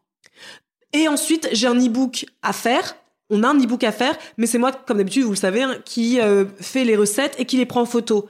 [0.94, 2.95] Et ensuite, j'ai un e-book à faire.
[3.30, 5.76] On a un e-book à faire, mais c'est moi, comme d'habitude, vous le savez, hein,
[5.85, 8.27] qui euh, fait les recettes et qui les prend en photo.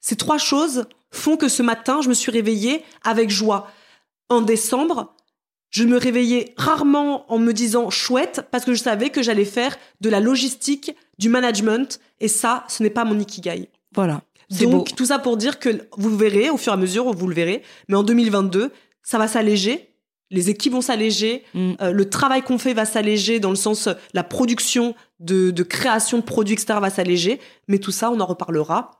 [0.00, 3.68] Ces trois choses font que ce matin, je me suis réveillée avec joie.
[4.30, 5.14] En décembre,
[5.72, 9.76] je me réveillais rarement en me disant chouette parce que je savais que j'allais faire
[10.00, 13.68] de la logistique, du management, et ça, ce n'est pas mon ikigai.
[13.94, 14.22] Voilà.
[14.60, 14.70] Beau.
[14.70, 17.34] Donc tout ça pour dire que vous verrez au fur et à mesure, vous le
[17.34, 18.70] verrez, mais en 2022,
[19.02, 19.88] ça va s'alléger.
[20.30, 21.72] Les équipes vont s'alléger, Mm.
[21.80, 25.62] euh, le travail qu'on fait va s'alléger dans le sens euh, la production de, de
[25.62, 28.90] création de produits etc va s'alléger, mais tout ça on en reparlera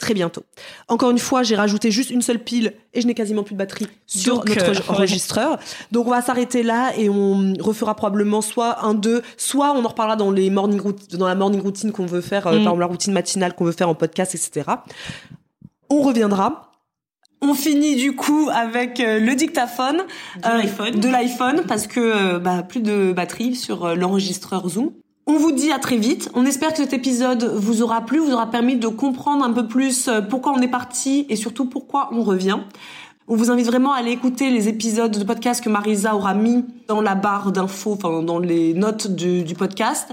[0.00, 0.42] très bientôt.
[0.88, 3.58] Encore une fois, j'ai rajouté juste une seule pile et je n'ai quasiment plus de
[3.58, 4.80] batterie sur Donc, notre euh, ouais.
[4.88, 5.58] enregistreur.
[5.92, 9.88] Donc on va s'arrêter là et on refera probablement soit un deux, soit on en
[9.88, 10.80] reparlera dans les morning
[11.12, 12.54] dans la morning routine qu'on veut faire, euh, Mm.
[12.54, 14.68] par exemple la routine matinale qu'on veut faire en podcast, etc.
[15.88, 16.66] On reviendra.
[17.42, 20.02] On finit du coup avec euh, le dictaphone
[20.36, 21.62] De l'iPhone.
[21.66, 24.90] parce que bah, plus de batterie sur l'enregistreur Zoom.
[25.26, 26.30] On vous dit à très vite.
[26.34, 29.66] On espère que cet épisode vous aura plu, vous aura permis de comprendre un peu
[29.66, 32.58] plus euh, pourquoi on est parti et surtout pourquoi on revient.
[33.32, 36.64] On vous invite vraiment à aller écouter les épisodes de podcast que Marisa aura mis
[36.88, 40.12] dans la barre d'infos, enfin dans les notes du, podcast.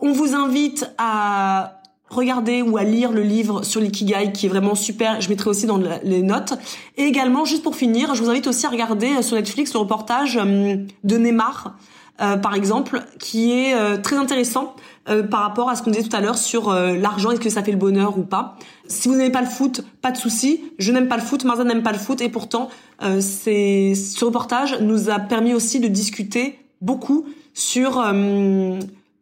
[0.00, 4.74] On vous invite à regarder ou à lire le livre sur l'ikigai qui est vraiment
[4.74, 5.20] super.
[5.20, 6.54] Je mettrai aussi dans les notes.
[6.96, 9.78] Et également, juste pour finir, je vous invite aussi à regarder euh, sur Netflix le
[9.78, 11.76] reportage euh, de Neymar,
[12.20, 14.74] euh, par exemple, qui est euh, très intéressant
[15.08, 17.62] euh, par rapport à ce qu'on disait tout à l'heure sur l'argent, est-ce que ça
[17.62, 18.56] fait le bonheur ou pas.
[18.86, 20.64] Si vous n'aimez pas le foot, pas de souci.
[20.78, 22.68] Je n'aime pas le foot, Marza n'aime pas le foot, et pourtant,
[23.00, 28.02] ce reportage nous a permis aussi de discuter beaucoup sur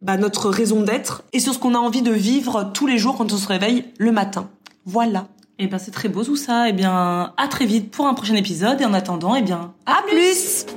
[0.01, 3.17] bah, notre raison d'être et sur ce qu'on a envie de vivre tous les jours
[3.17, 4.49] quand on se réveille le matin.
[4.85, 5.27] Voilà.
[5.59, 6.69] Eh ben c'est très beau tout ça.
[6.69, 10.03] Eh bien à très vite pour un prochain épisode et en attendant eh bien À
[10.07, 10.67] plus